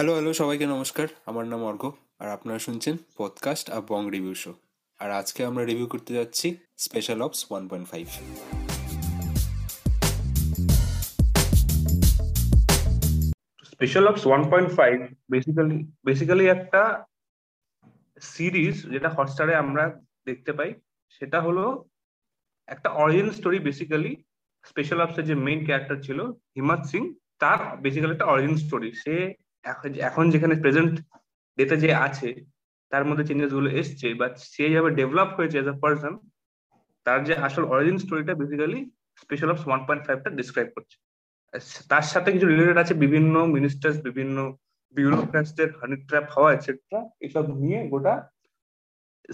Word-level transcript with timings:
Hello 0.00 0.14
hello 0.14 0.32
সবাইকে 0.32 0.66
নমস্কার। 0.66 1.08
আমার 1.26 1.46
নাম 1.46 1.62
অর্ঘ, 1.64 1.82
আর 2.18 2.28
আপনারা 2.28 2.58
শুনছেন 2.58 2.94
পডকাস্ট 3.16 3.70
আর 3.70 3.82
বং 3.88 4.02
রিভিউ 4.10 4.34
শো 4.34 4.52
আর 5.00 5.10
আজকে 5.10 5.40
আমরা 5.44 5.62
রিভিউ 5.64 5.86
করতে 5.86 6.14
যাচ্ছি 6.14 6.56
special 6.76 7.18
ops 7.22 7.40
one 7.50 7.62
point 7.68 7.86
five 7.88 8.06
special 13.72 14.04
ops 14.08 14.22
one 14.26 14.42
point 14.50 14.70
five 14.76 14.96
basically 15.30 15.78
basically 16.04 16.44
একটা 16.46 16.82
সিরিজ 18.20 18.74
যেটা 18.90 19.08
হটস্টারে 19.08 19.54
আমরা 19.54 19.84
দেখতে 20.26 20.52
পাই, 20.52 20.70
সেটা 21.10 21.38
হলো 21.40 21.64
একটা 22.68 22.88
অরিজিন 23.02 23.30
স্টোরি 23.30 23.58
বেসিক্যালি 23.58 24.12
স্পেশাল 24.64 24.98
অপসের 25.00 25.24
যে 25.24 25.34
মেইন 25.46 25.60
ক্যারেক্টার 25.66 25.98
ছিল 26.02 26.18
হিমাত 26.56 26.82
সিং, 26.86 27.02
তার 27.38 27.60
বেসিক্যালি 27.76 28.14
একটা 28.14 28.30
অরিজিন 28.32 28.56
স্টোরি 28.56 28.92
সে 29.04 29.16
এখন 29.64 29.90
এখন 30.08 30.24
যেখানে 30.34 30.54
প্রেজেন্ট 30.62 30.94
ডেতে 31.58 31.76
যে 31.84 31.90
আছে, 32.06 32.28
তার 32.92 33.04
মধ্যে 33.08 33.24
চেঞ্জেসগুলো 33.28 33.68
এসছে 33.80 34.06
বা 34.20 34.26
সে 34.52 34.64
যেভাবে 34.72 34.90
ডেভেলপ 34.98 35.30
হয়েছে 35.36 35.56
এজ 35.58 35.68
এ 35.72 35.74
পার্সন 35.82 36.14
তার 37.06 37.18
যে 37.28 37.34
আসল 37.46 37.64
অরিজিন 37.72 37.96
স্টোরিটা 38.04 38.32
basically 38.40 38.80
special 39.22 39.50
ops 39.54 39.60
one 39.68 39.80
point 39.86 40.02
ফাইভটা 40.06 40.28
describe 40.38 40.68
করছে। 40.76 40.96
তার 41.90 42.04
সাথে 42.12 42.28
কিছু 42.34 42.46
রিলেটেড 42.52 42.78
আছে, 42.82 42.94
বিভিন্ন 43.04 43.34
মিনিস্টার্স 43.56 43.96
বিভিন্ন 44.08 44.36
বিউরোক্রাটসদের 44.96 45.68
হানি 45.80 45.96
ট্র্যাপ 46.08 46.26
হওয়া 46.34 46.50
এটসেট্রা 46.52 47.00
এসব 47.26 47.44
নিয়ে 47.62 47.80
গোটা 47.92 48.14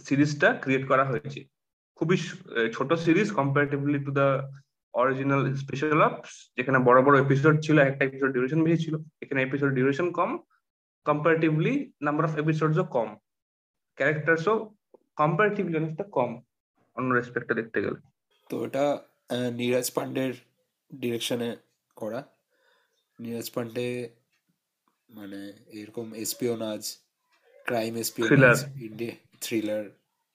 সিরিজটা 0.06 0.48
ক্রিয়েট 0.62 0.84
করা 0.90 1.04
হয়েছে। 1.10 1.40
খুবই 1.98 2.16
ছোট 2.76 2.90
series 3.04 3.28
comparatively 3.38 3.98
to 4.06 4.10
the 4.18 4.26
original 5.00 5.42
special 5.54 6.00
ops 6.02 6.52
যেখানে 6.56 6.78
বড় 6.78 6.98
বড় 7.02 7.16
এপিসোড 7.24 7.54
ছিল 7.60 7.78
একটা 7.78 8.04
এপিসোড 8.04 8.30
ডিউরেশন 8.32 8.60
বেশি 8.62 8.78
ছিল 8.84 8.94
এখানে 9.22 9.42
এপিসোড 9.42 9.70
ডিউরেশন 9.74 10.12
কম 10.12 10.30
কম্পারেটিভলি 11.04 11.92
নাম্বার 12.02 12.24
অফ 12.26 12.38
এপিসোডসও 12.38 12.84
কম 12.84 13.08
ক্যারেক্টার্সও 13.94 14.56
কম্পারেটিভলি 15.16 15.76
অনেকটা 15.76 16.04
কম 16.04 16.30
অন্য 16.94 17.14
রেসপেক্টে 17.14 17.54
দেখতে 17.54 17.78
গেলে। 17.82 17.98
তো 18.50 18.64
এটা 18.64 18.84
নীরাজ 19.52 19.90
পান্ডের 19.90 20.32
ডিরেকশনে 20.94 21.56
করা। 21.96 22.20
নীরাজ 23.20 23.50
পান্ডে 23.50 23.88
মানে 25.10 25.40
এরকম 25.72 26.06
espionage 26.14 26.82
crime 27.66 27.92
espionage 27.96 28.58
India 28.82 29.14
thriller 29.40 29.84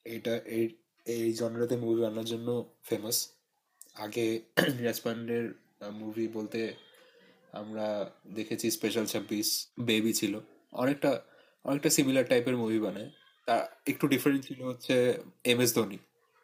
এটা 0.05 0.33
এই 0.57 0.65
এই 1.05 1.33
জনরাতে 1.33 1.75
মুভি 1.77 2.01
বানানোর 2.01 2.25
জন্য 2.25 2.47
ফেমাস 2.83 3.17
আগে 3.95 4.25
পান্ডের 5.05 5.45
মুভি 5.93 6.25
বলতে 6.27 6.59
আমরা 7.53 7.87
দেখেছি 8.33 8.67
স্পেশাল 8.71 9.05
ছাব্বিশ 9.05 9.47
বেবি 9.79 10.13
ছিল। 10.13 10.33
অনেকটা 10.73 11.11
অনেকটা 11.65 11.89
সিমিলার 11.89 12.25
টাইপের 12.25 12.55
মুভি 12.57 12.79
বানায়। 12.79 13.09
তা 13.47 13.55
একটু 13.87 14.05
ডিফারেন্ট 14.07 14.41
ছিল 14.47 14.59
হচ্ছে 14.63 14.95
M 15.51 15.59
S 15.61 15.71
Dhoni 15.75 15.97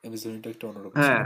M 0.04 0.14
S 0.14 0.22
ধোনিটা 0.24 0.50
একটু 0.50 0.66
অন্যরকম 0.68 0.98
হ্যাঁ 1.02 1.26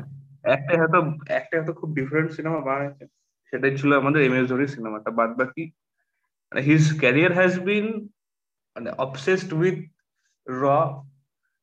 একটা 0.56 0.74
হয়তো 0.80 1.00
একটা 1.40 1.54
হয়তো 1.58 1.74
খুব 1.80 1.90
ডিফারেন্ট 2.00 2.30
সিনেমা 2.32 2.60
বানাইছে। 2.70 3.06
সেটাই 3.54 3.74
ছিল 3.78 3.92
আমাদের 3.94 4.22
এম 4.22 4.36
এস 4.38 4.46
ধোনির 4.50 4.72
সিনেমাটা 4.76 5.10
বাদ 5.20 5.32
বাকি 5.40 5.64
মানে 6.52 6.62
হিজ 6.62 6.84
ক্যারিয়ার 7.00 7.34
হ্যাজ 7.34 7.54
বিন 7.60 7.88
মানে 8.76 8.90
অবসেসড 9.06 9.52
উইথ 9.54 9.78
র 10.48 10.64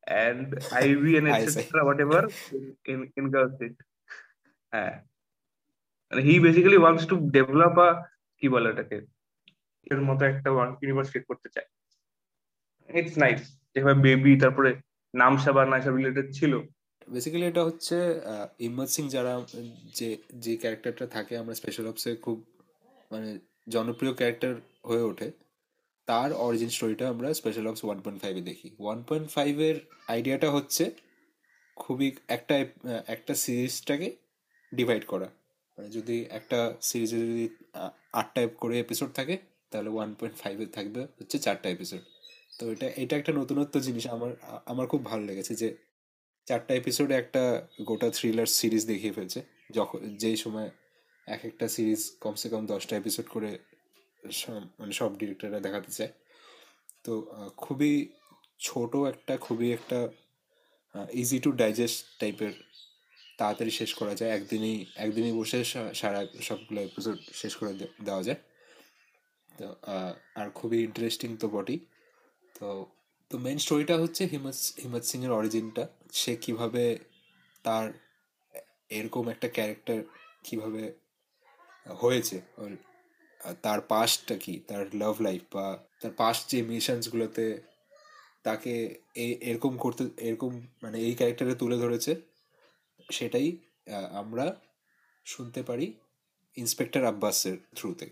and 0.06 0.59
IV 0.72 1.05
and 1.19 1.28
etc. 1.28 1.84
whatever 1.84 2.28
in 2.87 3.11
in 3.17 3.31
girls 3.31 3.61
it. 3.61 3.77
হ্যাঁ। 4.73 4.95
মানে 6.13 6.21
he 6.27 6.35
basically 6.47 6.79
wants 6.83 7.05
to 7.11 7.17
develop 7.37 7.75
a 7.87 7.89
কি 8.43 8.47
বলে 8.55 8.67
এটাকে 8.73 8.97
এর 9.93 10.01
মতো 10.09 10.23
একটা 10.33 10.49
ইউনিভার্স 10.83 11.09
ক্রিয়েট 11.11 11.27
করতে 11.31 11.49
চায়। 11.55 11.69
ইটস 12.89 13.17
নাইস 13.25 13.41
যেভাবে 13.73 13.99
বেবি 14.07 14.33
তারপরে 14.43 14.71
নাম 15.15 15.33
সাবা 15.45 15.63
না 15.73 15.77
সব 15.85 15.95
রিলেটেড 16.01 16.29
ছিল। 16.39 16.53
বেসিক্যালি 17.15 17.47
এটা 17.53 17.63
হচ্ছে 17.69 17.97
ইমত 18.67 18.89
সিং 18.95 19.05
যারা, 19.15 19.33
যে 19.99 20.09
যে 20.45 20.53
ক্যারেক্টারটা 20.62 21.07
থাকে, 21.17 21.33
আমরা 21.43 21.55
স্পেশাল 21.61 21.87
অপসে 21.91 22.11
খুব 22.25 22.39
মানে 23.11 23.28
জনপ্রিয় 23.75 24.12
ক্যারেক্টার 24.21 24.53
হয়ে 24.89 25.05
ওঠে, 25.11 25.28
তার 26.09 26.31
অরিজিন 26.47 26.71
স্টোরিটা 26.77 27.05
আমরা 27.15 27.28
স্পেশাল 27.41 27.65
অপস 27.71 27.83
ওয়ান 27.87 27.99
পয়েন্ট 28.05 28.21
ফাইভে 28.25 28.43
দেখি। 28.51 28.69
ওয়ান 28.84 28.99
পয়েন্ট 29.09 29.28
ফাইভের 29.37 29.77
আইডিয়াটা 30.15 30.49
হচ্ছে, 30.57 30.84
খুবই 31.77 32.09
একটা 32.37 32.55
একটা 33.15 33.33
সিরিজটাকে 33.45 34.09
ডিভাইড 34.75 35.05
করা। 35.06 35.29
মানে 35.79 35.91
যদি 35.91 36.27
একটা 36.31 36.77
সিরিজে 36.83 37.19
যদি 37.19 37.49
আটটা 38.12 38.47
করে 38.47 38.81
এপিসোড 38.81 39.11
থাকে, 39.12 39.39
তাহলে 39.71 39.89
ওয়ান 39.89 40.15
পয়েন্ট 40.15 40.39
ফাইভে 40.39 40.67
থাকবে 40.67 41.01
হচ্ছে 41.05 41.39
চারটা 41.39 41.69
এপিসোড 41.69 42.01
তো 42.59 42.73
এটা 42.73 42.87
এটা 42.97 43.17
একটা 43.17 43.33
নতুনত্ব 43.33 43.81
জিনিস। 43.81 44.07
আমার 44.07 44.31
আমার 44.67 44.87
খুব 44.87 45.05
ভালো 45.05 45.23
লেগেছে 45.25 45.55
যে 45.55 45.77
চারটা 46.47 46.75
এপিসোডে 46.75 47.15
একটা 47.15 47.67
গোটা 47.83 48.11
থ্রিলার 48.11 48.47
সিরিজ 48.47 48.87
দেখিয়ে 48.87 49.12
ফেলছে। 49.12 49.43
যখন, 49.71 50.17
যেই 50.17 50.37
সময় 50.37 50.71
এক 51.27 51.45
একটা 51.45 51.69
সিরিজ 51.69 52.12
কমসে 52.21 52.49
কম 52.49 52.67
দশটা 52.67 52.97
এপিসোড 52.97 53.27
করে 53.28 53.59
মানে 54.78 54.93
সব 54.93 55.19
ডিরেক্টররা 55.19 55.61
দেখাতে 55.61 55.93
চায়। 55.93 56.12
তো 57.05 57.12
খুবই 57.57 58.09
ছোট 58.59 58.97
একটা, 58.97 59.37
খুবই 59.37 59.73
একটা 59.73 60.09
ইজি 61.12 61.39
টু 61.39 61.53
ডাইজেস্ট 61.53 62.05
টাইপের 62.19 62.53
তাড়াতাড়ি 63.38 63.72
শেষ 63.81 63.91
করা 63.94 64.15
যায়। 64.19 64.31
একদিনই 64.38 64.76
একদিনই 65.04 65.32
বসে 65.32 65.59
সারা 66.00 66.21
সবগুলো 66.43 66.81
এপিসোড 66.88 67.19
শেষ 67.32 67.53
করে 67.56 67.72
দেওয়া 68.06 68.22
যায়। 68.28 68.41
তো 69.59 69.66
আর 70.41 70.49
খুবই 70.50 70.78
ইন্টারেস্টিং 70.88 71.31
তো 71.43 71.47
বটেই। 71.48 71.78
তো 72.59 72.66
তো 73.31 73.34
মেন 73.38 73.59
স্টোরিটা 73.59 73.94
হচ্ছে 74.03 74.22
হিমত 74.27 74.59
হিমত 74.82 75.04
সিং 75.10 75.21
এর 75.25 75.32
অরিজিনটা 75.41 75.84
সে 76.21 76.32
কীভাবে 76.44 76.84
তার 77.65 77.87
এরকম 78.98 79.25
একটা 79.28 79.48
ক্যারেক্টার 79.56 79.98
কীভাবে 80.44 80.82
হয়েছে 82.03 82.37
তার 83.62 83.81
পাস্টটা 83.93 84.37
কি? 84.44 84.54
তার 84.69 84.82
লাভ 84.94 85.15
লাইফ 85.27 85.43
বা 85.54 85.66
তার 86.00 86.12
পাস্ট 86.16 86.43
যে 86.50 86.59
মিশনসগুলোতে 86.62 87.47
তাকে 88.43 88.75
এরকম 89.50 89.72
করতে, 89.77 90.03
এরকম 90.28 90.53
মানে 90.82 90.97
এই 91.06 91.15
ক্যারেক্টারে 91.15 91.54
তুলে 91.54 91.77
ধরেছে। 91.77 92.12
সেটাই 93.09 93.49
আমরা 94.21 94.47
শুনতে 95.27 95.61
পারি 95.69 95.87
ইন্সপেক্টর 96.57 97.03
আব্বাসের 97.13 97.57
থ্রুতে। 97.77 98.07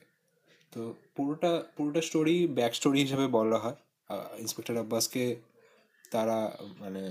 তো 0.72 0.80
পুরোটা 1.16 1.52
পুরোটা 1.76 2.00
স্টোরি 2.08 2.36
ব্যাক 2.58 2.72
স্টোরি 2.78 2.98
হিসেবে 3.04 3.26
বলা 3.38 3.58
হয়। 3.64 3.78
ইন্সপেক্টর 4.44 4.76
আব্বাসকে 4.84 5.24
তারা 6.12 6.38
মানে 6.82 7.02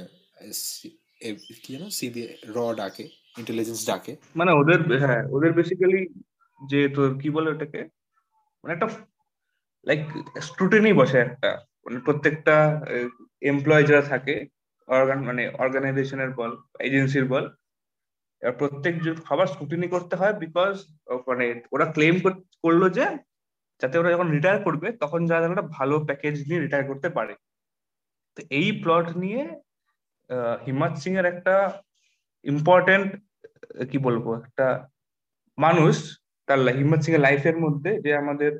কি 1.63 1.69
জানো 1.75 1.88
সিবিআই 2.00 2.29
র 2.56 2.57
ডাকে 2.79 3.06
ইন্টেলিজেন্স 3.40 3.81
ডাকে। 3.90 4.13
মানে 4.40 4.52
ওদের 4.59 4.79
হ্যাঁ 5.03 5.22
ওদের 5.35 5.52
বেসিক্যালি 5.59 6.02
যে 6.62 6.79
তোর 6.96 7.09
কি 7.22 7.29
বলে 7.35 7.47
ওটাকে? 7.53 7.81
মানে 8.63 8.72
একটা 8.75 8.88
লাইক 9.88 10.02
স্ক্রুটিনি 10.47 10.91
বসে 11.02 11.17
একটা। 11.28 11.50
মানে 11.85 11.97
প্রত্যেকটা 12.07 12.56
এমপ্লয় 13.52 13.84
যারা 13.90 14.03
থাকে 14.12 14.35
অর্গান 14.88 15.19
মানে 15.29 15.44
অর্গানাইজেশনের 15.63 16.31
বল 16.40 16.52
এজেন্সির 16.88 17.25
বল 17.34 17.46
প্রত্যেক 18.59 18.94
খাবার 19.28 19.47
স্ক্রুটিনি 19.53 19.88
করতে 19.95 20.16
হয় 20.19 20.33
বিকজ 20.44 20.73
মানে 21.29 21.45
ওরা 21.73 21.85
ক্লেম 21.95 22.16
করল 22.63 22.81
যে 22.97 23.06
যাতে 23.81 23.95
ওরা 24.00 24.13
যখন 24.13 24.28
রিটায়ার 24.35 24.59
করবে 24.67 24.88
তখন 25.03 25.22
যারা 25.29 25.45
একটা 25.50 25.66
ভালো 25.78 25.95
প্যাকেজ 26.07 26.35
নিয়ে 26.47 26.61
রিটায়ার 26.61 26.89
করতে 26.89 27.07
পারে। 27.17 27.34
তো 28.38 28.39
এই 28.59 28.67
প্লট 28.84 29.07
নিয়ে 29.23 29.41
হিমাত 30.66 30.94
সিং 31.01 31.11
এর 31.19 31.25
একটা 31.34 31.55
ইম্পর্টেন্ট 32.45 33.07
কি 33.91 33.97
বলব, 34.07 34.25
একটা 34.47 34.67
মানুষ 35.57 35.95
তার 36.47 36.59
হিম্মত 36.79 37.01
সিং 37.03 37.11
এর 37.17 37.23
লাইফের 37.28 37.57
মধ্যে 37.66 37.91
যে 38.05 38.11
আমাদের 38.22 38.51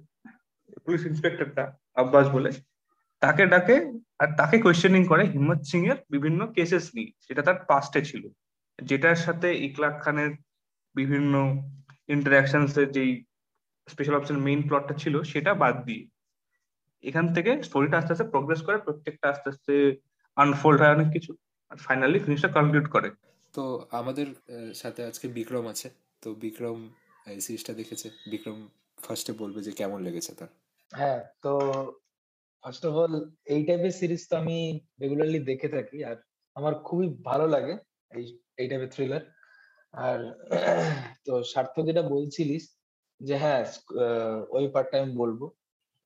পুলিশ 0.86 1.02
ইন্সপেক্টরটা 1.12 1.64
আব্বাস 2.02 2.26
বলে, 2.36 2.50
তাকে 3.22 3.44
ডাকে 3.54 3.76
আর 4.22 4.30
তাকে 4.40 4.58
কোয়েশ্চেনিং 4.66 5.02
করে 5.12 5.24
হিম্মত 5.34 5.62
সিং 5.70 5.82
এর 5.92 5.98
বিভিন্ন 6.14 6.40
কেসেস 6.56 6.86
নিয়ে। 6.96 7.12
সেটা 7.26 7.42
তার 7.48 7.58
পাস্টে 7.70 8.02
ছিল। 8.10 8.24
যেটার 8.80 9.20
সাথে 9.26 9.48
ইকলাক 9.68 9.96
খানের 10.04 10.32
বিভিন্ন 10.96 11.34
ইন্টারাকশনস 12.10 12.74
এর 12.78 12.88
যেই 12.92 13.12
স্পেশাল 13.88 14.16
অপশন 14.18 14.38
মেইন 14.48 14.62
প্লটটা 14.68 14.94
ছিল 14.94 15.16
সেটা 15.32 15.52
বাদ 15.64 15.76
দিয়ে 15.88 16.04
এখান 17.04 17.26
থেকে 17.36 17.52
স্টোরিটা 17.64 17.96
আস্তে 18.00 18.14
আস্তে 18.14 18.28
প্রোগ্রেস 18.34 18.62
করে 18.68 18.78
প্রত্যেকটা 18.78 19.26
আস্তে 19.30 19.48
আস্তে 19.50 19.74
আনফোল্ড 20.38 20.80
হয় 20.82 20.96
অনেক 20.98 21.10
কিছু। 21.16 21.32
আর 21.72 21.78
ফাইনালি 21.78 22.18
ফিনিশটা 22.20 22.50
কমপ্লিট 22.58 22.88
করে। 22.90 23.10
তো 23.54 23.64
আমাদের 23.92 24.28
সাথে 24.74 25.02
আজকে 25.10 25.26
বিক্রম 25.28 25.66
আছে। 25.68 25.88
তো 26.24 26.28
বিক্রম 26.44 26.80
এই 27.32 27.40
সিরিজটা 27.42 27.74
দেখেছে? 27.74 28.08
বিক্রম 28.32 28.58
ফার্স্টে 28.98 29.34
বলবে 29.42 29.60
যে 29.62 29.72
কেমন 29.72 30.00
লেগেছে 30.04 30.32
তার। 30.40 30.52
হ্যাঁ 30.94 31.20
তো 31.44 31.52
ফার্স্ট 32.64 32.84
অফ 32.86 32.94
অল 33.04 33.14
এই 33.54 33.62
টাইপের 33.68 33.94
সিরিজ 34.00 34.22
তো 34.30 34.34
আমি 34.38 34.58
রেগুলারলি 35.02 35.40
দেখে 35.40 35.70
থাকি। 35.70 35.98
আর 36.10 36.18
আমার 36.56 36.74
খুবই 36.88 37.08
ভালো 37.30 37.46
লাগে 37.48 37.74
এই 38.12 38.26
এই 38.58 38.68
টাইপের 38.70 38.92
থ্রিলার 38.96 39.24
আর 39.94 40.20
তো 41.26 41.34
সার্থক 41.52 41.84
যেটা 41.90 42.04
বলছিলিস 42.14 42.64
যে 43.22 43.36
হ্যাঁ 43.44 43.62
ওই 44.58 44.66
পার্টটা 44.74 44.96
আমি 45.02 45.14
বলব। 45.24 45.42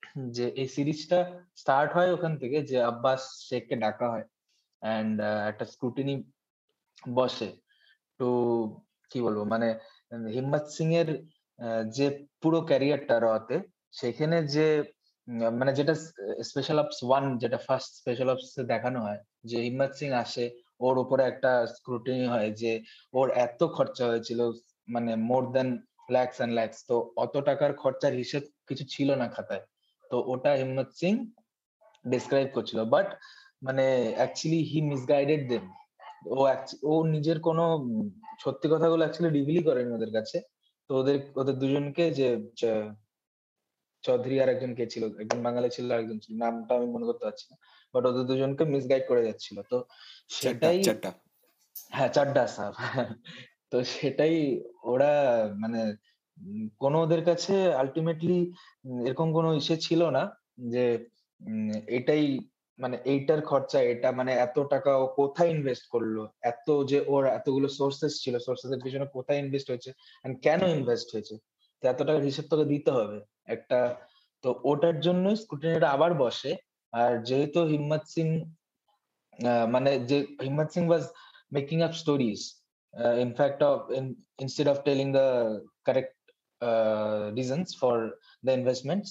যে 0.35 0.45
এই 0.61 0.67
সিরিজটা 0.75 1.19
স্টার্ট 1.55 1.89
হয় 1.97 2.11
ওখান 2.15 2.33
থেকে 2.41 2.57
যে 2.71 2.77
আব্বাস 2.91 3.21
শেখকে 3.49 3.75
ডাকা 3.85 4.05
হয় 4.13 4.25
অ্যান্ড 4.81 5.15
একটা 5.51 5.65
স্ক্রুটিনি 5.73 6.15
বসে 7.11 7.49
তো 8.19 8.27
কি 9.11 9.19
বলব? 9.25 9.39
মানে 9.53 9.67
হিম্মত 10.35 10.65
সিং 10.75 10.89
এর 11.01 11.09
যে 11.97 12.05
পুরো 12.41 12.59
ক্যারিয়ারটা 12.69 13.15
রতে 13.19 13.57
সেখানে 13.93 14.37
যে 14.55 14.67
মানে 15.59 15.71
যেটা 15.79 15.93
স্পেশাল 16.49 16.77
অপস 16.83 16.99
ওয়ান 17.03 17.23
যেটা 17.43 17.57
ফার্স্ট 17.67 17.91
স্পেশাল 17.99 18.27
অপস 18.33 18.49
দেখানো 18.73 18.99
হয় 19.05 19.21
যে 19.49 19.57
হিম্মত 19.65 19.91
সিং 19.99 20.09
আসে 20.23 20.45
ওর 20.79 20.95
উপরে 20.97 21.23
একটা 21.23 21.51
স্ক্রুটিনি 21.75 22.25
হয় 22.27 22.49
যে 22.61 22.71
ওর 23.13 23.27
এত 23.45 23.61
খরচা 23.75 24.03
হয়েছিল 24.07 24.39
মানে 24.87 25.11
more 25.29 25.43
than 25.55 25.69
lakhs 26.11 26.37
and 26.37 26.53
lakhs 26.53 26.77
তো 26.89 26.95
অত 27.23 27.33
টাকার 27.39 27.71
খরচার 27.73 28.11
হিসেব 28.13 28.43
কিছু 28.67 28.83
ছিল 28.89 29.09
না 29.15 29.27
খাতায়। 29.35 29.63
তো 30.11 30.15
ওটা 30.33 30.51
হিম্মত 30.55 30.89
সিং 30.99 31.13
ডিসক্রাইব 32.05 32.47
করছিল। 32.53 32.79
বাট 32.85 33.07
মানে 33.61 33.85
অ্যাকচুয়ালি 34.17 34.61
হি 34.71 34.79
মিসগাইডেড 34.91 35.41
দেম 35.49 35.63
ও 36.31 36.39
ও 36.83 36.93
নিজের 37.13 37.37
কোনো 37.47 37.63
সত্যি 38.43 38.67
কথাগুলো 38.73 39.01
অ্যাকচুয়ালি 39.03 39.31
রিভিলই 39.37 39.63
করেনি 39.63 39.91
ওদের 39.97 40.11
কাছে। 40.17 40.37
তো 40.89 40.91
ওদের 41.01 41.17
ওদের 41.35 41.55
দুজনকে 41.63 42.05
যে 42.19 42.27
চৌধুরী 44.03 44.39
আর 44.39 44.49
একজন 44.49 44.75
কে 44.75 44.87
ছিল? 44.87 45.03
একজন 45.19 45.43
বাঙালি 45.43 45.69
ছিল 45.69 45.91
আর 45.91 45.99
একজন 45.99 46.19
ছিল। 46.19 46.37
নামটা 46.37 46.75
আমি 46.75 46.85
মনে 46.85 47.05
করতে 47.05 47.25
পারছি 47.25 47.47
না। 47.51 47.57
বাট 47.93 48.05
ওদের 48.05 48.25
দুজনকে 48.25 48.63
মিসগাইড 48.63 49.03
করে 49.07 49.25
যাচ্ছিল। 49.25 49.61
তো 49.69 49.85
সেটাই 50.29 50.83
হ্যাঁ 51.89 52.09
চাড্ডা 52.09 52.47
সাহ 52.47 52.71
তো 53.71 53.83
সেটাই 53.83 54.63
ওরা 54.83 55.11
মানে 55.57 55.95
কোনো 56.77 57.01
ওদের 57.01 57.25
কাছে 57.25 57.73
আলটিমেটলি 57.73 58.53
এরকম 59.05 59.33
কোনো 59.33 59.53
ইসে 59.53 59.77
ছিল 59.77 60.09
না 60.09 60.35
যে 60.69 61.05
এটাই 61.87 62.39
মানে 62.79 62.97
এইটার 63.05 63.41
খরচা 63.41 63.81
এটা 63.81 64.11
মানে 64.11 64.33
এত 64.33 64.59
টাকা 64.59 64.97
ও 64.97 65.07
কোথায় 65.07 65.49
ইনভেস্ট 65.49 65.87
করল? 65.87 66.27
এত 66.41 66.83
যে 66.87 67.03
ওর 67.07 67.25
এতগুলো 67.25 67.67
সোর্সেস 67.67 68.21
ছিল 68.21 68.39
সোর্সেস 68.39 68.71
এর 68.71 68.79
পিছনে 68.83 69.05
কোথায় 69.13 69.39
ইনভেস্ট 69.39 69.69
হয়েছে? 69.69 69.91
and 70.25 70.39
কেন 70.39 70.61
ইনভেস্ট 70.61 71.07
হয়েছে? 71.13 71.37
এত 71.83 71.99
টাকার 72.07 72.23
হিসেব 72.29 72.45
তোকে 72.51 72.65
দিতে 72.73 72.89
হবে। 72.97 73.17
একটা 73.55 73.79
তো 74.43 74.49
ওটার 74.71 74.95
জন্যই 75.05 75.35
স্কুটিনিটা 75.43 75.87
আবার 75.95 76.11
বসে। 76.23 76.51
আর 76.93 77.11
যেহেতু 77.29 77.59
হিম্মত 77.73 78.03
সিং 78.13 78.27
মানে 79.73 79.91
যে 80.09 80.17
হিম্মত 80.45 80.69
সিং 80.73 80.83
ওয়াজ 80.89 81.05
in 83.23 83.31
fact 83.39 83.59
of 83.69 83.77
in, 83.97 84.05
instead 84.39 84.67
of 84.67 84.77
telling 84.83 85.09
the 85.11 85.27
correct 85.85 86.15
uh, 86.61 87.31
reasons 87.37 87.67
for 87.81 87.95
the 88.45 88.51
investments 88.59 89.09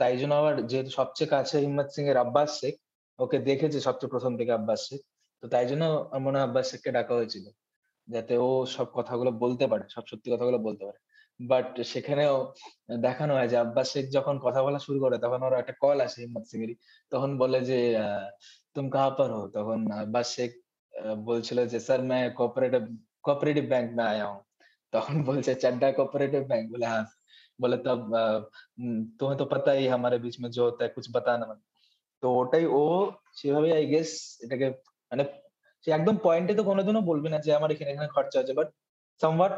তাই 0.00 0.14
জন্য 0.20 0.32
আবার 0.40 0.54
যেহেতু 0.70 0.90
সবচেয়ে 1.00 1.30
কাছে 1.34 1.56
হিম্মত 1.64 1.88
সিং 1.94 2.04
এর 2.12 2.18
আব্বাস 2.24 2.50
শেখ 2.60 2.74
ওকে 3.18 3.38
দেখেছে 3.48 3.78
সবচেয়ে 3.86 4.12
প্রথম 4.14 4.32
থেকে 4.38 4.52
আব্বাস 4.58 4.80
শেখ 4.88 5.00
তো 5.42 5.46
তাই 5.54 5.64
জন্য 5.70 5.84
মনে 6.24 6.36
হয় 6.38 6.46
আব্বাস 6.48 6.66
শেখকে 6.70 6.90
ডাকা 6.98 7.12
হয়েছিল। 7.18 7.46
যাতে 8.08 8.34
ও 8.46 8.48
সব 8.76 8.86
কথাগুলো 8.98 9.30
বলতে 9.44 9.64
পারে 9.72 9.84
সব 9.94 10.04
সত্যি 10.10 10.28
কথাগুলো 10.34 10.58
বলতে 10.66 10.82
পারে। 10.88 10.98
বাট 11.40 11.66
সেখানেও 11.92 12.34
দেখানো 13.06 13.32
হয় 13.36 13.48
যে 13.52 13.56
আব্বা 13.64 13.82
শেখ 13.92 14.04
যখন 14.16 14.34
কথা 14.46 14.60
বলা 14.66 14.78
শুরু 14.86 14.98
করে, 15.04 15.16
তখন 15.24 15.40
ওর 15.46 15.54
একটা 15.62 15.74
কল 15.82 15.98
আসে 16.06 16.18
হিম্মত 16.24 16.44
সিং 16.50 16.58
এরই 16.64 16.76
তখন 17.12 17.30
বলে 17.42 17.58
যে 17.70 17.78
তুমি 18.76 18.88
কাহা 18.94 19.10
পর 19.18 19.28
হো? 19.36 19.42
তখন 19.56 19.78
আব্বা 20.02 20.20
শেখ 20.34 20.50
বলছিল 21.28 21.58
যে, 21.72 21.78
স্যার 21.86 22.00
মে 22.10 22.18
কোঅপারেটিভ 22.38 22.82
কোঅপারেটিভ 23.26 23.64
ব্যাংক 23.72 23.88
মে 23.98 24.02
আয়া 24.12 24.26
হুম। 24.30 24.40
তখন 24.92 25.16
বলছে, 25.28 25.52
চাড্ডা 25.62 25.88
কোঅপারেটিভ 25.98 26.42
ব্যাংক 26.50 26.64
বলে 26.72 26.86
হ্যাঁ 26.92 27.04
বলে, 27.58 27.76
তব 27.86 28.00
তোমার 29.18 29.36
তো 29.40 29.44
পাতাই 29.52 29.82
আমারে 29.96 30.16
বিচ 30.24 30.36
মে 30.42 30.48
জো 30.56 30.62
হতা 30.68 30.84
কুছ 30.94 31.06
বাতানা 31.14 31.44
মানে। 31.50 31.62
তো 32.22 32.26
ওটাই 32.40 32.64
ও 32.80 32.82
সেভাবে 33.38 33.68
আই 33.78 33.84
গেস 33.92 34.10
এটাকে 34.44 34.66
মানে 35.10 35.24
সে 35.84 35.88
একদম 35.98 36.16
পয়েন্টে 36.26 36.52
তো 36.58 36.62
কোনোদিনও 36.70 37.02
বলবে 37.10 37.28
না 37.34 37.38
যে, 37.46 37.50
আমার 37.58 37.70
এখানে 37.74 37.90
এখানে 37.94 38.08
খরচা 38.16 38.36
হচ্ছে। 38.40 38.54
বাট 38.60 38.68
সামওয়াট 39.20 39.54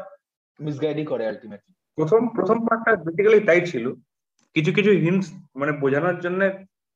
মিসগাইডই 0.59 1.05
করে 1.05 1.23
আলটিমেটলি 1.27 1.71
প্রথম 1.97 2.21
প্রথম 2.35 2.57
পার্টটা 2.67 2.91
বেসিক্যালি 3.05 3.39
তাই 3.39 3.61
ছিল। 3.65 3.85
কিছু 4.55 4.71
কিছু 4.73 4.91
হিন্টস 5.03 5.27
মানে 5.55 5.71
বোঝানোর 5.71 6.17
জন্য 6.19 6.41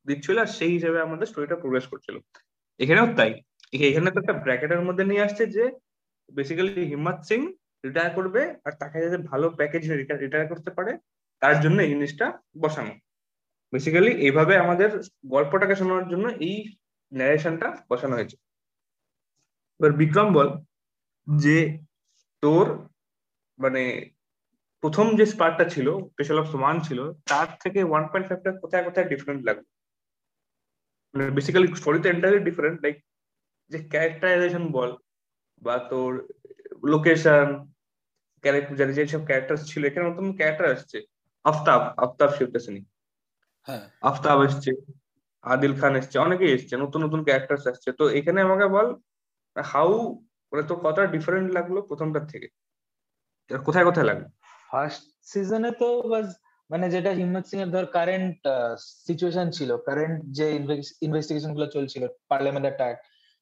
দিচ্ছিল 0.07 0.36
আর 0.39 0.50
সেই 0.57 0.71
হিসেবে 0.71 0.98
আমাদের 1.01 1.27
স্টোরিটা 1.27 1.56
প্রোগ্রেস 1.56 1.86
করছিল। 1.88 2.15
এখানেও 2.80 3.07
তাই। 3.15 3.31
এখানে 3.88 4.09
তো 4.12 4.18
একটা 4.19 4.36
ব্র্যাকেটের 4.44 4.81
মধ্যে 4.81 5.04
নিয়ে 5.06 5.25
আসছে 5.27 5.44
যে 5.56 5.63
বেসিক্যালি 6.30 6.83
হিম্মত 6.86 7.18
সিং 7.24 7.39
রিটায়ার 7.83 8.12
করবে 8.15 8.42
আর 8.65 8.71
তাকে 8.71 8.98
যাতে 9.04 9.18
ভালো 9.31 9.45
প্যাকেজ 9.50 9.83
রিটায়ার 9.92 10.48
করতে 10.48 10.69
পারে, 10.71 10.92
তার 11.42 11.56
জন্য 11.62 11.77
এই 11.81 11.89
জিনিসটা 11.89 12.25
বসানো। 12.60 12.94
বেসিক্যালি 13.74 14.12
এইভাবে 14.25 14.53
আমাদের 14.57 14.89
গল্পটাকে 15.25 15.75
শোনানোর 15.75 16.07
জন্য 16.10 16.25
এই 16.48 16.56
ন্যারেশনটা 17.12 17.68
বসানো 17.89 18.13
হয়েছে। 18.15 18.38
এবার 19.80 19.92
বিক্রম 19.92 20.27
বল 20.33 20.50
যে 21.27 21.57
তোর 22.44 22.65
মানে 23.59 23.81
প্রথম 24.83 25.06
যে 25.19 25.25
স্পার্টটা 25.25 25.65
ছিল 25.69 25.88
স্পেশাল 26.12 26.38
অফ 26.39 26.48
ওয়ান 26.56 26.75
ছিল 26.80 27.00
তার 27.30 27.48
থেকে 27.63 27.80
ওয়ান 27.83 28.04
পয়েন্ট 28.12 28.27
ফাইভটা 28.30 28.51
কোথায় 28.63 28.83
কোথায় 28.83 29.07
ডিফারেন্ট 29.07 29.42
লাগবে 29.48 29.68
মানে 31.13 31.24
বেসিক্যালি 31.31 31.68
স্টোরি 31.74 32.00
তো 32.04 32.07
এন্টারলি 32.09 32.39
ডিফারেন্ট 32.39 32.77
লাইক 32.83 32.95
যে 33.71 33.77
ক্যারেক্টারাইজেশন 33.92 34.63
বল 34.71 34.89
বা 35.62 35.75
তোর 35.89 36.12
লোকেশন 36.83 37.48
ক্যারেক্টার 38.44 38.75
যে 38.98 39.04
সব 39.13 39.21
ক্যারেক্টার 39.25 39.57
ছিল 39.69 39.81
এখানে 39.86 40.06
নতুন 40.12 40.25
ক্যারেক্টার 40.39 40.68
আসছে। 40.75 40.98
আফতাব 41.45 41.81
আফতাব 42.06 42.30
শিবদাসিনী। 42.38 42.81
হ্যাঁ। 43.68 43.83
আফতাব 44.01 44.38
এসছে 44.44 44.71
আদিল 45.44 45.74
খান 45.80 45.94
এসছে 45.95 46.18
অনেকেই 46.19 46.51
এসছে 46.53 46.74
নতুন 46.77 47.00
নতুন 47.06 47.21
ক্যারেক্টার 47.24 47.57
আসছে। 47.74 47.89
তো 48.00 48.03
এখানে 48.10 48.39
আমাকে 48.42 48.65
বল 48.75 48.88
হাউ 49.56 49.89
মানে 50.51 50.63
তো 50.69 50.74
কতটা 50.75 51.03
ডিফারেন্ট 51.15 51.48
লাগল 51.51 51.75
প্রথমটার 51.89 52.25
থেকে? 52.33 52.48
কোথায় 53.51 53.85
কোথায় 53.89 54.07
লাগল 54.09 54.25
ফার্স্ট 54.71 55.01
সিজনে 55.31 55.71
তো 55.81 55.89
বাস 56.11 56.27
মানে 56.69 56.85
যেটা 56.94 57.11
হিম্মত 57.19 57.45
সিং 57.49 57.57
এর 57.63 57.69
ধর 57.75 57.85
কারেন্ট 57.97 58.39
সিচুয়েশন 59.07 59.47
ছিল 59.57 59.69
কারেন্ট 59.88 60.17
যে 60.38 60.45
ইনভেস্টিগেশনগুলো 61.07 61.67
চলছিল 61.75 62.03
পার্লামেন্ট 62.31 62.65
অ্যাটাক 62.67 62.95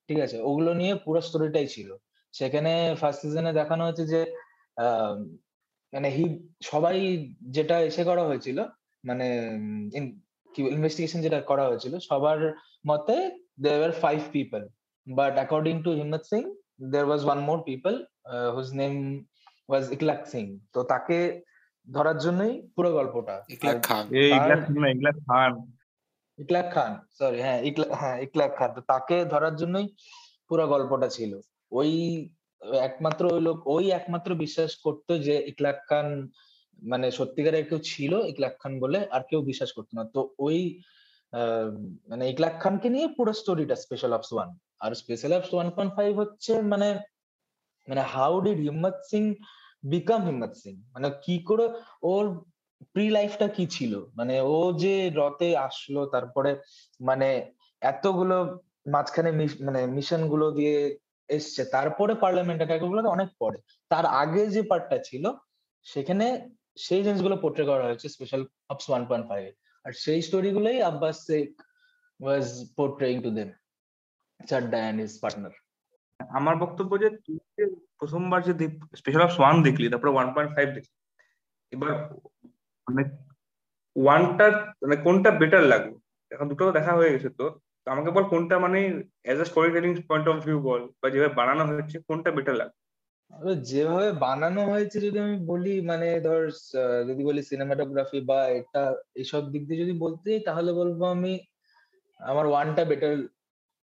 ঠিক 0.10 0.20
আছে, 0.26 0.38
ওগুলো 0.50 0.72
নিয়ে 0.82 0.94
পুরো 1.06 1.20
স্টোরিটাই 1.28 1.68
ছিল। 1.76 1.90
সেখানে 2.34 2.72
ফার্স্ট 3.02 3.20
সিজনে 3.24 3.52
দেখানো 3.60 3.82
হয়েছে 3.88 4.04
যে 4.14 4.22
মানে 5.94 6.08
হি 6.16 6.26
সবাই 6.72 6.96
যেটা 7.56 7.76
এসে 7.90 8.04
করা 8.10 8.24
হয়েছিল 8.30 8.58
মানে 9.04 9.28
কি 10.54 10.62
ইনভেস্টিগেশন 10.76 11.20
যেটা 11.26 11.40
করা 11.52 11.64
হয়েছিল, 11.70 11.94
সবার 12.10 12.40
মতে 12.90 13.18
there 13.64 13.94
five 14.04 14.20
people 14.36 14.62
but 15.08 15.34
according 15.40 15.76
to 15.86 15.92
Himmat 16.00 16.24
Singh 16.32 16.42
there 16.92 17.08
was 17.10 17.22
one 17.28 17.40
more 17.48 17.60
people 17.70 17.94
whose 18.56 18.70
name 18.82 18.94
was 19.70 19.84
Ikhlaq 19.92 20.22
Singh 20.26 20.46
তো 20.74 20.80
তাকে 20.84 21.18
ধরার 21.88 22.18
জন্যই 22.18 22.54
পুরো 22.76 22.90
গল্পটা। 22.92 23.36
ইকলাক 23.50 23.80
খান। 23.84 24.04
ইগলাস 24.36 24.64
না 24.76 24.88
ইগলাস 24.90 25.18
খান। 25.30 25.52
ইকলাক 26.40 26.68
খান 26.74 26.92
সরি 27.20 27.40
হ্যাঁ 27.42 27.60
ইকলা 27.62 27.88
হ্যাঁ 27.96 28.18
ইকলাক 28.22 28.52
খান। 28.58 28.70
তো 28.76 28.82
তাকে 28.88 29.16
ধরার 29.26 29.56
জন্যই 29.56 29.88
পুরো 30.50 30.64
গল্পটা 30.68 31.08
ছিল। 31.08 31.32
ওই 31.72 31.92
একমাত্র 32.84 33.24
ওই 33.34 33.42
লোক 33.42 33.58
ওই 33.68 33.86
একমাত্র 33.92 34.30
বিশ্বাস 34.36 34.72
করতো 34.76 35.12
যে 35.18 35.36
ইকলাক 35.48 35.78
খান 35.90 36.08
মানে 36.80 37.08
সত্যিকারের 37.12 37.66
কেউ 37.70 37.80
ছিল 37.84 38.14
ইকলাক 38.28 38.54
খান 38.60 38.74
বলে 38.80 39.00
আর 39.12 39.22
কেউ 39.30 39.42
বিশ্বাস 39.42 39.70
করতো 39.74 39.94
না। 39.98 40.04
তো 40.16 40.22
ওই 40.40 40.58
আহ, 41.34 41.70
মানে 42.08 42.24
ইকলাক 42.30 42.56
খানকে 42.60 42.88
নিয়ে 42.90 43.08
পুরো 43.18 43.32
স্টোরিটা 43.34 43.76
স্পেশাল 43.76 44.12
অপস 44.14 44.30
ওয়ান 44.34 44.50
আর 44.80 44.92
special 44.94 45.32
ops 45.34 45.52
one 45.54 45.68
point 45.70 45.94
five 45.96 46.12
হচ্ছে 46.20 46.54
মানে 46.64 46.88
মানে 47.88 48.02
হাউ 48.14 48.34
ডিড 48.46 48.60
হিম্মত 48.68 48.96
সিং 49.10 49.24
বিকাম 49.94 50.22
হিম্মত 50.28 50.54
সিং 50.62 50.74
মানে 50.94 51.08
কি 51.26 51.36
করে 51.50 51.66
ওর 52.12 52.26
প্রি 52.94 53.06
লাইফটা 53.18 53.48
কি 53.56 53.66
ছিল? 53.76 53.94
মানে 54.18 54.36
ও 54.56 54.58
যে 54.84 54.96
রতে 55.20 55.50
আসলো, 55.68 56.02
তারপরে 56.14 56.52
মানে 57.00 57.30
এতগুলো 57.82 58.38
মাঝখানে 58.94 59.30
মানে 59.68 59.82
মিশনগুলো 59.96 60.46
দিয়ে 60.58 60.76
এসছে, 61.30 61.62
তারপরে 61.76 62.14
পার্লামেন্ট 62.24 62.60
অ্যাটাকগুলো 62.62 63.00
অনেক 63.16 63.30
পরে। 63.42 63.58
তার 63.92 64.06
আগে 64.22 64.44
যে 64.56 64.62
পার্টটা 64.72 64.98
ছিল, 65.08 65.24
সেখানে 65.86 66.26
সেই 66.86 67.02
জিনিসগুলো 67.06 67.36
পোর্ট্রে 67.44 67.66
করা 67.70 67.84
হয়েছে 67.88 68.08
special 68.16 68.42
ops 68.74 68.86
one 68.90 69.04
point 69.10 69.26
five 69.30 69.44
আর 69.86 69.92
সেই 70.04 70.20
স্টোরি 70.28 70.50
গুলোই 70.58 70.80
Abbas 70.92 71.16
Sheikh 71.28 71.50
was 72.20 72.46
portraying 72.78 73.16
to 73.26 73.30
them 73.38 73.50
Chadda 74.40 74.78
and 74.84 74.98
his 75.04 75.14
partner 75.24 75.54
আমার 76.40 76.56
বক্তব্য 76.64 76.92
যে 77.04 77.10
তুই 77.26 77.38
যে 77.58 77.64
প্রথমবার 78.00 78.40
যে 78.48 78.54
স্পেশাল 79.00 79.24
অফ 79.26 79.34
ওয়ান 79.42 79.56
দেখলি, 79.68 79.86
তারপরে 79.92 80.12
ওয়ান 80.14 80.28
পয়েন্ট 80.36 80.52
ফাইভ 80.56 80.68
দেখলি, 80.78 80.96
এবার 81.72 81.92
মানে 82.88 83.04
ওয়ানটা 83.96 84.46
মানে 84.84 84.96
কোনটা 85.06 85.30
বেটার 85.42 85.64
লাগল? 85.72 85.94
এখন 86.32 86.46
দুটো 86.52 86.64
দেখা 86.78 86.94
হয়ে 87.00 87.14
গেছে 87.14 87.30
তো 87.40 87.46
আমাকে 87.88 88.10
বল 88.16 88.26
কোনটা 88.34 88.56
মানে 88.66 88.80
as 89.26 89.38
a 89.44 89.46
storytelling 89.76 89.92
point 90.10 90.26
of 90.32 90.38
view 90.46 90.60
বল, 90.70 90.82
বা 91.02 91.08
যেভাবে 91.14 91.34
বানানো 91.40 91.64
হয়েছে, 91.70 91.98
কোনটা 92.10 92.30
বেটার 92.38 92.56
লাগল? 92.62 92.78
যেভাবে 93.70 94.10
বানানো 94.26 94.62
হয়েছে 94.72 94.98
যদি 95.06 95.18
আমি 95.26 95.38
বলি 95.52 95.74
মানে 95.90 96.08
ধর 96.26 96.42
যদি 97.10 97.22
বলি 97.30 97.42
সিনেমাটোগ্রাফি 97.52 98.20
বা 98.30 98.40
এটা 98.60 98.84
এইসব 99.22 99.44
দিক 99.54 99.64
দিয়ে 99.68 99.82
যদি 99.84 99.94
বলতে 100.06 100.30
তাহলে 100.48 100.72
বলব 100.80 101.00
আমি, 101.16 101.34
আমার 102.20 102.46
ওয়ানটা 102.52 102.84
বেটার 102.92 103.14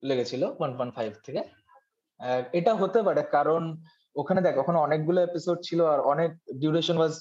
লেগেছিল 0.03 0.41
ওয়ান 0.59 0.71
পয়েন্ট 0.77 0.93
ফাইভ 0.97 1.11
থেকে। 1.25 1.41
এটা 2.53 2.71
হতে 2.75 2.99
পারে 3.07 3.21
কারণ 3.35 3.63
ওখানে 4.15 4.39
দেখ 4.41 4.55
ওখানে 4.57 4.77
অনেকগুলো 4.79 5.19
এপিসোড 5.21 5.57
ছিল 5.67 5.79
আর 5.93 5.99
অনেক 6.13 6.31
ডিউরেশন 6.61 6.95
ওয়াজ 6.97 7.13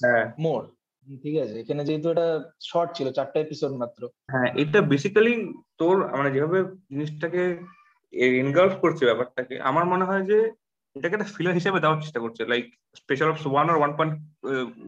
মোর 0.45 0.61
ঠিক 1.23 1.35
আছে? 1.43 1.55
এখানে 1.59 1.81
যেহেতু 1.85 2.07
এটা 2.09 2.27
শর্ট 2.69 2.89
ছিল 2.97 3.07
চারটা 3.11 3.37
এপিসোড 3.41 3.71
মাত্র। 3.81 4.01
হ্যাঁ 4.31 4.49
এটা 4.63 4.79
বেসিক্যালি 4.91 5.33
তোর 5.77 5.95
মানে 6.17 6.29
যেভাবে 6.35 6.59
জিনিসটাকে 6.91 7.43
ইনগালফ 8.43 8.75
করছে 8.83 9.03
ব্যাপারটাকে 9.05 9.55
আমার 9.69 9.85
মনে 9.85 10.07
হয় 10.09 10.23
যে 10.31 10.37
এটাকে 10.95 11.15
একটা 11.15 11.31
ফিলার 11.35 11.57
হিসেবে 11.59 11.81
দেওয়ার 11.83 12.01
চেষ্টা 12.03 12.19
করছে। 12.23 12.41
লাইক 12.51 12.65
স্পেশাল 12.95 13.29
অফ 13.31 13.37
ওয়ান 13.47 13.67
আর 13.71 13.77
ওয়ান 13.79 13.91
পয়েন্ট 13.97 14.15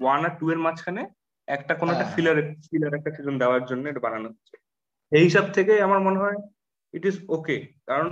ওয়ান 0.04 0.20
আর 0.28 0.34
টু 0.40 0.46
এর 0.52 0.60
মাঝখানে 0.66 1.04
একটা 1.48 1.74
কোনো 1.80 1.90
একটা 1.92 2.08
ফিলার 2.16 2.36
হ্যাঁ। 2.38 2.56
ফিলার 2.70 2.94
একটা 2.96 3.12
সিজন 3.16 3.36
দেওয়ার 3.42 3.64
জন্য 3.70 3.84
এটা 3.88 4.06
বানানো 4.06 4.28
হচ্ছে। 4.30 4.56
এই 5.12 5.24
হিসাব 5.28 5.46
থেকে 5.58 5.74
আমার 5.88 6.00
মনে 6.08 6.22
হয় 6.24 6.38
ইট 6.94 7.04
ইজ 7.06 7.16
ওকে 7.28 7.58
কারণ 7.86 8.10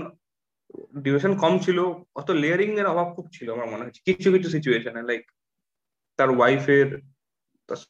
ডিউরেশন 1.04 1.34
কম 1.36 1.54
ছিল 1.60 1.78
অত 2.16 2.30
লেয়ারিং 2.42 2.70
এর 2.80 2.88
অভাব 2.88 3.08
খুব 3.16 3.26
ছিল 3.32 3.48
আমার 3.52 3.68
মনে 3.70 3.84
হচ্ছে 3.86 4.02
কিছু 4.08 4.30
কিছু 4.32 4.48
সিচুয়েশনে 4.50 5.04
লাইক 5.04 5.24
তার 6.20 6.30
ওয়াইফের 6.30 6.88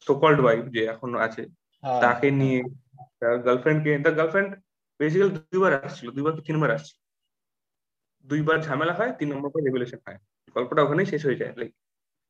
সোকল্ড 0.06 0.38
ওয়াইফ 0.40 0.64
যে 0.68 0.82
এখন 0.84 1.10
আছে 1.26 1.42
হ্যাঁ, 1.82 2.00
তাকে। 2.00 2.28
নিয়ে 2.30 2.60
তার 3.20 3.34
গার্লফ্রেন্ডকে 3.38 3.92
তার 3.98 4.14
গার্লফ্রেন্ড 4.14 4.50
বেসিক্যালি 5.00 5.32
দুইবার 5.44 5.72
আসছিল 5.78 6.06
দুইবার 6.10 6.32
কি 6.36 6.42
তিনবার 6.42 6.70
আসছিল 6.70 6.98
দুইবার 8.24 8.58
ঝামেলা 8.60 8.94
হয় 8.94 9.12
তিন 9.18 9.28
নম্বর 9.32 9.50
পর 9.52 9.60
রেগুলেশন 9.60 10.00
হয়। 10.06 10.18
গল্পটা 10.56 10.80
ওখানেই 10.82 11.08
শেষ 11.12 11.22
হয়ে 11.26 11.40
যায় 11.40 11.52
লাইক 11.56 11.72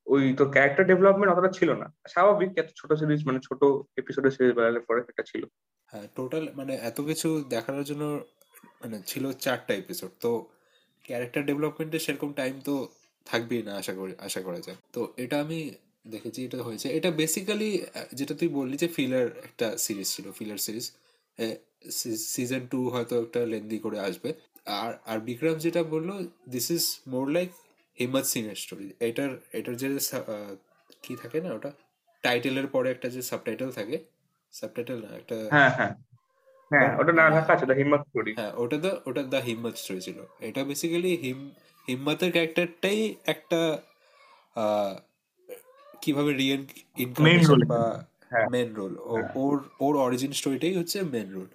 ওই 0.07 0.23
তো 0.33 0.43
ক্যারেক্টার 0.45 0.85
ডেভেলপমেন্ট 0.87 1.31
অতটা 1.33 1.49
ছিল 1.49 1.69
না। 1.73 1.87
স্বাভাবিক 2.07 2.51
এত 2.57 2.69
ছোট 2.75 2.89
সিরিজ 2.93 3.21
মানে 3.25 3.39
ছোট 3.39 3.61
এপিসোডে 3.97 4.29
সিরিজ 4.31 4.51
বেড়ালে 4.55 4.79
পরে 4.79 4.99
একটা 5.03 5.23
ছিল। 5.23 5.41
হ্যাঁ 5.89 6.07
টোটাল 6.15 6.43
মানে 6.55 6.73
এত 6.89 6.97
কিছু 7.01 7.29
দেখানোর 7.49 7.83
জন্য 7.83 8.03
মানে 8.81 8.97
ছিল 9.11 9.23
চারটা 9.45 9.73
এপিসোড 9.83 10.11
তো 10.23 10.31
ক্যারেক্টার 11.07 11.41
ডেভেলপমেন্টে 11.49 11.99
সেরকম 12.05 12.29
টাইম 12.39 12.55
তো 12.67 12.75
থাকবেই 13.29 13.61
না 13.67 13.71
আশা 13.81 13.93
করি, 13.99 14.13
আশা 14.27 14.41
করা 14.47 14.59
যায়। 14.65 14.77
তো 14.95 15.01
এটা 15.23 15.35
আমি 15.45 15.59
দেখেছি, 16.13 16.39
এটা 16.47 16.59
হয়েছে। 16.67 16.87
এটা 16.97 17.09
বেসিক্যালি 17.21 17.69
যেটা 18.19 18.33
তুই 18.39 18.49
বললি 18.59 18.75
যে 18.83 18.87
ফিলার 18.97 19.27
একটা 19.47 19.67
সিরিজ 19.85 20.07
ছিল 20.15 20.25
ফিলার 20.39 20.59
সিরিজ 20.65 20.85
সিজন 22.33 22.63
টু 22.71 22.79
হয়তো 22.93 23.13
একটা 23.25 23.41
লেন্দি 23.51 23.77
করে 23.85 23.97
আসবে। 24.07 24.29
আর 24.81 24.91
আর 25.11 25.17
বিক্রম 25.27 25.57
যেটা 25.65 25.81
বলল 25.93 26.09
দিস 26.53 26.67
ইজ 26.75 26.83
মোর 27.13 27.25
লাইক 27.35 27.49
হিম্মত 27.97 28.25
সিং 28.33 28.43
এর 28.51 28.57
স্টোরি 28.63 28.87
এটার 29.09 29.31
এটার 29.57 29.75
যে 29.81 29.87
কি 31.03 31.13
থাকে 31.21 31.37
না 31.45 31.49
ওটা? 31.57 31.71
টাইটেলের 32.23 32.67
পরে 32.73 32.87
একটা 32.95 33.07
যে 33.15 33.21
সাবটাইটেল 33.31 33.69
থাকে 33.77 33.97
সাবটাইটেল 34.53 34.97
না, 35.05 35.09
একটা 35.21 35.37
হ্যাঁ 36.73 36.83
হ্যাঁ 36.83 36.91
হ্যাঁ 36.91 36.99
ওটা 37.01 37.13
না 37.19 37.23
ঢাকা 37.35 37.51
আছে 37.53 37.65
দ্য 37.65 37.75
হিম্মত 37.79 38.01
স্টোরি 38.07 38.31
হ্যাঁ 38.39 38.51
ওটা 38.55 38.77
তো 38.77 38.91
ওটা 39.05 39.21
দ্য 39.33 39.39
হিম্মত 39.47 39.73
স্টোরি 39.75 40.01
ছিল। 40.07 40.17
এটা 40.39 40.61
বেসিক্যালি 40.63 41.11
হিম 41.23 41.39
হিম্মতের 41.87 42.29
ক্যারেক্টারটাই 42.31 42.99
একটা 43.25 43.59
কীভাবে 46.01 46.31
রিয়েন 46.33 46.61
ইনকার্নেশন 46.97 47.59
বা 47.65 47.81
মেন 48.53 48.67
হ্যাঁ। 48.67 48.75
রোল 48.75 48.93
ওর 49.35 49.55
ওর 49.79 49.93
অরিজিন 49.97 50.31
স্টোরিটাই 50.31 50.75
হচ্ছে 50.75 50.97
মেন 51.13 51.29
রোল 51.31 51.49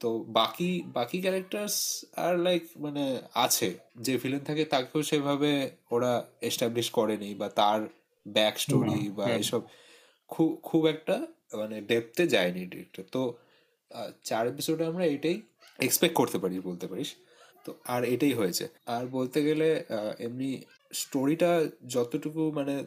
তো 0.00 0.08
বাকি 0.32 0.70
বাকি 0.94 1.18
ক্যারেক্টার্স 1.20 1.74
আর 2.16 2.34
লাইক 2.38 2.62
মানে 2.76 3.04
আছে। 3.36 3.68
যে 3.96 4.14
ভিলেন 4.16 4.42
থাকে 4.44 4.62
তাকেও 4.64 5.00
সেভাবে 5.02 5.50
ওরা 5.90 6.12
এস্টাবলিশ 6.40 6.86
করেনি 6.90 7.30
বা 7.34 7.48
তার 7.60 7.80
ব্যাক 8.26 8.54
স্টোরি 8.58 9.00
বা 9.18 9.26
এসব 9.42 9.62
খুব 10.30 10.50
খুব 10.62 10.82
একটা 10.86 11.16
মানে 11.52 11.76
ডেপতে 11.80 12.22
যায়নি 12.26 12.62
ডিরেক্টর 12.66 13.04
তো 13.12 13.22
চার 14.24 14.46
এপিসোডে 14.48 14.84
আমরা 14.86 15.04
এটাই 15.04 15.42
এক্সপেক্ট 15.78 16.14
করতে 16.16 16.38
পারি 16.38 16.60
বলতে 16.60 16.86
পারিস। 16.86 17.14
তো 17.64 17.74
আর 17.84 18.04
এটাই 18.04 18.32
হয়েছে। 18.32 18.68
আর 18.86 19.06
বলতে 19.06 19.44
গেলে 19.44 19.84
এমনি 20.18 20.62
স্টোরিটা 20.92 21.64
যতটুকু 21.86 22.52
মানে 22.54 22.84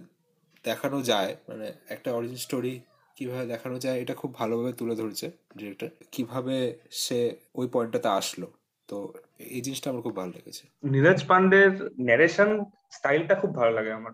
দেখানো 0.63 1.01
যায় 1.01 1.35
মানে 1.49 1.73
একটা 1.89 2.13
অরিজিন 2.13 2.37
স্টোরি 2.37 2.79
কীভাবে 3.15 3.45
দেখানো 3.45 3.79
যায় 3.79 4.01
এটা 4.01 4.13
খুব 4.13 4.33
ভালোভাবে 4.33 4.73
তুলে 4.73 4.95
ধরেছে 4.95 5.31
ডিরেক্টর 5.57 5.89
কীভাবে 6.11 6.79
সে 6.91 7.35
ওই 7.55 7.67
পয়েন্টটাতে 7.73 8.07
আসলো। 8.07 8.47
তো 8.87 9.13
এই 9.39 9.61
জিনিসটা 9.61 9.89
আমার 9.89 10.01
খুব 10.01 10.15
ভালো 10.15 10.31
লেগেছে। 10.31 10.63
নীরজ 10.83 11.27
পান্ডের 11.27 11.71
ন্যারেশন 11.99 12.49
স্টাইলটা 12.91 13.35
খুব 13.35 13.55
ভালো 13.55 13.71
লাগে 13.71 13.91
আমার। 13.91 14.13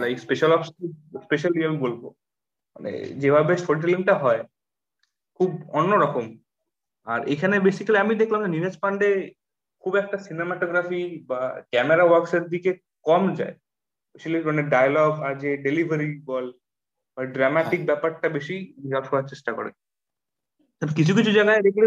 লাইক 0.00 0.18
স্পেশাল 0.18 0.52
অফ 0.52 0.62
স্পেশালি 1.22 1.64
আমি 1.64 1.76
বলব। 1.76 2.02
মানে 2.76 2.90
যেভাবে 3.04 3.56
স্টোরি 3.56 3.80
টেলিংটা 3.80 4.14
হয় 4.18 4.42
খুব 5.40 5.50
অন্যরকম। 5.72 6.26
আর 7.06 7.20
এখানে 7.28 7.56
বেসিক্যালি 7.60 7.98
আমি 7.98 8.14
দেখলাম 8.14 8.40
যে 8.42 8.48
নীরজ 8.48 8.76
পান্ডে 8.78 9.08
খুব 9.84 9.92
একটা 9.96 10.16
সিনেমাটোগ্রাফি 10.18 11.02
বা 11.26 11.40
ক্যামেরা 11.72 12.04
ওয়ার্কস 12.06 12.32
এর 12.34 12.44
দিকে 12.48 12.70
কম 13.04 13.22
যায়। 13.34 13.54
স্পেশালি 14.08 14.38
মানে 14.44 14.62
ডায়লগ 14.62 15.12
আর 15.22 15.34
যে 15.38 15.50
ডেলিভারি 15.56 16.08
বল 16.24 16.46
বা 17.16 17.22
ড্রামাটিক 17.26 17.80
হ্যাঁ। 17.80 17.86
ব্যাপারটা 17.86 18.26
বেশি 18.28 18.56
রিজার্ভ 18.84 19.06
করার 19.10 19.28
চেষ্টা 19.28 19.52
করে। 19.52 19.70
কিছু 20.82 21.12
কিছু 21.14 21.30
জায়গায় 21.32 21.62
দেখলে 21.62 21.86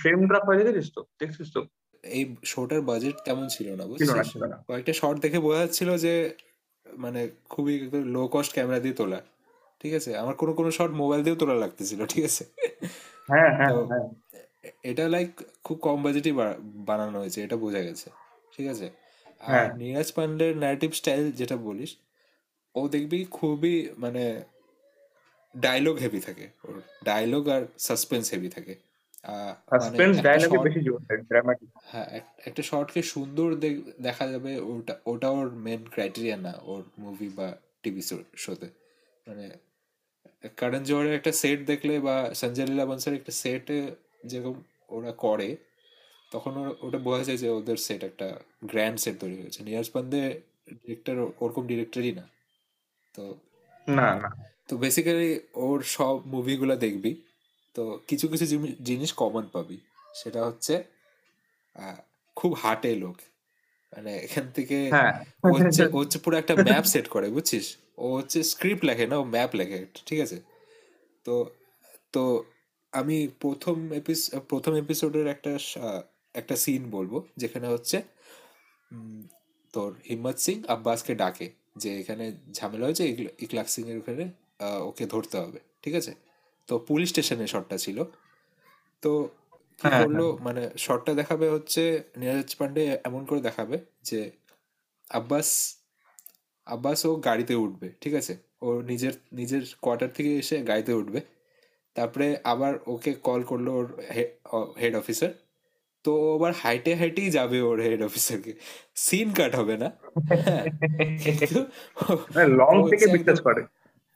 ফ্রেম 0.00 0.18
ড্রপ 0.26 0.44
হয়ে 0.44 0.58
দেখেছিস 0.60 0.88
তো? 0.94 1.02
দেখছিস 1.20 1.48
তো? 1.52 1.60
এই 2.04 2.22
শোটার 2.44 2.80
বাজেট 2.80 3.16
তেমন 3.24 3.46
ছিল 3.48 3.68
না 3.74 3.84
বুঝছিস? 3.86 4.28
কয়েকটা 4.68 4.92
শর্ট 4.92 5.18
দেখে 5.20 5.38
বোঝা 5.38 5.60
যাচ্ছিল 5.60 5.90
যে 5.96 6.14
মানে 6.86 7.20
খুবই 7.48 7.74
লো 8.14 8.22
কস্ট 8.28 8.52
ক্যামেরা 8.52 8.80
দিয়ে 8.80 8.94
তোলা। 8.94 9.20
ঠিক 9.80 9.92
আছে? 9.98 10.10
আমার 10.16 10.34
কোনো 10.34 10.52
কোনো 10.52 10.70
শর্ট 10.70 10.92
মোবাইল 10.94 11.20
দিয়েও 11.22 11.38
তোলা 11.40 11.54
লাগতেছিল 11.54 12.00
ঠিক 12.06 12.24
আছে? 12.24 12.44
হ্যাঁ 13.28 13.50
হ্যাঁ, 13.58 13.72
হ্যাঁ। 13.90 14.06
এটা 14.90 15.04
লাইক 15.08 15.30
খুব 15.64 15.76
কম 15.78 15.98
বাজেটই 16.02 16.32
বানানো 16.88 17.16
হয়েছে 17.18 17.38
এটা 17.44 17.56
বোঝা 17.56 17.80
গেছে 17.82 18.08
ঠিক 18.54 18.66
আছে? 18.68 18.86
আর। 19.48 19.66
নীরাজ 19.78 20.08
পান্ডের 20.12 20.52
ন্যারেটিভ 20.56 20.90
স্টাইল 20.92 21.24
যেটা 21.32 21.56
বলিস 21.56 21.90
ও 22.74 22.80
দেখবি 22.88 23.18
খুবই 23.30 23.74
মানে 23.96 24.22
ডায়লগ 25.54 25.96
হেভি 25.98 26.20
থাকে 26.20 26.46
ওর 26.64 26.74
ডায়লগ 27.04 27.44
আর 27.48 27.62
সাসপেন্স 27.78 28.24
হেভি 28.34 28.48
থাকে। 28.48 28.74
সাসপেন্স 29.70 30.14
ডায়লগে 30.22 30.58
বেশি 30.58 30.80
জোর 30.80 31.00
ড্রামাটিক 31.30 31.68
হ্যাঁ 31.84 32.08
একটা 32.44 32.62
শর্টকে 32.62 33.00
সুন্দর 33.02 33.48
দেখা 34.00 34.24
যাবে 34.28 34.50
ওটা 34.60 34.94
ওটা 35.06 35.28
ওর 35.30 35.48
মেন 35.56 35.82
ক্রাইটেরিয়া 35.94 36.36
না 36.36 36.52
ওর 36.64 36.82
মুভি 36.98 37.28
বা 37.28 37.48
টিভি 37.82 38.02
শোতে 38.36 38.68
মানে 39.26 39.44
কারণ 40.56 40.80
জোহরের 40.84 41.14
একটা 41.14 41.32
সেট 41.32 41.58
দেখলে 41.66 41.94
বা 42.00 42.16
সঞ্জয় 42.34 42.66
লীলা 42.66 42.84
বনসার 42.86 43.14
একটা 43.14 43.32
সেটে 43.42 43.78
যেরকম 44.26 44.56
ওরা 44.88 45.12
করে 45.24 45.48
তখন 46.32 46.52
ওটা 46.86 46.98
বোঝা 46.98 47.22
যায় 47.24 47.38
যে 47.38 47.48
ওদের 47.50 47.78
সেট 47.86 48.00
একটা 48.04 48.28
গ্র্যান্ড 48.64 48.96
সেট 49.00 49.16
তৈরি 49.20 49.36
হয়েছে। 49.42 49.60
নিয়াজ 49.62 49.86
পান্দে 49.90 50.22
ডিরেক্টর 50.78 51.16
ওরকম 51.40 51.62
ডিরেক্টরই 51.66 52.12
না। 52.12 52.24
তো 53.14 53.24
না 53.88 54.08
না। 54.22 54.30
তো 54.68 54.72
বেসিক্যালি 54.76 55.30
ওর 55.64 55.78
সব 55.96 56.16
মুভিগুলো 56.26 56.74
দেখবি 56.76 57.12
তো 57.76 57.82
কিছু 58.08 58.26
কিছু 58.28 58.44
জিনিস 58.82 59.10
কমন 59.12 59.44
পাবি। 59.52 59.78
সেটা 60.14 60.40
হচ্ছে 60.48 60.74
খুব 62.36 62.50
হাটে 62.62 62.92
লোক। 62.94 63.16
মানে 63.92 64.12
এখান 64.16 64.46
থেকে 64.50 64.76
হ্যাঁ। 64.90 65.12
হচ্ছে 65.44 65.82
হচ্ছে 65.96 66.18
পুরো 66.24 66.36
একটা 66.38 66.54
ম্যাপ 66.66 66.84
সেট 66.84 67.06
করে 67.08 67.26
বুঝছিস? 67.28 67.66
ও 67.98 68.06
হচ্ছে 68.16 68.38
স্ক্রিপ্ট 68.42 68.82
লেখে 68.84 69.06
না 69.06 69.16
ও 69.18 69.24
ম্যাপ 69.24 69.50
লেখে 69.54 69.78
ঠিক 70.06 70.18
আছে? 70.20 70.38
তো 71.26 71.34
তো 72.12 72.22
আমি 72.92 73.16
প্রথম 73.40 73.76
প্রথম 74.48 74.72
এপিসোডের 74.74 75.26
একটা 75.26 75.52
একটা 76.34 76.54
সিন 76.56 76.82
বলব 76.90 77.12
যেখানে 77.36 77.66
হচ্ছে 77.68 77.96
তোর 79.74 79.90
হিম্মত 80.08 80.36
সিং 80.38 80.56
আব্বাসকে 80.68 81.12
ডাকে 81.14 81.46
যে 81.76 81.90
এখানে 82.00 82.24
ঝামেলা 82.52 82.84
হয়েছে 82.86 83.04
ইকলাক 83.38 83.68
সিং 83.68 83.84
এর 83.90 83.96
ওখানে 83.98 84.24
ওকে 84.80 85.04
ধরতে 85.06 85.36
হবে 85.38 85.58
ঠিক 85.82 85.94
আছে? 85.94 86.12
তো 86.68 86.74
পুলিশ 86.78 87.08
স্টেশনে 87.10 87.46
শটটা 87.46 87.76
ছিল। 87.78 87.98
তো 89.02 89.10
কি 89.78 89.86
হ্যাঁ, 89.88 90.02
করল 90.02 90.20
হ্যাঁ। 90.20 90.44
মানে 90.44 90.62
শটটা 90.76 91.12
দেখাবে 91.14 91.46
হচ্ছে 91.50 91.82
নীরাজ 92.16 92.50
পান্ডে 92.54 92.82
এমন 93.04 93.22
করে 93.24 93.40
দেখাবে 93.40 93.76
যে 94.02 94.20
আব্বাস 95.10 95.48
আব্বাস 96.66 97.00
ও 97.06 97.10
গাড়িতে 97.16 97.54
উঠবে 97.54 97.88
ঠিক 98.00 98.14
আছে? 98.14 98.34
ও 98.62 98.68
নিজের 98.82 99.14
নিজের 99.32 99.62
কোয়ার্টার 99.82 100.10
থেকে 100.14 100.30
এসে 100.36 100.56
গাড়িতে 100.62 100.92
উঠবে। 100.92 101.20
তারপরে 101.96 102.26
আবার 102.44 102.72
ওকে 102.86 103.12
কল 103.26 103.40
করল 103.42 103.66
ওর 103.68 103.86
হেড 104.82 104.94
অফিসার 104.94 105.32
তো 106.04 106.34
আবার 106.34 106.52
হাইটে 106.62 106.92
হাইটেই 106.94 107.30
যাবে 107.30 107.58
ওর 107.60 107.78
হেড 107.80 108.00
অফিসারকে 108.02 108.52
সিন 108.96 109.28
কাট 109.32 109.52
হবে 109.56 109.74
না। 109.76 109.88
লং 112.60 112.74
হ্যাঁ। 112.74 112.88
থেকে 112.90 113.06
বিশ্বাস 113.06 113.38
করে। 113.40 113.62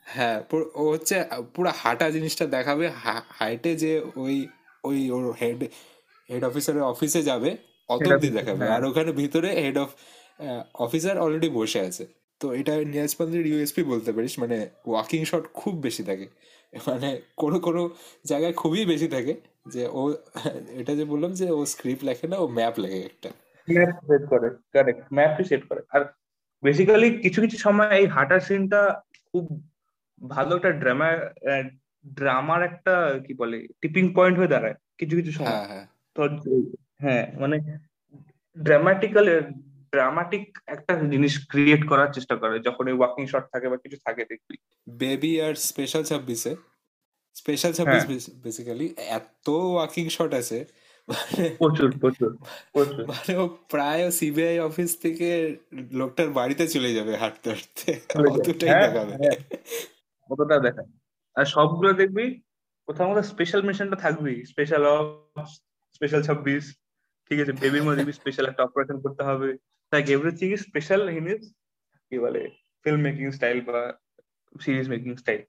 হ্যাঁ 0.06 0.38
ও 0.74 0.82
হচ্ছে 0.92 1.16
পুরো 1.54 1.70
হাঁটা 1.76 2.06
জিনিসটা 2.10 2.44
দেখাবে। 2.46 2.84
হাইটে 3.38 3.70
যে 3.76 3.92
ওই 4.16 4.36
ওই 4.84 4.98
ওর 5.10 5.24
হেড 5.40 5.60
হেড 6.30 6.42
অফিসারের 6.44 6.82
অফিসে 6.82 7.20
যাবে 7.22 7.50
অত 7.88 8.00
অব্দি 8.12 8.28
দেখাবে। 8.28 8.64
হ্যাঁ। 8.64 8.76
আর 8.76 8.82
ওখানে 8.84 9.10
ভিতরে 9.12 9.50
হেড 9.64 9.76
অফ 9.78 9.90
অফিসার 10.74 11.14
অলরেডি 11.18 11.48
বসে 11.48 11.80
আছে। 11.80 12.04
তো 12.40 12.46
এটা 12.54 12.74
নিয়াজ 12.84 13.12
পান্ডের 13.18 13.44
ইউএসপি 13.46 13.82
বলতে 13.82 14.10
পারিস 14.12 14.34
মানে 14.38 14.56
ওয়াকিং 14.86 15.22
শট 15.24 15.44
খুব 15.54 15.74
বেশি 15.80 16.02
থাকে। 16.04 16.26
মানে 16.88 17.08
কোনো 17.36 17.58
কোনো 17.60 17.82
জায়গায় 18.24 18.52
খুবই 18.52 18.82
বেশি 18.86 19.08
থাকে 19.08 19.32
যে 19.66 19.82
ও 19.92 20.02
এটা 20.80 20.92
যে 20.94 21.04
বললাম 21.04 21.32
যে 21.32 21.46
ও 21.50 21.60
স্ক্রিপ্ট 21.66 22.02
লেখে 22.04 22.26
না 22.28 22.36
ও 22.36 22.46
ম্যাপ 22.48 22.74
লেখে 22.78 23.00
একটা। 23.00 23.28
ম্যাপ 23.68 23.92
সেট 24.08 24.22
করে 24.28 24.48
কারেক্ট 24.74 25.02
ম্যাপই 25.12 25.44
সেট 25.44 25.62
করে। 25.68 25.80
আর 25.90 26.02
বেসিক্যালি 26.62 27.08
কিছু 27.22 27.38
কিছু 27.40 27.56
সময় 27.58 27.90
এই 27.90 28.06
হাঁটার 28.06 28.40
সিনটা 28.40 28.80
খুব 29.30 29.44
ভালো 30.20 30.52
একটা 30.56 30.72
ড্রামা 30.82 31.08
ড্রামার 32.18 32.60
একটা 32.62 32.94
কি 33.26 33.32
বলে 33.34 33.56
টিপিং 33.80 34.04
পয়েন্ট 34.14 34.36
হয়ে 34.38 34.52
দাঁড়ায় 34.54 34.76
কিছু 34.98 35.14
কিছু 35.16 35.30
সময়। 35.32 35.50
হ্যাঁ 35.50 35.66
হ্যাঁ। 35.68 35.86
তো 36.16 36.20
হ্যাঁ 37.02 37.24
মানে 37.38 37.56
ড্রামাটিক্যাল 38.56 39.26
ড্রামাটিক 39.92 40.44
একটা 40.66 40.92
জিনিস 41.12 41.34
ক্রিয়েট 41.48 41.82
করার 41.88 42.10
চেষ্টা 42.12 42.34
করে 42.36 42.56
যখন 42.58 42.84
ওই 42.88 42.96
ওয়াকিং 42.98 43.24
শট 43.26 43.44
থাকে 43.52 43.66
বা 43.68 43.76
কিছু 43.76 43.96
থাকে 44.06 44.22
দেখবি। 44.24 44.56
বেবি 44.86 45.32
আর 45.40 45.54
স্পেশাল 45.54 46.02
ছাব্বিশে 46.04 46.52
স্পেশাল 47.36 47.72
ছাব্বিশ 47.72 48.02
বেসিক্যালি 48.44 48.86
এত 49.18 49.46
ওয়াকিং 49.72 50.04
শট 50.08 50.32
আছে 50.34 50.58
মানে 51.08 51.44
প্রচুর 51.58 51.88
প্রচুর 51.98 52.30
প্রচুর। 52.72 53.02
মানে 53.06 53.32
ও 53.36 53.44
প্রায় 53.70 54.04
সিবিআই 54.10 54.56
অফিস 54.58 54.90
থেকে 54.96 55.28
লোকটার 55.92 56.28
বাড়িতে 56.30 56.64
চলে 56.68 56.90
যাবে 56.94 57.12
হাঁটতে 57.16 57.46
হাঁটতে। 57.50 57.90
অতটাই 58.30 58.68
হ্যাঁ, 58.70 58.82
দেখাবে। 58.84 59.14
হ্যাঁ। 59.14 59.36
কতটা 60.30 60.56
দেখায় 60.58 60.90
আর 61.36 61.46
সবগুলো 61.46 61.90
দেখবি 61.92 62.24
কোথাও 62.88 63.06
কোথাও 63.08 63.26
স্পেশাল 63.32 63.60
মিশনটা 63.62 63.96
থাকবেই। 63.96 64.38
স্পেশাল 64.44 64.82
অফ 64.86 65.04
স্পেশাল 65.94 66.20
ছাব্বিশ 66.22 66.64
ঠিক 67.26 67.38
আছে? 67.42 67.52
বেবির 67.52 67.82
মধ্যে 67.82 67.98
দেখবি 68.00 68.14
স্পেশাল 68.20 68.44
একটা 68.48 68.62
অপারেশন 68.64 68.96
করতে 69.00 69.22
হবে। 69.24 69.50
Like 69.92 70.10
everything 70.10 70.52
is 70.52 70.60
special 70.60 71.08
in 71.10 71.28
is 71.28 71.42
কি 72.08 72.18
বলে 72.18 72.42
ফিল্ম 72.84 73.00
মেকিং 73.00 73.30
স্টাইল 73.30 73.60
বা 73.60 73.80
সিরিজ 74.60 74.88
মেকিং 74.88 75.16
স্টাইল 75.16 75.42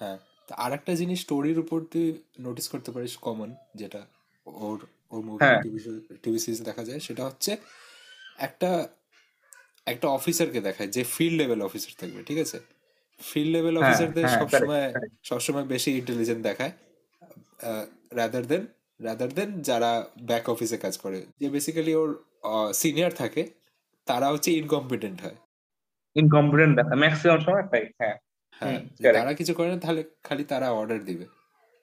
হ্যাঁ 0.00 0.18
আর 0.50 0.72
একটা 0.72 0.94
জিনিস 0.94 1.20
স্টোরির 1.20 1.58
উপর 1.58 1.84
তুই 1.84 2.22
নোটিস 2.40 2.68
করতে 2.68 2.90
পারিস 2.92 3.16
কমন 3.16 3.54
যেটা 3.74 4.06
ওর 4.46 4.78
ওর 5.10 5.22
মুভি। 5.24 5.44
টিভি 5.62 5.78
টিভি 6.22 6.38
সিরিজ 6.38 6.60
দেখা 6.62 6.84
যায় 6.84 6.98
সেটা 6.98 7.22
হচ্ছে 7.24 7.56
একটা 8.38 8.88
একটা 9.86 10.08
অফিসারকে 10.08 10.60
দেখায় 10.60 10.88
যে 10.88 11.04
ফিল্ড 11.04 11.36
লেভেল 11.36 11.62
অফিসার 11.62 11.92
থাকবে 11.98 12.22
ঠিক 12.22 12.38
আছে 12.38 12.60
ফিল্ড 13.20 13.50
লেভেল 13.56 13.78
অফিসারদের 13.78 14.28
সবসময়. 14.28 14.92
সবসময় 15.22 15.64
বেশি 15.64 15.90
ইন্টেলিজেন্ট 15.98 16.42
দেখায় 16.42 16.72
রাদার 18.12 18.46
দেন 18.46 18.66
রাদার 19.00 19.30
দেন 19.34 19.62
যারা 19.62 20.06
ব্যাক 20.22 20.48
অফিসে 20.48 20.76
কাজ 20.76 20.98
করে 20.98 21.26
যে 21.40 21.50
বেসিক্যালি 21.50 21.94
ওর 21.94 22.10
সিনিয়র 22.80 23.12
থাকে 23.12 23.42
তারা 24.06 24.26
হচ্ছে 24.32 24.50
ইনকম্পিটেন্ট 24.60 25.18
হয়। 25.24 25.38
ইনকম্পিটেন্ট 26.16 26.72
দেখা 26.78 26.94
ম্যাক্সিমাম 27.02 27.38
সময় 27.46 27.64
তাই 27.72 27.84
হ্যাঁ। 28.00 28.16
হ্যাঁ 28.62 28.78
তারা 29.16 29.32
কিছু 29.40 29.52
করে 29.58 29.68
না 29.72 29.78
তাহলে 29.84 30.02
খালি 30.26 30.44
তারা 30.52 30.68
অর্ডার 30.70 31.00
দিবে। 31.04 31.26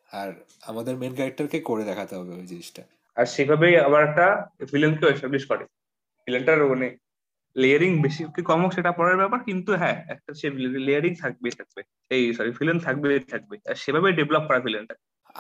আর 0.10 0.30
আমাদের 0.70 0.94
মেন 1.02 1.14
ক্যারেক্টারকে 1.18 1.60
করে 1.70 1.84
দেখাতে 1.90 2.14
হবে 2.18 2.32
ওই 2.40 2.46
জিনিসটা। 2.52 2.82
আর 3.18 3.26
সেভাবেই 3.36 3.76
আবার 3.88 4.02
একটা 4.10 4.26
ভিলেনকে 4.72 5.06
এস্টাবলিশ 5.08 5.44
করে। 5.52 5.64
ভিলেনটার 6.28 6.60
মানে 6.74 6.88
লেয়ারিং 7.56 7.92
বেশি 8.06 8.22
কি 8.36 8.42
কম 8.50 8.60
হোক 8.64 8.72
সেটা 8.78 8.92
পরের 9.00 9.18
ব্যাপার 9.18 9.40
কিন্তু 9.50 9.72
হ্যাঁ 9.82 9.98
একটা 10.14 10.32
সে 10.40 10.48
লেয়ারিং 10.88 11.12
থাকবে 11.24 11.50
থাকবে। 11.60 11.82
এই 12.16 12.24
সরি 12.38 12.52
ভিলেন 12.60 12.78
থাকবে 12.80 13.10
থাকবে। 13.34 13.56
আর 13.70 13.76
সেভাবে 13.84 14.10
ডেভেলপ 14.20 14.44
করা 14.48 14.60
ভিলেনটা 14.60 14.96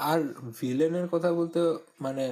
আর 0.10 0.20
ভিলেনের 0.60 1.08
কথা 1.14 1.30
বলতে 1.34 1.60
মানে 2.02 2.26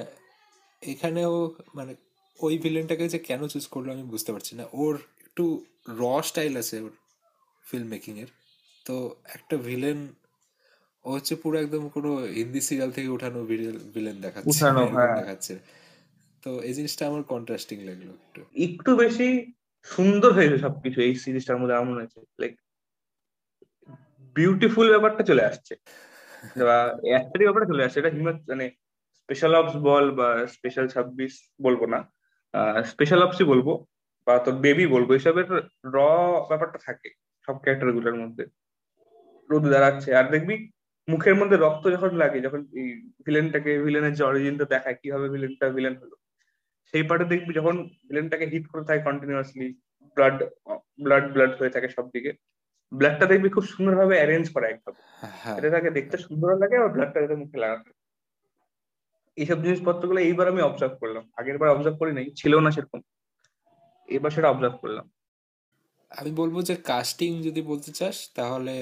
এখানেও 0.82 1.34
মানে 1.74 1.92
ওই 2.38 2.54
ভিলেনটাকে 2.58 3.04
যে 3.08 3.18
কেন 3.28 3.40
চুজ 3.52 3.64
করল 3.74 3.88
আমি 3.90 4.04
বুঝতে 4.12 4.30
পারছি 4.34 4.52
না। 4.58 4.64
ওর 4.82 4.94
একটু 5.26 5.44
র 5.98 6.02
স্টাইল 6.28 6.54
আছে 6.62 6.76
ওর 6.84 6.92
ফিল্ম 7.64 7.88
মেকিংয়ের 7.88 8.30
তো 8.86 8.94
একটা 9.36 9.56
ভিলেন 9.68 9.98
ও 11.04 11.08
হচ্ছে 11.16 11.34
পুরো 11.42 11.56
একদম 11.64 11.82
কোনো 11.96 12.10
হিন্দি 12.38 12.60
সিরিয়াল 12.68 12.90
থেকে 12.96 13.08
উঠানো 13.08 13.38
ভিলেন 13.94 14.16
দেখাচ্ছে 14.24 14.50
উঠানো, 14.52 14.80
এরকম 14.82 14.96
হ্যাঁ। 14.96 15.16
দেখাচ্ছে। 15.20 15.54
তো 16.42 16.50
এই 16.68 16.74
জিনিসটা 16.78 17.02
আমার 17.10 17.22
কন্ট্রাস্টিং 17.32 17.76
লাগল 17.88 18.08
একটু। 18.18 18.40
একটু 18.66 18.90
বেশি 19.02 19.28
সুন্দর 19.86 20.30
হয়েছে 20.38 20.56
সবকিছু 20.64 20.98
এই 21.08 21.14
সিরিজটার 21.24 21.58
মধ্যে 21.60 21.74
আমার 21.76 21.88
মনে 21.90 22.02
হচ্ছে। 22.04 22.20
লাইক 22.42 22.52
বিউটিফুল 24.36 24.86
ব্যাপারটা 24.94 25.22
চলে 25.30 25.42
আসছে। 25.50 25.74
বা 26.58 26.76
অ্যাক্টারি 27.10 27.44
ব্যাপারটা 27.46 27.68
চলে 27.72 27.82
আসছে। 27.86 27.98
এটা 28.00 28.10
হিমত 28.16 28.38
মানে 28.50 28.66
স্পেশাল 29.20 29.52
অপস 29.60 29.74
বল 29.88 30.04
বা 30.18 30.28
স্পেশাল 30.56 30.86
ছাব্বিশ 30.94 31.32
বলব 31.60 31.82
না। 31.94 32.00
স্পেশাল 32.92 33.20
অপসই 33.26 33.46
বলব 33.52 33.68
বা 34.26 34.34
তোর 34.44 34.54
বেবি 34.64 34.84
বলব 34.94 35.08
এসবের 35.18 35.46
র 35.94 35.96
ব্যাপারটা 36.50 36.78
থাকে 36.88 37.08
সব 37.48 37.56
ক্যারেক্টারগুলোর 37.62 38.16
মধ্যে। 38.22 38.44
রোদ 39.50 39.64
দাঁড়াচ্ছে। 39.74 40.08
আর 40.18 40.26
দেখবি 40.34 40.54
মুখের 41.08 41.36
মধ্যে 41.40 41.56
রক্ত 41.56 41.84
যখন 41.94 42.10
লাগে 42.22 42.38
যখন 42.46 42.60
এই 42.80 42.88
ভিলেনটাকে 43.26 43.70
ভিলেনের 43.86 44.14
যে 44.18 44.22
অরিজিনটা 44.30 44.64
দেখায় 44.74 44.96
কীভাবে 45.00 45.26
ভিলেনটা 45.34 45.66
ভিলেন 45.76 45.94
হলো 46.02 46.16
সেই 46.94 47.04
পার্টে 47.08 47.26
দেখবি 47.32 47.52
যখন 47.58 47.74
ভিলেনটাকে 48.08 48.46
হিট 48.52 48.64
করে 48.72 48.84
থাকে 48.88 49.00
কন্টিনিউয়াসলি 49.08 49.68
ব্লাড 50.16 50.36
ব্লাড 51.04 51.24
ব্লাড 51.34 51.52
হয়ে 51.60 51.74
থাকে 51.74 51.88
সব 51.96 52.06
দিকে 52.14 52.30
ব্লাডটা 52.92 53.26
দেখবি 53.32 53.48
খুব 53.54 53.64
সুন্দরভাবে 53.72 54.14
অ্যারেঞ্জ 54.18 54.46
করা 54.54 54.66
একদম 54.68 54.94
হ্যাঁ 55.42 55.56
এটা 55.58 55.68
তাকে 55.76 55.90
দেখতে 55.98 56.16
সুন্দর 56.26 56.50
লাগে 56.62 56.76
আর 56.78 56.90
ব্লাডটা 56.94 57.18
যাতে 57.22 57.36
মুখে 57.42 57.58
লাগাতে। 57.64 57.90
এইসব 59.36 59.58
জিনিসপত্রগুলো 59.62 60.20
এইবার 60.20 60.46
আমি 60.48 60.60
অবজার্ভ 60.60 60.94
করলাম। 61.00 61.24
আগের 61.36 61.58
বার 61.58 61.68
অবজার্ভ 61.68 61.96
করি 61.98 62.12
নাই 62.12 62.26
ছিল 62.30 62.52
না 62.60 62.70
সেরকম। 62.70 63.00
এবার 64.08 64.30
সেটা 64.30 64.48
অবজার্ভ 64.50 64.76
করলাম। 64.80 65.06
আমি 66.10 66.30
বলব 66.30 66.56
যে 66.62 66.74
কাস্টিং 66.76 67.30
যদি 67.42 67.60
বলতে 67.62 67.90
চাস 67.92 68.16
তাহলে 68.34 68.74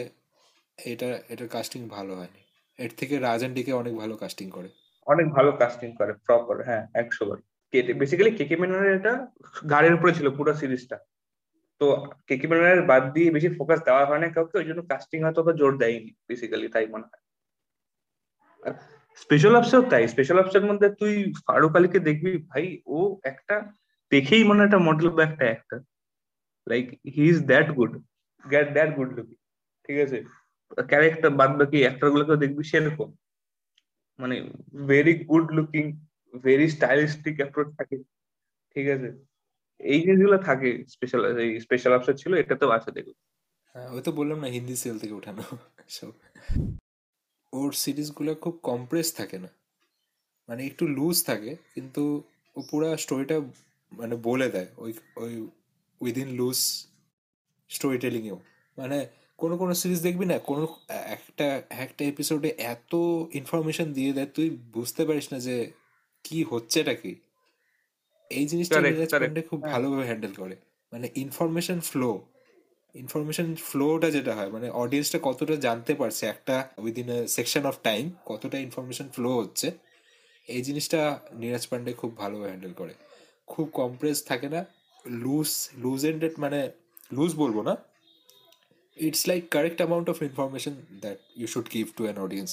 এটা 0.79 1.09
এটা 1.29 1.47
কাস্টিং 1.47 1.81
ভালো 1.89 2.13
হয়নি। 2.15 2.43
এর 2.79 2.91
থেকে 2.97 3.19
রাজান 3.19 3.51
ডিকে 3.55 3.73
অনেক 3.73 3.95
ভালো 3.97 4.15
কাস্টিং 4.17 4.47
করে। 4.51 4.69
অনেক 5.07 5.27
ভালো 5.33 5.51
কাস্টিং 5.53 5.89
করে 5.97 6.13
প্রপার 6.27 6.57
হ্যাঁ 6.63 6.85
একশো 6.95 7.23
বার। 7.27 7.39
কেটে 7.73 7.93
বেসিক্যালি 7.93 8.33
কেকে 8.37 8.57
মেননের 8.57 8.95
এটা 8.95 9.13
গাড়ির 9.71 9.95
উপরে 9.95 10.13
ছিল 10.15 10.27
পুরো 10.31 10.53
সিরিজটা। 10.55 10.97
তো 11.81 11.87
কেকে 12.27 12.47
মেননের 12.49 12.83
বাদ 12.83 13.03
দিয়ে 13.13 13.29
বেশি 13.31 13.49
ফোকাস 13.59 13.81
দেওয়া 13.85 14.05
হয় 14.05 14.19
না 14.19 14.27
কাউকে 14.29 14.55
ওই 14.59 14.65
জন্য 14.65 14.81
কাস্টিং 14.89 15.19
হয়তো 15.23 15.41
অত 15.43 15.49
জোর 15.57 15.73
দেয়নি 15.79 16.11
বেসিক্যালি 16.29 16.69
তাই 16.69 16.87
মনে 16.87 17.07
হয়। 17.11 17.23
স্পেশাল 19.25 19.55
অপসেও 19.59 19.83
তাই। 19.91 20.05
স্পেশাল 20.15 20.39
অপসের 20.43 20.65
মধ্যে 20.69 20.89
তুই 21.01 21.15
ফারুক 21.47 21.75
আলীকে 21.79 21.99
দেখবি, 22.09 22.33
ভাই, 22.51 22.67
ও 22.97 22.99
একটা 23.31 23.57
দেখেই 24.13 24.45
মনে 24.49 24.65
একটা 24.67 24.81
মডেল 24.89 25.09
বা 25.17 25.23
একটা 25.29 25.45
actor 25.51 25.81
like 26.67 26.87
he 27.15 27.25
is 27.33 27.39
that 27.51 27.69
good 27.79 27.93
get 28.45 28.69
that 28.77 28.91
good 28.99 29.11
looking 29.17 29.39
ঠিক 29.85 29.97
আছে? 30.05 30.19
ক্যারেক্টার 30.91 31.31
বাদ 31.41 31.51
বাকি 31.61 31.79
অ্যাক্টর 31.85 32.09
গুলোকে 32.15 32.35
দেখবি 32.45 32.63
সেরকম। 32.71 33.11
মানে 34.19 34.37
very 34.91 35.15
good 35.31 35.47
looking 35.57 35.85
very 36.47 36.67
stylistic 36.75 37.37
approach 37.41 37.69
থাকে, 37.79 37.97
ঠিক 38.73 38.87
আছে? 38.95 39.09
এই 39.81 39.99
জিনিসগুলো 40.05 40.39
থাকে 40.49 40.69
স্পেশাল 40.95 41.23
স্পেশাল 41.65 41.93
অপশন 41.97 42.15
ছিল 42.23 42.33
এটা 42.43 42.55
তো 42.61 42.67
আছে 42.77 42.91
দেখুন 42.97 43.17
হ্যাঁ 43.75 43.89
ওই 43.95 44.03
তো 44.07 44.11
বললাম 44.19 44.39
না, 44.43 44.49
হিন্দি 44.57 44.75
সিরিয়াল 44.81 44.99
থেকে 45.03 45.15
উঠানো 45.21 45.43
সব। 45.97 46.13
ওর 47.53 47.73
সিরিজগুলো 47.73 48.35
খুব 48.35 48.59
কম্প্রেস 48.63 49.15
থাকে 49.15 49.39
না। 49.39 49.49
মানে 50.49 50.67
একটু 50.67 50.89
লুজ 50.89 51.25
থাকে 51.25 51.57
কিন্তু 51.75 52.23
ও 52.57 52.63
পুরো 52.71 52.97
স্টোরিটা 52.97 53.41
মানে 53.93 54.17
বলে 54.17 54.51
দেয় 54.51 54.67
ওই 54.77 54.93
ওই 55.17 55.47
উইদিন 56.01 56.29
লুজ 56.29 56.87
স্টোরি 57.69 57.99
টেলিংয়েও 57.99 58.41
মানে 58.79 59.09
কোনো 59.39 59.57
কোনো 59.57 59.75
সিরিজ 59.75 60.03
দেখবি 60.03 60.25
না 60.25 60.39
কোনো 60.39 60.77
একটা 60.89 61.63
একটা 61.69 62.05
এপিসোডে 62.05 62.55
এত 62.59 62.95
ইনফরমেশন 63.33 63.93
দিয়ে 63.93 64.13
দেয় 64.13 64.27
তুই 64.27 64.51
বুঝতে 64.51 65.05
পারিস 65.07 65.33
না 65.33 65.39
যে 65.39 65.73
কি 66.25 66.45
হচ্ছেটা 66.51 66.95
কি। 66.95 67.15
এই 68.31 68.47
জিনিসটা 68.47 68.81
খুব। 69.51 69.63
ভালোভাবে 69.63 70.05
হ্যান্ডেল 70.05 70.35
করে। 70.35 70.57
মানে 70.93 71.09
ইনফরমেশন 71.15 71.81
ফ্লো 71.81 72.21
ইনফরমেশন 72.95 73.49
ফ্লোটা 73.69 74.11
যেটা 74.11 74.33
হয় 74.35 74.51
মানে 74.51 74.67
অডিয়েন্সটা 74.71 75.19
কতটা 75.23 75.55
জানতে 75.57 75.93
পারছে 75.95 76.27
একটা 76.27 76.57
within 76.79 77.09
a 77.11 77.19
section 77.27 77.65
of 77.67 77.77
time 77.83 78.05
কতটা 78.27 78.57
ইনফরমেশন 78.59 79.07
ফ্লো 79.09 79.31
হচ্ছে 79.37 79.69
এই 80.49 80.63
জিনিসটা 80.63 81.01
নীরাজ 81.35 81.65
পান্ডে 81.67 81.93
খুব 81.93 82.11
ভালো 82.17 82.37
হ্যান্ডেল 82.41 82.73
করে। 82.73 82.95
খুব 83.47 83.67
কম্প্রেস 83.73 84.19
থাকে 84.25 84.49
না 84.49 84.61
লুজ 85.05 85.51
লুজ 85.79 86.01
এন্ডেড 86.05 86.35
মানে 86.39 86.61
লুজ 87.13 87.33
বলব 87.37 87.57
না 87.63 87.75
it's 88.97 89.23
like 89.29 89.43
correct 89.51 89.79
amount 89.79 90.07
of 90.11 90.19
information 90.23 90.75
that 91.01 91.19
you 91.37 91.47
should 91.47 91.69
give 91.71 91.85
to 91.97 92.03
an 92.05 92.19
audience 92.19 92.51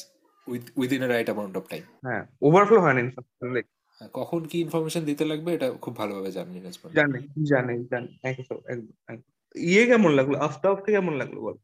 with 0.47 0.63
within 0.77 0.99
a 1.03 1.07
right 1.07 1.27
amount 1.27 1.55
of 1.57 1.63
time 1.67 1.83
হ্যাঁ 2.05 2.23
ওভারফ্লো 2.41 2.79
হয় 2.79 2.93
না 2.93 2.99
ইনফরমেশন 2.99 3.67
কখন 4.13 4.41
কি 4.45 4.57
ইনফরমেশন 4.61 5.03
দিতে 5.05 5.23
লাগবে 5.25 5.49
এটা 5.53 5.67
খুব 5.81 5.93
ভালোভাবে 5.97 6.29
জানি 6.31 6.49
নীরাজ 6.53 6.77
পান্ডে। 6.77 6.95
জানে 6.99 7.17
জানে 7.51 7.73
জানে 7.91 8.09
একদম 8.23 8.59
একদম 8.67 8.95
একদম। 9.07 9.38
ইয়ে 9.55 9.85
কেমন 9.85 10.11
লাগল? 10.11 10.35
আফতাবকে 10.35 10.91
কেমন 10.91 11.13
লাগল 11.13 11.39
বল? 11.39 11.57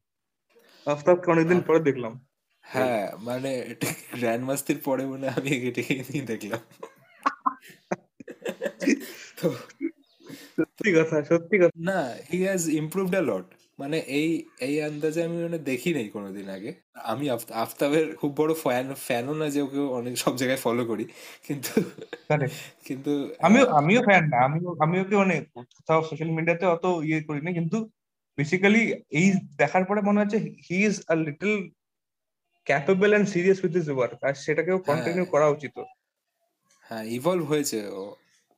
আফতাবকে 0.86 1.32
অনেকদিন 1.32 1.62
পরে 1.62 1.80
দেখলাম। 1.80 2.26
হ্যাঁ 2.64 3.12
মানে 3.20 3.76
গ্র্যান্ড 4.14 4.46
মাস্তির 4.46 4.84
পরে 4.84 5.06
মনে 5.06 5.30
আমি 5.30 5.70
এটাকে 5.70 6.04
নিয়ে 6.10 6.26
দেখলাম। 6.26 6.60
সত্যি 10.58 10.96
কথা 10.96 11.24
সত্যি 11.24 11.60
কথা। 11.60 11.80
না 11.80 12.16
he 12.30 12.44
has 12.44 12.70
improved 12.70 13.16
a 13.16 13.22
lot 13.22 13.55
মানে 13.80 13.98
এই 14.12 14.28
এই 14.62 14.76
আন্দাজে 14.82 15.20
আমি 15.28 15.38
মানে 15.46 15.58
দেখি 15.70 15.90
নাই 15.98 16.08
কোনোদিন 16.16 16.48
আগে। 16.56 16.70
আমি 17.06 17.26
আফতাবের 17.64 18.06
খুব 18.20 18.32
বড় 18.40 18.52
ফ্যান 18.64 18.86
ফ্যানও 19.08 19.34
না 19.42 19.46
যে 19.56 19.60
ওকে 19.62 19.80
অনেক 20.00 20.14
সব 20.24 20.34
জায়গায় 20.42 20.62
ফলো 20.66 20.84
করি। 20.92 21.04
কিন্তু 21.48 21.72
কিন্তু 22.88 23.12
আমিও 23.46 23.66
আমিও 23.80 24.02
ফ্যান 24.08 24.24
না 24.32 24.38
আমিও 24.48 24.70
আমি 24.84 24.96
ওকে 25.04 25.16
মানে 25.22 25.36
কোথাও 25.76 26.00
সোশ্যাল 26.10 26.30
মিডিয়াতে 26.38 26.66
অত 26.76 26.86
ইয়ে 27.08 27.20
করি 27.28 27.42
না 27.42 27.52
কিন্তু 27.60 27.78
বেসিক্যালি 28.38 28.82
এই 29.12 29.28
দেখার 29.62 29.84
পরে 29.90 30.02
মনে 30.08 30.20
হচ্ছে 30.22 30.38
he 30.68 30.78
is 30.88 30.96
a 31.08 31.16
little 31.26 31.52
capable 32.68 33.12
and 33.14 33.28
serious 33.34 33.60
with 33.64 33.74
his 33.80 33.88
work 33.92 34.20
আর 34.28 34.36
সেটাকেও 34.46 34.78
কন্টিনিউ 34.90 35.24
হ্যাঁ। 35.24 35.32
করা 35.34 35.48
উচিত। 35.56 35.76
হ্যাঁ 36.86 37.06
ইভলভ 37.18 37.44
হয়েছে 37.52 37.80
ও 37.94 38.02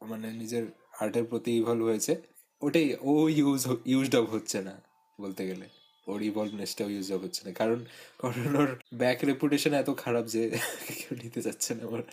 মানে 0.01 0.27
নিজের 0.33 0.63
আর্টের 1.01 1.25
প্রতি 1.31 1.51
ইভলভ 1.61 1.83
হয়েছে। 1.91 2.13
ওটাই 2.61 2.87
ও 3.03 3.13
ইউজ 3.37 3.61
ইউজড 3.85 4.13
আপ 4.19 4.25
হচ্ছে 4.33 4.57
না। 4.61 4.73
বলতে 5.21 5.47
গেলে। 5.47 5.65
ওর 6.07 6.21
ইভলভনেসটাও 6.21 6.89
ইউজ 6.89 7.13
আপ 7.13 7.21
হচ্ছে 7.21 7.47
না। 7.47 7.53
কারণ 7.53 7.85
কারণ 8.17 8.55
ওর 8.55 8.79
ব্যাক 8.93 9.23
রেপুটেশন 9.23 9.73
এত 9.73 9.89
খারাপ 9.89 10.25
যে 10.25 10.49
কেউ 10.87 11.17
নিতে 11.23 11.41
চাচ্ছে 11.41 11.75
না 11.75 11.85
ওর 11.85 12.03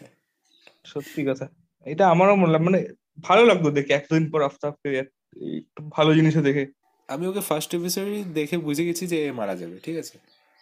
সত্যি 0.84 1.24
কথা। 1.24 1.48
এটা 1.84 2.08
আমারও 2.08 2.36
মনে 2.36 2.58
মানে 2.58 2.86
ভালো 3.20 3.46
লাগল 3.46 3.70
দেখে 3.70 3.92
এতদিন 3.92 4.30
পর 4.30 4.42
আফতাবকে 4.42 4.98
এক- 4.98 5.58
একটু 5.58 5.90
ভালো 5.90 6.14
জিনিসও 6.14 6.42
দেখে। 6.42 6.66
আমি 7.08 7.26
ওকে 7.26 7.40
ফার্স্ট 7.40 7.74
এপিসোডই 7.74 8.24
দেখে 8.34 8.58
বুঝে 8.58 8.86
গেছি 8.86 9.06
যে 9.06 9.26
এ 9.26 9.32
মারা 9.32 9.56
যাবে 9.56 9.78
ঠিক 9.82 9.96
আছে? 9.96 10.18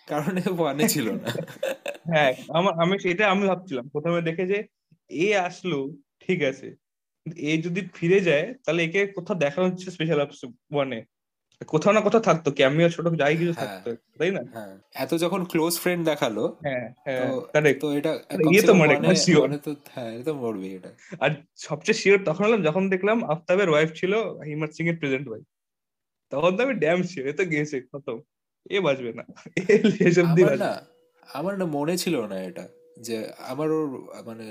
কারণ 0.06 0.38
এ 0.38 0.40
ওয়ানে 0.58 0.88
ছিল 0.88 1.10
না। 1.10 1.28
হ্যাঁ 2.04 2.34
আমার 2.48 2.74
আমি 2.82 2.98
সেটা 2.98 3.30
আমি 3.30 3.46
ভাবছিলাম। 3.46 3.88
প্রথমে 3.88 4.22
দেখে 4.22 4.46
যে 4.46 4.64
এ 5.08 5.36
আসলো 5.36 5.96
ঠিক 6.26 6.42
আছে। 6.42 6.76
এ 7.36 7.62
যদি 7.62 7.88
ফিরে 7.94 8.20
যায় 8.20 8.54
তাহলে 8.66 8.84
একে 8.84 9.06
কোথাও 9.06 9.36
দেখানো 9.36 9.68
হচ্ছে 9.68 9.90
স্পেশাল 9.90 10.20
অপস 10.20 10.44
ওয়ানে 10.44 11.04
কোথাও 11.64 11.92
না 11.92 12.00
কোথাও 12.00 12.22
থাকতো 12.28 12.48
ক্যামিও 12.50 12.88
ছোট 12.88 13.06
যাই 13.22 13.34
কিছু 13.36 13.52
হ্যাঁ। 13.52 13.60
থাকতো 13.62 13.88
তাই 14.18 14.30
না? 14.30 14.42
হ্যাঁ 14.54 14.72
এত 14.94 15.12
যখন 15.14 15.40
ক্লোজ 15.44 15.74
ফ্রেন্ড 15.78 16.02
দেখাল 16.10 16.36
হ্যাঁ 16.64 16.86
তো 17.82 17.86
এটা 17.98 18.12
মানে 18.30 18.44
ইয়ে 18.52 18.62
তো 18.62 18.72
মরে. 18.74 18.94
তো 19.66 19.70
হ্যাঁ 19.94 20.10
এটা 20.14 20.24
তো 20.24 20.34
মরবে 20.34 20.68
এটা। 20.78 20.90
আর 21.20 21.30
সবচেয়ে 21.66 21.98
শিওর 22.02 22.18
তখন 22.24 22.42
হলাম 22.44 22.60
যখন 22.62 22.82
দেখলাম 22.88 23.18
আফতাবের 23.24 23.68
ওয়াইফ 23.70 23.90
ছিল 23.94 24.12
হিমাত 24.48 24.70
সিং 24.76 24.84
এর 24.88 24.96
প্রেজেন্ট 25.00 25.26
ওয়াইফ 25.28 25.44
তখন 26.32 26.50
তো 26.56 26.60
আমি 26.66 26.74
ড্যাম 26.74 26.98
শিওর 27.02 27.24
এ 27.28 27.32
তো 27.32 27.44
গেছে 27.44 27.76
খতম। 27.80 28.18
এ 28.70 28.76
বাঁচবে 28.80 29.10
না 29.12 29.24
এ 29.62 29.74
না 30.56 30.72
আমার 31.22 31.54
না 31.58 31.66
মনে 31.66 31.94
ছিল 31.96 32.14
না 32.26 32.36
এটা 32.42 32.64
যে 33.00 33.16
আমার 33.42 33.68
ওর 33.70 33.86
মানে 34.26 34.46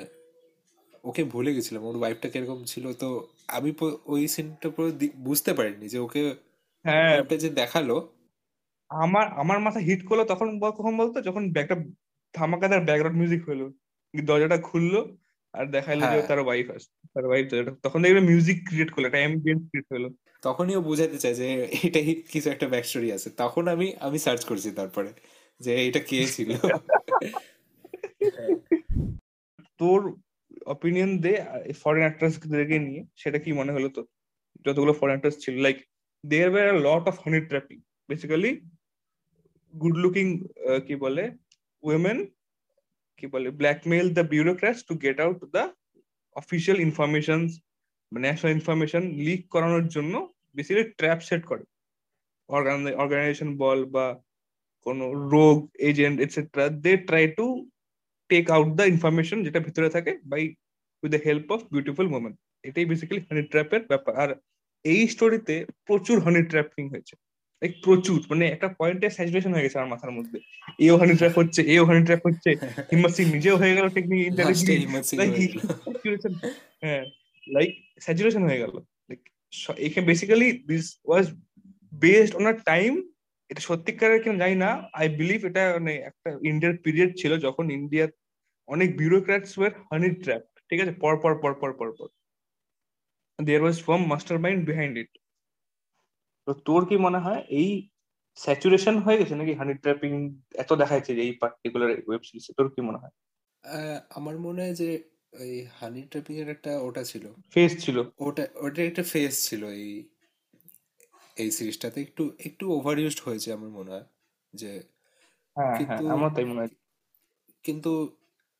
ওকে 1.04 1.24
ভুলে 1.24 1.52
গেছিলাম 1.56 1.82
ওর 1.84 1.96
ওয়াইফটা 1.98 2.28
কীরকম 2.30 2.60
ছিল 2.64 2.86
তো 2.94 3.08
আমি 3.48 3.70
ওই 4.06 4.22
সিনটা 4.28 4.68
পুরো 4.70 4.88
বুঝতে 5.18 5.52
পারিনি 5.54 5.86
যে 5.90 6.00
ওকে 6.00 6.22
হ্যাঁ। 6.86 7.38
যে 7.38 7.50
দেখাল। 7.50 8.10
আমার 8.90 9.34
আমার 9.34 9.60
মাথা 9.60 9.80
হিট 9.80 10.06
করল 10.06 10.24
তখন 10.24 10.60
কখন 10.60 10.98
বলতো? 10.98 11.22
যখন 11.22 11.56
একটা 11.56 11.76
ধামাকাদার 12.36 12.82
ব্যাকগ্রাউন্ড 12.82 13.20
মিউজিক 13.20 13.50
হলো। 13.50 13.74
দরজাটা 14.26 14.58
খুললো 14.58 15.18
আর 15.54 15.66
দেখাইলো 15.66 16.02
যে 16.02 16.08
হ্যাঁ। 16.08 16.28
তার 16.28 16.40
ওয়াইফ 16.40 16.72
আছে 16.72 16.88
তার 17.14 17.26
ওয়াইফ 17.26 17.52
তখন 17.84 18.02
দেখবে 18.02 18.20
মিউজিক 18.20 18.68
ক্রিয়েট 18.68 18.92
করল 18.92 19.06
একটা 19.06 19.18
অ্যাম্বিয়েন্ট 19.18 19.70
ক্রিয়েট 19.70 19.94
হলো। 19.94 20.10
তখনই 20.42 20.76
ও 20.76 20.82
বুঝাতে 20.82 21.18
চায় 21.18 21.34
যে 21.34 21.68
এটাই 21.84 22.24
কিছু 22.32 22.50
একটা 22.50 22.68
ব্যাক 22.68 22.86
স্টোরি 22.86 23.12
আছে। 23.12 23.30
তখন 23.30 23.68
আমি 23.68 23.94
আমি 24.00 24.20
সার্চ 24.20 24.46
করছি 24.46 24.72
তারপরে 24.72 25.14
যে 25.60 25.88
এটা 25.88 26.00
কে 26.00 26.28
ছিল? 26.28 26.52
তোর 29.80 30.18
অপিনিয়ন 30.66 31.20
দে 31.20 31.46
ফরেন 31.84 32.00
অ্যাক্টরস 32.00 32.40
দেখে 32.40 32.80
নিয়ে। 32.80 33.04
সেটা 33.16 33.40
কি 33.40 33.54
মনে 33.54 33.74
হলো 33.74 33.90
তো 33.90 34.06
যতগুলো 34.66 34.94
ফরেন 34.94 35.10
অ্যাক্টরস 35.10 35.46
ছিল 35.46 35.62
like 35.62 35.91
there 36.24 36.50
were 36.54 36.70
lot 36.88 37.04
of 37.12 37.16
honey 37.24 37.40
trapping 37.50 37.78
basically 38.10 38.52
good 39.74 39.96
looking 40.04 40.28
কি 40.88 40.96
বলে 41.04 41.24
উইমেন 41.84 42.18
কি 43.20 43.26
বলে 43.34 43.48
blackmail 43.60 44.06
the 44.18 44.24
bureaucrats 44.34 44.82
to 44.90 44.94
get 45.06 45.18
out 45.26 45.40
the 45.56 45.64
official 46.36 46.78
information 46.88 47.40
national 48.12 48.52
information 48.58 49.04
leak 49.26 49.42
করানোর 49.54 49.86
জন্য 49.96 50.14
বেসিক্যালি 50.56 50.88
ট্র্যাপ 51.00 51.20
সেট 51.28 51.42
করে। 51.52 51.64
অর্গানাইজেশন 53.04 53.50
বল 53.62 53.80
বা 53.96 54.06
কোনো 54.86 55.06
rogue 55.34 55.58
agent 55.90 56.18
etcetera 56.24 56.66
they 56.84 56.94
try 57.10 57.26
to 57.38 57.46
take 58.30 58.46
out 58.56 58.70
the 58.78 58.86
information 58.94 59.38
যেটা 59.46 59.60
ভিতরে 59.68 59.90
থাকে 59.96 60.12
by 60.32 60.42
with 61.04 61.10
the 61.16 61.22
help 61.28 61.48
of 61.56 61.60
beautiful 61.74 62.08
moment 62.14 62.36
এটাই 62.68 62.86
বেসিক্যালি 62.92 63.22
হানি 63.28 63.42
ট্র্যাপের 63.52 63.82
ব্যাপার। 63.92 64.14
আর 64.24 64.30
এই 64.86 65.02
স্টোরিতে 65.08 65.56
প্রচুর 65.88 66.18
হানি 66.26 66.42
ট্র্যাপিং 66.44 66.84
হয়েছে। 66.90 67.14
লাইক 67.62 67.74
প্রচুর 67.86 68.18
মানে 68.32 68.46
একটা 68.48 68.68
পয়েন্টে 68.80 69.08
স্যাচুরেশন 69.10 69.52
হয়ে 69.54 69.66
গেছে 69.66 69.78
আমার 69.80 69.92
মাথার 69.94 70.12
মধ্যে। 70.18 70.38
এ 70.86 70.88
হানি 71.02 71.14
ট্র্যাপ 71.20 71.36
হচ্ছে 71.38 71.62
এ 71.74 71.76
হানি 71.90 72.02
ট্র্যাপ 72.08 72.22
হচ্ছে। 72.28 72.50
হিম্মত 72.92 73.12
সিং 73.18 73.26
নিজেও 73.36 73.56
হয়ে 73.62 73.74
গেল 73.78 73.88
টেকনিক। 73.90 74.20
স্যাচুরেশন 75.10 76.34
হ্যাঁ 76.84 77.04
লাইক 77.48 77.72
স্যাচুরেশন 78.06 78.44
হয়ে 78.48 78.62
গেল। 78.64 78.74
লাইক 79.10 79.22
এখানে 79.86 80.04
basically 80.10 80.50
this 80.70 80.86
was 81.08 81.26
based 82.04 82.34
on 82.40 82.46
a 82.54 82.54
time 82.72 82.92
এটা 83.50 83.62
সত্যিকারের 83.70 84.20
কিনা 84.24 84.38
জানি 84.44 84.56
না। 84.56 84.70
আই 85.00 85.06
বিলিভ 85.20 85.40
এটা 85.50 85.64
মানে 85.78 85.94
একটা 86.10 86.30
ইন্ডিয়ার 86.52 86.74
পিরিয়ড 86.86 87.12
ছিল 87.22 87.32
যখন 87.46 87.66
ইন্ডিয়া 87.80 88.06
অনেক 88.68 88.90
বিউরোক্র্যাটস 89.00 89.52
ওয়ার 89.58 89.72
হানি 89.90 90.10
ট্র্যাপ 90.24 90.44
ঠিক 90.70 90.80
আছে? 90.84 90.94
পর 91.04 91.14
পর 91.24 91.34
পর 91.42 91.54
পর 91.62 91.72
পর 91.80 91.90
পর। 91.98 92.08
There 93.42 93.62
was 93.62 93.78
firm 93.84 94.04
mastermind 94.40 94.62
behind 94.66 94.96
it 94.98 95.12
তো 96.48 96.52
তোর 96.66 96.82
কি 96.90 96.96
মনে 96.98 97.20
হয় 97.20 97.42
এই 97.52 97.70
স্যাচুরেশন 98.38 98.96
হয়ে 98.98 99.20
গেছে 99.20 99.34
নাকি 99.36 99.54
হানি 99.54 99.74
ট্র্যাপিং 99.74 100.12
এত 100.56 100.70
দেখাচ্ছে 100.74 101.12
যে 101.16 101.22
এই 101.22 101.34
পার্টিকুলার 101.42 101.90
ওয়েব 102.08 102.22
সিরিজে 102.22 102.52
তোর 102.58 102.68
কি 102.74 102.82
মনে 102.82 103.00
হয়? 103.02 103.14
আহ, 103.64 103.98
আমার 104.10 104.36
মনে 104.38 104.60
হয় 104.62 104.76
যে 104.76 104.90
ওই 105.34 105.52
হানি 105.80 106.02
ট্র্যাপিং 106.02 106.36
এর 106.38 106.50
একটা 106.50 106.72
ওটা 106.80 107.04
ছিল। 107.04 107.26
ফেস 107.54 107.72
ছিল। 107.86 107.98
ওটা 108.20 108.44
ওটা 108.56 108.82
একটা 108.84 109.04
ফেস 109.04 109.34
ছিল 109.50 109.62
এই 109.78 109.88
এই 111.38 111.50
সিরিজটাতে। 111.52 111.98
একটু 112.02 112.24
একটু 112.40 112.64
ওভার 112.74 112.96
ইউজড 113.00 113.20
হয়েছে 113.20 113.50
আমার 113.54 113.70
মনে 113.70 113.92
হয় 113.92 114.06
যে 114.54 114.72
হ্যাঁ 115.56 115.78
হ্যাঁ 115.80 115.80
কিন্তু 115.80 116.04
আমার 116.08 116.30
তাই 116.36 116.46
মনে 116.46 116.62
হয়। 116.62 116.72
কিন্তু 117.66 117.92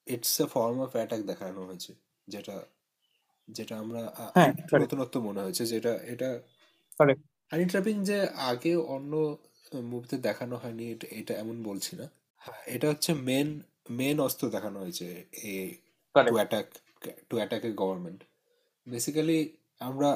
it's 0.08 0.36
a 0.42 0.46
form 0.46 0.78
of 0.80 0.92
attack 0.96 1.22
দেখানো 1.22 1.62
হয়েছে 1.66 1.92
যেটা 2.28 2.56
যেটা 3.50 3.74
আমরা 3.80 4.02
আ- 4.14 4.32
হ্যাঁ, 4.36 4.52
একটু 4.52 4.64
correct. 4.66 4.84
নতুনত্ব 4.84 5.16
মনে 5.28 5.42
হয়েছে 5.42 5.64
যেটা 5.66 5.94
এটা 6.14 6.30
Correct. 7.00 7.22
হানি 7.52 7.66
ট্র্যাপিং 7.66 7.96
যে 8.04 8.18
আগে 8.52 8.74
অন্য 8.96 9.14
মুভিতে 9.92 10.16
দেখানো 10.20 10.56
হয়নি 10.58 10.84
এটা 10.94 11.08
এটা 11.20 11.34
এমন 11.34 11.58
বলছি 11.64 11.92
না 11.96 12.06
হ্যাঁ 12.42 12.62
এটা 12.68 12.86
হচ্ছে 12.90 13.12
মেন 13.28 13.48
মেন 13.92 14.18
অস্ত্র 14.20 14.44
দেখানো 14.50 14.78
হয়েছে 14.80 15.08
a 15.46 15.56
to 16.16 16.20
Correct. 16.20 16.36
Attack 16.38 16.68
to 17.30 17.36
attack 17.38 17.62
a 17.66 17.72
government 17.74 18.20
basically 18.88 19.40
আমরা 19.82 20.10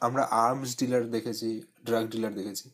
আমরা 0.00 0.22
আর্মস 0.44 0.70
ডিলার 0.76 1.02
দেখেছি 1.10 1.48
ড্রাগ 1.84 2.04
ডিলার 2.08 2.32
দেখেছি 2.34 2.66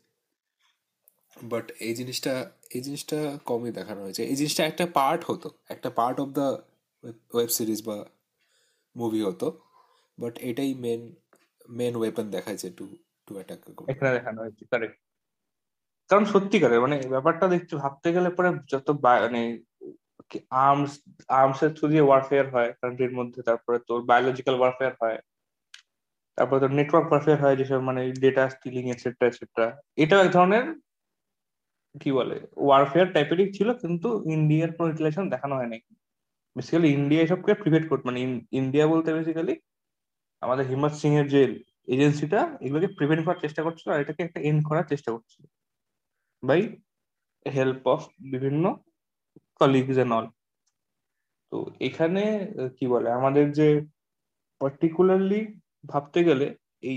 বাট 1.36 1.66
এই 1.80 1.94
জিনিসটা 1.94 2.32
এই 2.70 2.80
জিনিসটা 2.80 3.18
কমই 3.46 3.70
দেখানো 3.70 4.00
হয়েছে 4.02 4.22
এই 4.24 4.36
জিনিসটা 4.36 4.62
একটা 4.66 4.84
পার্ট 4.98 5.20
হতো 5.24 5.48
একটা 5.68 5.88
part 5.90 6.16
of 6.20 6.28
the 6.30 6.46
web 7.30 7.50
series 7.50 7.80
বা 7.82 7.96
মুভি 8.96 9.20
হতো 9.22 9.46
বাট 10.18 10.34
এটাই 10.48 10.70
মেন 10.84 11.00
মেন 11.78 11.92
ওয়েপন 12.00 12.26
দেখাচ্ছে 12.34 12.68
টু 12.78 12.84
টু 13.26 13.32
অ্যাটাক 13.38 13.60
এখানে 13.92 14.10
দেখানো 14.16 14.38
হয়েছে 14.44 14.64
কারেক্ট 14.72 14.98
কারণ 16.10 16.24
সত্যিকারের 16.32 16.80
মানে 16.84 16.96
ব্যাপারটা 17.14 17.46
দেখতে 17.54 17.74
ভাবতে 17.82 18.08
গেলে 18.16 18.28
পরে 18.36 18.50
যত 18.72 18.88
মানে 19.24 19.42
আর্মস 20.66 20.92
আর্মস 21.40 21.60
এর 21.64 21.70
থ্রু 21.76 21.86
দিয়ে 21.92 22.04
ওয়ারফেয়ার 22.08 22.46
হয় 22.54 22.70
কান্ট্রির 22.80 23.12
মধ্যে 23.18 23.40
তারপরে 23.48 23.78
তোর 23.88 24.00
বায়োলজিক্যাল 24.10 24.56
ওয়ারফেয়ার 24.60 24.94
হয়, 25.02 25.18
তারপরে 26.38 26.58
তোর 26.62 26.72
নেটওয়ার্ক 26.78 27.08
ওয়ারফেয়ার 27.10 27.40
হয়, 27.44 27.56
যেসব 27.60 27.80
মানে 27.88 28.00
ডেটা 28.22 28.44
স্টিলিং 28.54 28.84
এটসেট্রা 28.92 29.26
এটসেট্রা 29.28 29.66
এটাও 30.02 30.20
এক 30.24 30.30
ধরনের, 30.36 30.64
কি 31.94 32.10
বলে 32.18 32.36
ওয়ারফেয়ার 32.66 33.08
টাইপেরই 33.14 33.48
ছিল, 33.56 33.68
কিন্তু 33.82 34.08
ইন্ডিয়ার 34.36 34.70
কোনো 34.76 34.88
রিলেশন 34.98 35.24
দেখানো 35.34 35.54
হয়নি। 35.58 35.78
বেসিক্যালি 36.56 36.88
ইন্ডিয়া 36.98 37.22
এসবকে 37.26 37.52
প্রিভেন্ট 37.62 37.86
করতে 37.90 38.04
মানে 38.08 38.20
ইন্ডিয়া 38.60 38.86
বলতে 38.92 39.10
বেসিক্যালি 39.18 39.54
আমাদের 40.44 40.64
হিম্মত 40.70 40.94
সিং 41.00 41.12
এর 41.20 41.26
যে 41.34 41.40
এজেন্সিটা 41.88 42.40
এগুলোকে 42.60 42.88
প্রিভেন্ট 42.96 43.22
করার 43.24 43.42
চেষ্টা 43.44 43.62
করছিল 43.66 43.88
আর 43.90 44.02
এটাকে 44.02 44.20
একটা 44.24 44.40
এন্ড 44.40 44.60
করার 44.68 44.86
চেষ্টা 44.92 45.10
করছিল 45.14 45.42
বাই 46.42 46.60
হেল্প 47.46 47.82
অফ 47.86 48.00
বিভিন্ন 48.32 48.64
কলিগস 49.60 49.98
এন্ড 49.98 50.12
অল 50.12 50.26
তো 51.52 51.56
এখানে 51.80 52.22
কি 52.76 52.84
বলে 52.88 53.08
আমাদের 53.10 53.44
যে 53.52 53.68
পার্টিকুলারলি 54.60 55.40
ভাবতে 55.84 56.20
গেলে 56.24 56.46
এই 56.82 56.96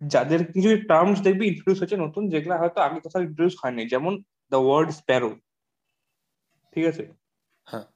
যাদের 0.00 0.40
কিছু 0.52 0.70
টার্মস 0.90 1.18
দেখবি 1.26 1.44
ইন্ট্রোডিউস 1.46 1.78
হচ্ছে 1.82 1.96
নতুন 1.96 2.22
যেগুলো 2.32 2.54
হয়তো 2.62 2.78
আগে 2.80 2.98
কোথাও 3.00 3.24
ইন্ট্রোডিউস 3.26 3.56
হয়নি 3.62 3.82
যেমন 3.92 4.12
দ্য 4.52 4.58
ওয়ার্ড 4.62 4.88
স্প্যারো 5.00 5.30
ঠিক 6.72 6.84
আছে? 6.90 7.04
হ্যাঁ। 7.66 7.86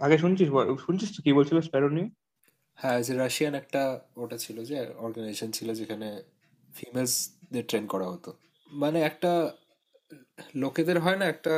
আগে 0.00 0.16
শুনছিস 0.18 0.48
শুনছিস 0.84 1.10
তো 1.14 1.20
কি 1.24 1.30
বলছিল 1.32 1.58
স্প্যারো 1.60 1.88
নিয়ে? 1.88 2.08
হ্যাঁ 2.78 2.98
যে 3.06 3.12
রাশিয়ান 3.22 3.54
একটা 3.62 3.82
ওটা 4.22 4.36
ছিল 4.44 4.56
যে 4.70 4.76
অর্গানাইজেশন 5.04 5.50
ছিল 5.58 5.68
যেখানে 5.80 6.08
ফিমেলসদের 6.70 7.64
ট্রেন 7.70 7.84
করা 7.92 8.06
হতো। 8.12 8.30
মানে 8.70 8.98
একটা 9.10 9.30
লোকেদের 10.62 10.98
হয় 11.04 11.18
না, 11.20 11.26
একটা 11.34 11.54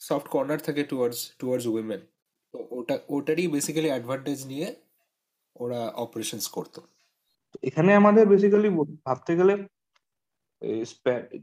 সফট 0.00 0.26
কর্নার 0.34 0.60
থাকে 0.66 0.82
টুয়ার্ডস 0.90 1.20
টুয়ার্ডস 1.40 1.66
উইমেন 1.74 2.00
তো 2.54 2.58
ওটা, 2.78 2.94
ওটারই 3.16 3.46
বেসিক্যালি 3.54 3.90
অ্যাডভান্টেজ 3.92 4.38
নিয়ে 4.52 4.68
ওরা 5.56 5.80
অপারেশনস 6.04 6.46
করতো। 6.56 6.80
এখানে 7.68 7.90
আমাদের 8.00 8.24
বেসিক্যালি 8.32 8.68
ভাবতে 9.06 9.32
গেলে 9.40 9.54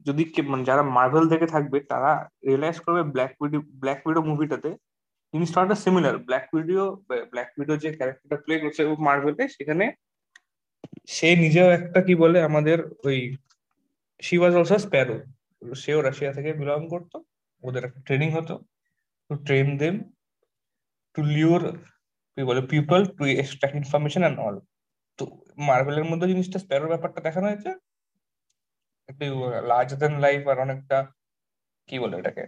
যদি 0.08 0.24
মানে 0.52 0.64
যারা 0.70 0.84
মার্ভেল 0.98 1.26
দেখে 1.34 1.48
থাকবে, 1.56 1.78
তারা 1.92 2.12
রিয়েলাইজ 2.48 2.78
করবে 2.86 3.02
ব্ল্যাক 3.14 3.32
উইডো 3.42 3.60
ব্ল্যাক 3.82 4.00
উইডো 4.08 4.22
মুভিটাতে 4.32 4.70
জিনিসটা 5.34 5.60
একটা 5.64 5.78
similar 5.84 6.16
black 6.28 6.48
widow 6.56 6.86
black 7.34 7.50
widow 7.60 7.74
যে 7.84 7.90
ক্যারেক্টারটা 7.98 8.38
প্লে 8.46 8.56
করছে 8.64 8.82
মার্ভেলে 9.08 9.44
সেখানে 9.56 9.86
সে 11.16 11.30
নিজেও 11.44 11.70
একটা 11.78 12.00
কি 12.08 12.14
বলে 12.24 12.38
আমাদের 12.50 12.78
ওই 13.08 13.18
শি 14.26 14.36
ওয়াজ 14.40 14.54
অলসো 14.60 14.78
স্প্যারো 14.86 15.18
সেও 15.84 16.00
রাশিয়া 16.08 16.32
থেকে 16.38 16.50
বিলং 16.60 16.82
করতো, 16.94 17.18
ওদের 17.64 17.82
একটা 17.88 18.00
ট্রেনিং 18.08 18.30
হতো 18.38 18.56
to 19.30 19.34
train 19.48 19.68
them 19.82 19.96
to 21.16 21.22
lure 21.36 21.62
কি 22.34 22.42
বলে 22.50 22.62
people 22.74 23.00
to 23.18 23.24
extract 23.42 23.76
information 23.82 24.22
and 24.24 24.40
all 24.46 24.56
তো 25.20 25.24
মার্ভেলের 25.68 26.08
মধ্যে 26.12 26.28
জিনিসটা 26.32 26.58
স্প্যারোর 26.64 26.92
ব্যাপারটা 26.94 27.20
দেখানো 27.28 27.48
হয়েছে, 27.50 27.72
একটু 29.10 29.26
লার্জার 29.70 30.00
দেন 30.02 30.14
লাইফ 30.26 30.42
আর 30.52 30.58
অনেকটা 30.66 30.98
কি 31.90 31.96
বলে 32.04 32.16
এটাকে 32.22 32.44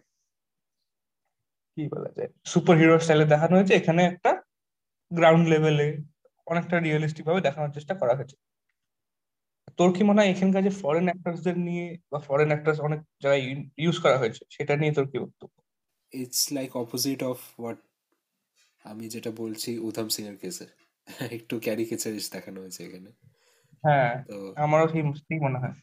কি 1.77 1.83
বলা 1.93 2.09
যায়? 2.17 2.29
সুপার 2.51 2.75
হিরো 2.79 2.95
স্টাইলে 3.03 3.25
দেখানো 3.33 3.53
হয়েছে। 3.57 3.73
এখানে 3.79 4.01
একটা 4.11 4.31
গ্রাউন্ড 5.11 5.45
লেভেলে 5.51 5.87
অনেকটা 6.47 6.75
রিয়েলিস্টিক 6.77 7.23
ভাবে 7.29 7.41
দেখানোর 7.47 7.71
চেষ্টা 7.77 7.93
করা 8.01 8.13
হয়েছে। 8.17 8.35
তোর 9.79 9.89
কি 9.95 10.01
মনে 10.09 10.19
হয় 10.21 10.29
এখানকার 10.33 10.61
যে 10.67 10.71
ফরেন 10.81 11.05
অ্যাক্টরসদের 11.09 11.55
নিয়ে 11.67 11.85
বা 12.11 12.19
ফরেন 12.27 12.49
অ্যাক্টরস 12.51 12.79
অনেক 12.87 12.99
জায়গায় 13.23 13.43
ইউজ 13.83 13.95
করা 14.03 14.17
হয়েছে 14.21 14.41
সেটা 14.55 14.73
নিয়ে 14.81 14.93
তোর 14.97 15.05
কি 15.11 15.17
বক্তব্য? 15.23 15.55
It's 16.11 16.41
like 16.57 16.71
opposite 16.83 17.19
of 17.23 17.37
what 17.59 17.79
আমি 18.85 19.05
যেটা 19.15 19.31
বলছি 19.41 19.69
উধাম 19.87 20.07
সিং 20.15 20.23
এর 20.31 20.37
কেসে 20.41 20.65
একটু 21.37 21.55
ক্যারিকেচারিস 21.65 22.25
দেখানো 22.31 22.57
হয়েছে 22.63 22.81
এখানে। 22.87 23.09
হ্যাঁ 23.83 24.13
তো 24.27 24.35
আমারও 24.63 24.85
সেই 25.27 25.39
মনে 25.45 25.57
হয়। 25.63 25.75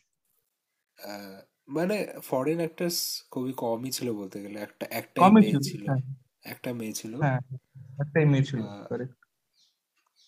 মানে 1.68 1.96
ফরেন 2.20 2.58
অ্যাক্টার্স 2.58 2.96
খুবই 3.30 3.52
কমই 3.54 3.90
ছিল 3.90 4.08
বলতে 4.12 4.38
গেলে। 4.42 4.56
একটা 4.60 4.84
একটাই 4.90 5.22
কমই 5.22 5.40
মেয়ে 5.42 5.60
ছিল 5.60 5.82
হ্যাঁ। 5.88 6.02
একটা 6.44 6.70
মেয়ে 6.72 6.94
ছিল। 6.94 7.12
হ্যাঁ 7.22 7.40
একটাই 7.98 8.24
মেয়ে 8.24 8.44
ছিল 8.44 8.60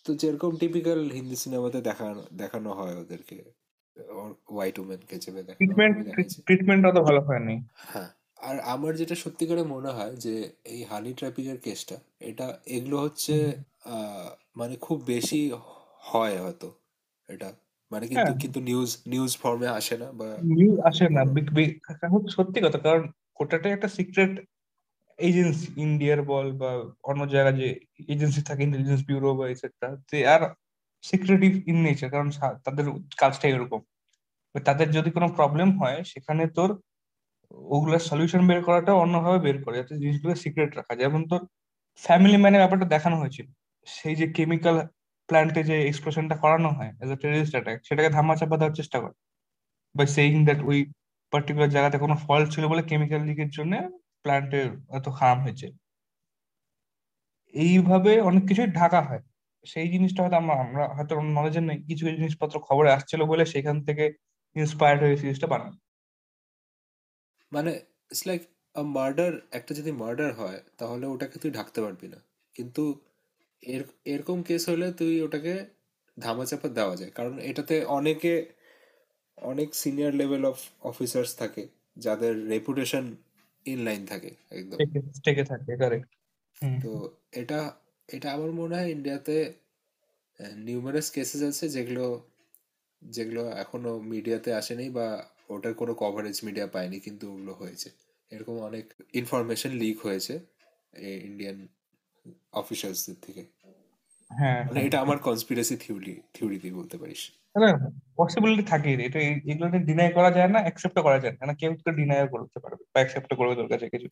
তো 0.05 0.11
যেরকম 0.15 0.51
টিপিক্যাল 0.57 0.99
হিন্দি 1.11 1.35
সিনেমাতে 1.35 1.79
দেখানো 1.81 2.21
দেখানো 2.37 2.69
হয় 2.73 2.95
ওদেরকে 2.97 3.37
হোয়াইট 4.49 4.75
উমেনকে 4.79 5.15
চেপে 5.19 5.41
ট্রিটমেন্ট 5.49 5.95
ট্রিটমেন্ট 6.47 6.81
অত 6.85 6.97
ভালো 6.99 7.21
হয়নি। 7.21 7.55
হ্যাঁ 7.85 8.09
আর 8.37 8.55
আমার 8.65 8.93
যেটা 8.95 9.15
সত্যি 9.15 9.45
করে 9.47 9.63
মনে 9.65 9.91
হয় 9.91 10.13
যে 10.15 10.33
এই 10.65 10.81
হানি 10.83 11.11
ট্র্যাপিং 11.13 11.45
এর 11.47 11.57
কেসটা 11.57 11.97
এটা 12.19 12.47
এগুলো 12.67 12.97
হচ্ছে 13.01 13.35
আহ, 13.85 14.29
মানে 14.55 14.75
খুব 14.77 14.97
বেশি 15.05 15.39
হয় 16.03 16.35
হয়তো 16.37 16.69
এটা। 17.29 17.49
মানে 17.91 18.05
কিন্তু 18.07 18.25
হ্যাঁ। 18.25 18.39
কিন্তু 18.39 18.59
নিউজ 18.61 18.89
নিউজ 19.07 19.31
ফর্মে 19.37 19.67
আসে 19.69 19.95
না 19.97 20.07
বা 20.11 20.27
নিউজ 20.51 20.77
আসে 20.79 21.05
না। 21.09 21.21
বিগ- 21.25 21.53
সত্যি 22.29 22.59
কথা 22.61 22.79
কারণ 22.79 23.03
ওটাটাই 23.39 23.71
একটা 23.71 23.89
সিক্রেট 23.89 24.33
এজেন্সি 25.19 25.67
ইন্ডিয়ার 25.77 26.21
বল 26.23 26.51
বা 26.51 26.69
অন্য 27.03 27.21
জায়গায় 27.27 27.57
যে 27.57 27.67
এজেন্সি 28.07 28.41
থাকে 28.43 28.63
ইন্টেলিজেন্স 28.63 29.01
ব্যুরো 29.05 29.35
বা 29.35 29.49
etcetera 29.49 29.95
they 30.11 30.27
are 30.27 30.41
secretive 31.03 31.67
in 31.67 31.81
nature 31.81 32.09
কারণ 32.09 32.29
সা- 32.31 32.57
তাদের 32.63 32.85
কাজটাই 33.17 33.51
এরকম 33.51 33.81
এবার 34.49 34.63
তাদের 34.63 34.91
যদি 34.91 35.11
কোনো 35.11 35.27
প্রবলেম 35.29 35.79
হয় 35.79 36.03
সেখানে 36.03 36.47
তোর 36.47 36.69
ওগুলোর 37.71 37.99
সলিউশন 38.01 38.47
বের 38.47 38.63
করাটা 38.63 38.93
অন্যভাবে 38.93 39.39
বের 39.39 39.63
করে 39.63 39.77
যাতে 39.77 39.93
জিনিসগুলো 39.97 40.35
সিক্রেট 40.35 40.71
রাখা 40.75 40.93
যায়। 40.93 41.03
যেমন 41.03 41.21
তোর 41.27 41.41
ফ্যামিলি 42.03 42.37
ম্যানের 42.37 42.61
ব্যাপারটা 42.61 42.85
দেখানো 42.85 43.15
হয়েছিল। 43.17 43.47
সেই 43.87 44.15
যে 44.15 44.25
কেমিক্যাল 44.31 44.75
প্ল্যান্টে 45.29 45.61
যে 45.63 45.75
এক্সপ্লোশনটা 45.87 46.35
করানো 46.35 46.69
হয় 46.69 46.91
এজ 47.01 47.09
এ 47.11 47.15
টেরিস্ট 47.15 47.53
অ্যাটাক 47.55 47.77
সেটাকে 47.85 48.09
ধামাচাপা 48.09 48.55
দেওয়ার 48.57 48.75
চেষ্টা 48.75 48.97
করে 48.99 49.15
বাই 49.95 50.07
সেইং 50.07 50.39
দ্যাট 50.45 50.59
ওই 50.65 50.79
পার্টিকুলার 51.33 51.69
জায়গাতে 51.69 51.97
কোনো 51.97 52.15
ফল্ট 52.25 52.47
ছিল 52.51 52.63
বলে 52.67 52.81
কেমিক্যাল 52.83 53.21
লিকের 53.23 53.49
জন্য 53.49 53.73
প্ল্যান্টে 54.23 54.59
এত 54.89 55.05
হার্ম 55.09 55.39
হয়েছে। 55.41 55.67
এইভাবে 57.53 58.11
অনেক 58.21 58.43
কিছুই 58.47 58.69
ঢাকা 58.71 58.99
হয়। 59.01 59.21
সেই 59.65 59.87
জিনিসটা 59.89 60.19
হয়তো 60.23 60.37
আমরা 60.37 60.53
আমরা 60.55 60.83
হয়তো 60.87 61.13
নলেজের 61.29 61.63
নেই। 61.63 61.77
কিছু 61.79 62.03
কিছু 62.05 62.17
জিনিসপত্র 62.17 62.55
খবরে 62.59 62.89
আসছিল 62.91 63.21
বলে 63.23 63.43
সেখান 63.45 63.77
থেকে 63.83 64.05
ইন্সপায়ার্ড 64.55 64.99
হয়ে 65.03 65.17
সিরিজটা 65.17 65.47
বানানো। 65.47 65.77
মানে 67.51 67.71
ইটস 68.11 68.23
লাইক 68.27 68.41
মার্ডার 68.93 69.31
একটা 69.51 69.71
যদি 69.73 69.91
মার্ডার 69.91 70.29
হয়, 70.33 70.59
তাহলে 70.77 71.05
ওটাকে 71.05 71.37
তুই 71.39 71.51
ঢাকতে 71.51 71.79
পারবি 71.81 72.07
না। 72.07 72.19
কিন্তু 72.55 72.83
এরকম 74.05 74.37
কেস 74.43 74.63
হলে 74.69 74.87
তুই 74.91 75.13
ওটাকে 75.21 75.53
ধামাচাপা 76.17 76.67
দেওয়া 76.69 76.95
যায়। 76.95 77.11
কারণ 77.11 77.33
এটাতে 77.39 77.75
অনেকে 77.97 78.33
অনেক 79.37 79.69
সিনিয়র 79.75 80.11
লেভেল 80.13 80.43
অফ 80.45 80.57
অফিসার্স 80.81 81.31
থাকে 81.35 81.63
যাদের 81.97 82.33
রেপুটেশন 82.49 83.05
ইন 83.65 83.79
লাইন 83.83 84.01
থাকে 84.05 84.31
একদম। 84.51 84.79
স্টেকে 85.13 85.43
থাকে 85.43 85.73
কারেক্ট 85.77 86.09
তো 86.81 86.91
এটা 87.31 87.59
এটা 88.09 88.27
আমার 88.31 88.51
মনে 88.51 88.73
হয় 88.75 88.89
ইন্ডিয়াতে 88.91 89.35
নিউমারাস 90.65 91.07
কেসেস 91.11 91.41
আছে 91.41 91.65
যেগুলো 91.69 92.05
যেগুলো 93.01 93.43
এখনও 93.63 93.93
মিডিয়াতে 94.11 94.49
আসেনি 94.53 94.87
বা 94.89 95.07
ওটার 95.49 95.73
কোনো 95.73 95.93
কভারেজ 95.93 96.37
মিডিয়া 96.43 96.67
পায়নি 96.67 96.97
কিন্তু 96.99 97.25
ওগুলো 97.31 97.53
হয়েছে। 97.53 97.89
এরকম 98.31 98.55
অনেক 98.59 98.85
ইনফরমেশন 99.13 99.71
লিক 99.71 99.97
হয়েছে 100.01 100.33
ইন্ডিয়ান 101.29 101.57
অফিসার্সদের 102.53 103.17
থেকে। 103.21 103.41
হ্যাঁ 104.29 104.59
মানে 104.59 104.71
হ্যাঁ। 104.71 104.83
এটা 104.83 105.01
আমার 105.01 105.17
কনস্পিরেসি 105.17 105.77
থিওরি 105.77 106.21
থিওরি 106.33 106.59
দিয়ে 106.59 106.73
বলতে 106.73 106.97
পারিস। 106.97 107.31
পসিবিলিটি 108.17 108.63
থাকে 108.63 108.93
এটা 108.93 109.19
এই- 109.19 109.51
এগুলো 109.51 109.79
ডিনাই 109.79 110.11
করা 110.11 110.31
যায় 110.31 110.47
না 110.47 110.59
অ্যাকসেপ্ট 110.59 110.99
করা 110.99 111.19
যায় 111.19 111.37
না। 111.45 111.53
কেউ 111.53 111.75
তো 111.85 111.91
ডিনাই 111.91 112.27
করতে 112.27 112.59
পারবে 112.59 112.83
বা 112.83 112.99
অ্যাকসেপ্ট 113.01 113.33
করবে 113.33 113.55
তোর 113.55 113.67
কাছে 113.67 113.89
কিছু। 113.89 114.07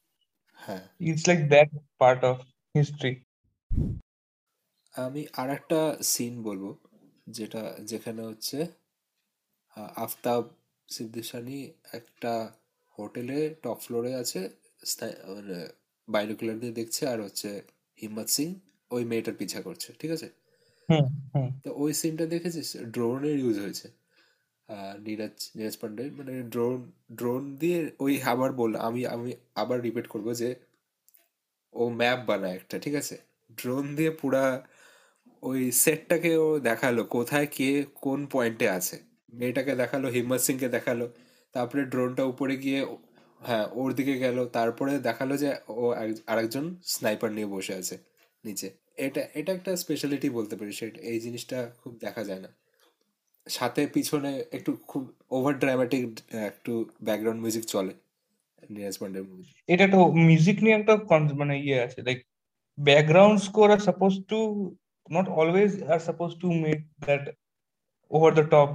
হ্যাঁ। 0.54 0.88
It's 1.00 1.28
like 1.28 1.50
that 1.50 1.70
part 1.98 2.24
of 2.24 2.38
history 2.78 3.24
আমি 4.96 5.26
আর 5.38 5.50
একটা 5.50 5.98
সিন 6.04 6.44
বলব 6.44 6.78
যেটা 7.30 7.78
যেখানে 7.84 8.22
হচ্ছে 8.22 8.68
আফতাব 9.76 10.44
সিদ্দিসানি 10.88 11.74
একটা 11.94 12.52
হোটেলে 13.00 13.56
টপ 13.64 13.78
ফ্লোরে 13.82 14.16
আছে 14.16 14.50
মানে 15.28 15.68
বাইনোকুলার 16.10 16.60
দিয়ে 16.60 16.72
দেখছে 16.72 17.08
আর 17.08 17.22
হচ্ছে 17.22 17.64
হিম্মত 18.02 18.28
সিং। 18.28 18.56
ওই 18.96 19.04
মেয়েটার 19.12 19.36
পিছা 19.42 19.60
করছে 19.68 19.90
ঠিক 20.00 20.12
আছে? 20.16 20.28
তো 21.64 21.70
ওই 21.84 21.92
সিনটা 22.02 22.26
দেখেছিস? 22.34 22.68
ড্রোনের 22.96 23.36
ইউজ 23.44 23.58
হয়েছে। 23.60 23.88
নীরাজ 25.06 25.38
নীরাজ 25.58 25.76
পান্ডে 25.82 26.04
মানে 26.18 26.34
ড্রোন 26.54 26.78
ড্রোন 27.20 27.42
দিয়ে 27.62 27.80
ওই 28.00 28.14
আবার 28.34 28.52
বল 28.60 28.72
আমি 28.88 29.02
আমি 29.16 29.30
আবার 29.56 29.78
রিপিট 29.88 30.06
করব 30.14 30.28
যে 30.42 30.50
ও 31.74 31.84
ম্যাপ 32.00 32.20
বানায় 32.30 32.56
একটা 32.60 32.76
ঠিক 32.86 32.96
আছে? 33.02 33.16
ড্রোন 33.58 33.86
দিয়ে 33.98 34.12
পুরা 34.22 34.44
ওই 35.44 35.62
সেটটাকে 35.84 36.32
ও 36.46 36.48
দেখাল 36.70 36.96
কোথায় 37.16 37.48
কে 37.56 37.70
কোন 38.04 38.20
পয়েন্টে 38.34 38.68
আছে। 38.78 38.96
মেয়েটাকে 39.34 39.74
দেখাল 39.76 40.04
হিম্মত 40.16 40.42
সিংকে 40.48 40.68
দেখাল 40.76 41.00
তারপরে 41.56 41.82
ড্রোনটা 41.94 42.24
উপরে 42.32 42.54
গিয়ে 42.64 42.80
হ্যাঁ 43.42 43.66
ওর 43.74 43.90
দিকে 43.94 44.16
গেল 44.24 44.38
তারপরে 44.58 44.94
দেখাল 45.08 45.30
যে 45.44 45.50
ও 45.76 45.84
আরেকজন 46.32 46.66
স্নাইপার 46.94 47.30
নিয়ে 47.38 47.50
বসে 47.56 47.74
আছে 47.82 47.96
নিচে। 48.44 48.68
এটা 48.98 49.22
এটা 49.40 49.52
একটা 49.58 49.72
স্পেশালিটি 49.84 50.28
বলতে 50.38 50.56
পারি 50.60 50.72
সেটা 50.80 51.00
এই 51.12 51.20
জিনিসটা 51.26 51.58
খুব 51.82 51.94
দেখা 52.06 52.24
যায় 52.30 52.42
না। 52.46 52.50
সাথে 53.48 53.82
পিছনে 53.96 54.32
একটু 54.58 54.72
খুব 54.92 55.04
ওভার 55.38 55.54
ড্রামাটিক 55.64 56.04
একটু 56.52 56.72
ব্যাকগ্রাউন্ড 57.08 57.42
মিউজিক 57.44 57.64
চলে, 57.74 57.94
নীরাজ 58.74 58.96
পান্ডের 59.02 59.24
মুভি 59.30 59.52
এটা 59.74 59.86
তো 59.94 60.00
মিউজিক 60.28 60.58
নিয়ে 60.64 60.76
একটা 60.80 60.94
মানে 61.42 61.56
ইয়ে 61.66 61.80
আছে 61.86 62.00
like 62.08 62.20
background 62.78 63.38
score 63.48 63.68
are 63.76 63.82
suppose 63.88 64.14
to 64.32 64.40
not 65.16 65.28
always 65.40 65.72
are 65.92 66.00
suppose 66.08 66.30
to 66.42 66.48
make 66.66 66.80
that 67.06 67.24
over 68.12 68.32
the 68.40 68.46
top 68.54 68.70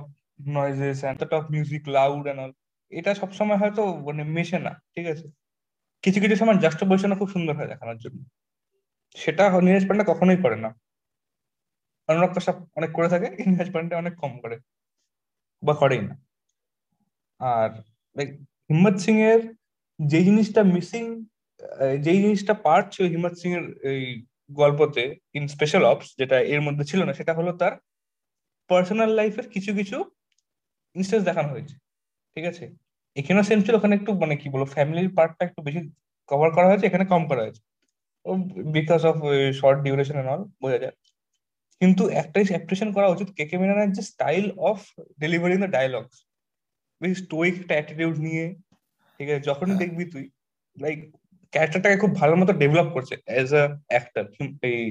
noises 0.56 0.96
and 1.02 1.16
the 1.22 1.28
top 1.32 1.44
music 1.54 1.82
loud 1.96 2.22
and 2.26 2.40
all 2.44 2.52
এটা 2.92 3.10
সবসময় 3.20 3.58
হয়তো 3.62 3.82
মানে 4.06 4.22
মেশে 4.36 4.58
না, 4.66 4.72
ঠিক 4.94 5.06
আছে? 5.12 5.26
কিছু 6.04 6.18
কিছু 6.22 6.36
সময় 6.40 6.58
জাস্ট 6.64 6.80
বসানো 6.90 7.14
খুব 7.20 7.30
সুন্দর 7.34 7.54
হয় 7.58 7.68
দেখানোর 7.72 7.98
জন্য। 8.04 8.18
সেটা 9.16 9.44
নীরজ 9.66 9.84
পান্ডে 9.88 10.04
কখনোই 10.10 10.38
করে 10.44 10.56
না। 10.64 10.70
অনুরাগ 12.08 12.32
কাশ্যপ 12.36 12.56
অনেক 12.78 12.90
করে 12.96 13.08
থাকে 13.12 13.28
নীরজ 13.50 13.70
পান্ডে 13.74 13.94
অনেক 14.02 14.14
কম 14.22 14.32
করে 14.42 14.56
বা 15.62 15.74
করেই 15.82 16.02
না। 16.08 16.14
আর 17.40 17.70
হিম্মত 18.70 18.96
সিং 19.04 19.16
এর 19.32 19.40
যে 20.00 20.20
জিনিসটা 20.28 20.60
মিসিং 20.74 21.04
যেই 22.04 22.18
জিনিসটা 22.24 22.54
পার্ট 22.66 22.86
ছিল 22.94 23.04
হিম্মত 23.14 23.34
সিং 23.40 23.50
এর 23.58 23.64
এই 23.90 24.02
গল্পতে 24.60 25.04
ইন 25.38 25.44
স্পেশাল 25.54 25.82
অপস 25.92 26.08
যেটা 26.20 26.36
এর 26.52 26.60
মধ্যে 26.66 26.84
ছিল 26.90 27.00
না, 27.08 27.12
সেটা 27.18 27.32
হলো 27.38 27.50
তার 27.60 27.72
পার্সোনাল 28.70 29.10
লাইফের 29.18 29.46
কিছু 29.54 29.70
কিছু 29.78 29.96
ইনস্টেন্স 30.96 31.24
দেখানো 31.28 31.48
হয়েছে। 31.54 31.74
ঠিক 32.36 32.44
আছে? 32.50 32.64
এখানেও 33.16 33.44
সেম 33.48 33.58
ছিল, 33.64 33.74
ওখানে 33.78 33.94
একটু 33.98 34.10
মানে 34.22 34.34
কি 34.40 34.46
বলব 34.54 34.68
ফ্যামিলির 34.76 35.10
পার্টটা 35.16 35.42
একটু 35.48 35.60
বেশি 35.66 35.80
কভার 36.28 36.50
করা 36.56 36.68
হয়েছে, 36.70 36.86
এখানে 36.88 37.04
কম 37.12 37.22
করা 37.30 37.42
হয়েছে। 37.44 37.62
Because 38.76 39.00
of 39.06 39.16
short 39.52 39.78
duration 39.82 40.16
and 40.16 40.28
all 40.28 40.42
বোঝা 40.62 40.78
যায়। 40.78 40.96
কিন্তু 41.80 42.02
একটাই 42.12 42.44
অ্যাপ্রিসিয়েশন 42.46 42.90
করা 42.92 43.08
উচিত 43.08 43.28
কে 43.36 43.44
কে 43.46 43.56
মেননের 43.58 43.90
যে 43.92 44.02
style 44.02 44.44
of 44.60 44.78
delivering 45.18 45.56
the 45.60 45.70
dialogues 45.70 46.16
বেশ 47.00 47.12
স্টোইক 47.18 47.54
একটা 47.60 47.74
অ্যাটিটিউড 47.74 48.16
নিয়ে 48.18 48.44
ঠিক 49.20 49.28
আছে 49.28 49.42
যখনই 49.46 49.68
হ্যাঁ। 49.68 49.80
দেখবি 49.80 50.04
তুই 50.04 50.24
লাইক 50.76 50.98
ক্যারেক্টারটাকে 51.52 51.98
খুব 51.98 52.12
ভালো 52.14 52.34
মতো 52.36 52.52
ডেভেলপ 52.52 52.88
করছে 52.92 53.14
as 53.24 53.48
a 53.54 53.64
actor 53.88 54.24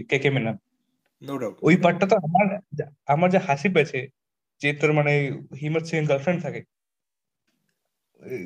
K 0.10 0.18
K 0.20 0.30
Menon 0.30 0.56
ওই 1.62 1.76
পার্টটা 1.78 2.06
তো 2.08 2.16
আমার 2.18 2.46
আমার 3.06 3.30
যে 3.32 3.40
হাসি 3.40 3.68
পেয়েছে 3.70 4.00
যে 4.62 4.70
তোর 4.74 4.92
মানে 4.94 5.12
হিমত 5.62 5.84
সিং 5.86 6.02
গার্লফ্রেন্ড 6.06 6.40
থাকে 6.44 6.62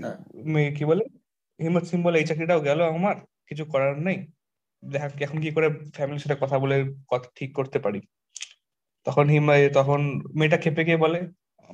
হ্যাঁ। 0.01 0.17
কি 0.71 0.83
বলে? 0.85 1.03
হিমত 1.59 1.83
সিং 1.83 1.97
বলে 2.03 2.17
এই 2.19 2.25
চাকরিটাও 2.25 2.61
গেল 2.61 2.79
আমার 2.91 3.15
কিছু 3.47 3.63
করার 3.65 3.95
নেই। 3.99 4.17
দেখা 4.83 5.09
এখন 5.19 5.39
কি 5.41 5.51
করে 5.51 5.69
ফ্যামিলির 5.95 6.19
সাথে 6.19 6.37
কথা 6.41 6.59
বলে 6.59 6.77
কথা 7.07 7.29
ঠিক 7.35 7.53
করতে 7.53 7.79
পারি। 7.79 8.01
তখন 9.05 9.29
হিম 9.29 9.47
তখন 9.73 10.21
মেয়েটা 10.35 10.57
খেপে 10.57 10.85
গিয়ে 10.85 10.97
বলে 10.97 11.19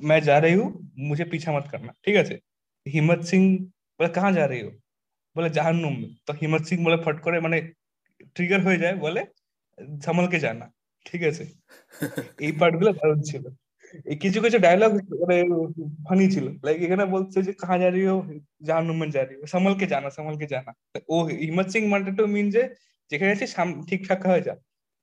मैं 0.08 0.20
যা 0.22 0.40
রে 0.40 0.56
মুঝে 0.96 1.24
পিছা 1.24 1.52
মত 1.52 1.64
করনা। 1.70 1.92
ঠিক 2.04 2.16
আছে? 2.16 2.38
হিমত 2.86 3.20
সিং 3.20 3.42
বলে, 3.98 4.08
কাহা 4.08 4.32
যা 4.32 4.46
রে 4.46 4.70
বলে, 5.36 5.50
জাহান্নুম 5.50 6.14
তো 6.26 6.32
হিমত 6.32 6.62
সিং 6.64 6.84
বলে, 6.84 6.96
ফট 7.04 7.20
করে 7.20 7.40
মানে 7.40 7.72
ট্রিগার 8.34 8.60
হয়ে 8.64 8.78
যায়, 8.78 8.96
বলে 8.96 9.26
ঝামলকে 9.98 10.38
জানা। 10.40 10.72
ঠিক 11.06 11.22
আছে? 11.22 11.44
এই 12.40 12.52
পার্টগুলো 12.52 12.92
দারুণ 12.92 13.20
ছিল। 13.22 13.44
কিছু 14.20 14.42
কিছু 14.42 14.58
ডায়লগ 14.58 14.92
মানে 14.94 15.36
ফানি 16.08 16.30
ছিল। 16.30 16.46
লাইক 16.64 16.78
এখানে 16.82 17.04
বলছে 17.04 17.42
যে, 17.42 17.52
কাহা 17.52 17.78
যা 17.78 17.90
রে 17.90 18.08
হো? 18.08 18.18
জাহান্নুম 18.62 19.10
যা 19.10 19.24
রে 19.24 19.34
হো। 19.36 19.46
সামলকে 19.46 19.86
জানা 19.86 20.10
সামলকে 20.10 20.46
জানা। 20.46 20.72
ও 21.08 21.24
হিমত 21.24 21.68
সিং 21.68 21.86
মানে 21.86 22.12
টু 22.16 22.26
মিন 22.26 22.50
যে 22.50 22.74
যেখানে 23.10 23.30
আছে 23.34 23.46
ঠিকঠাক 23.88 24.20
হয়ে 24.28 24.42
যা 24.48 24.54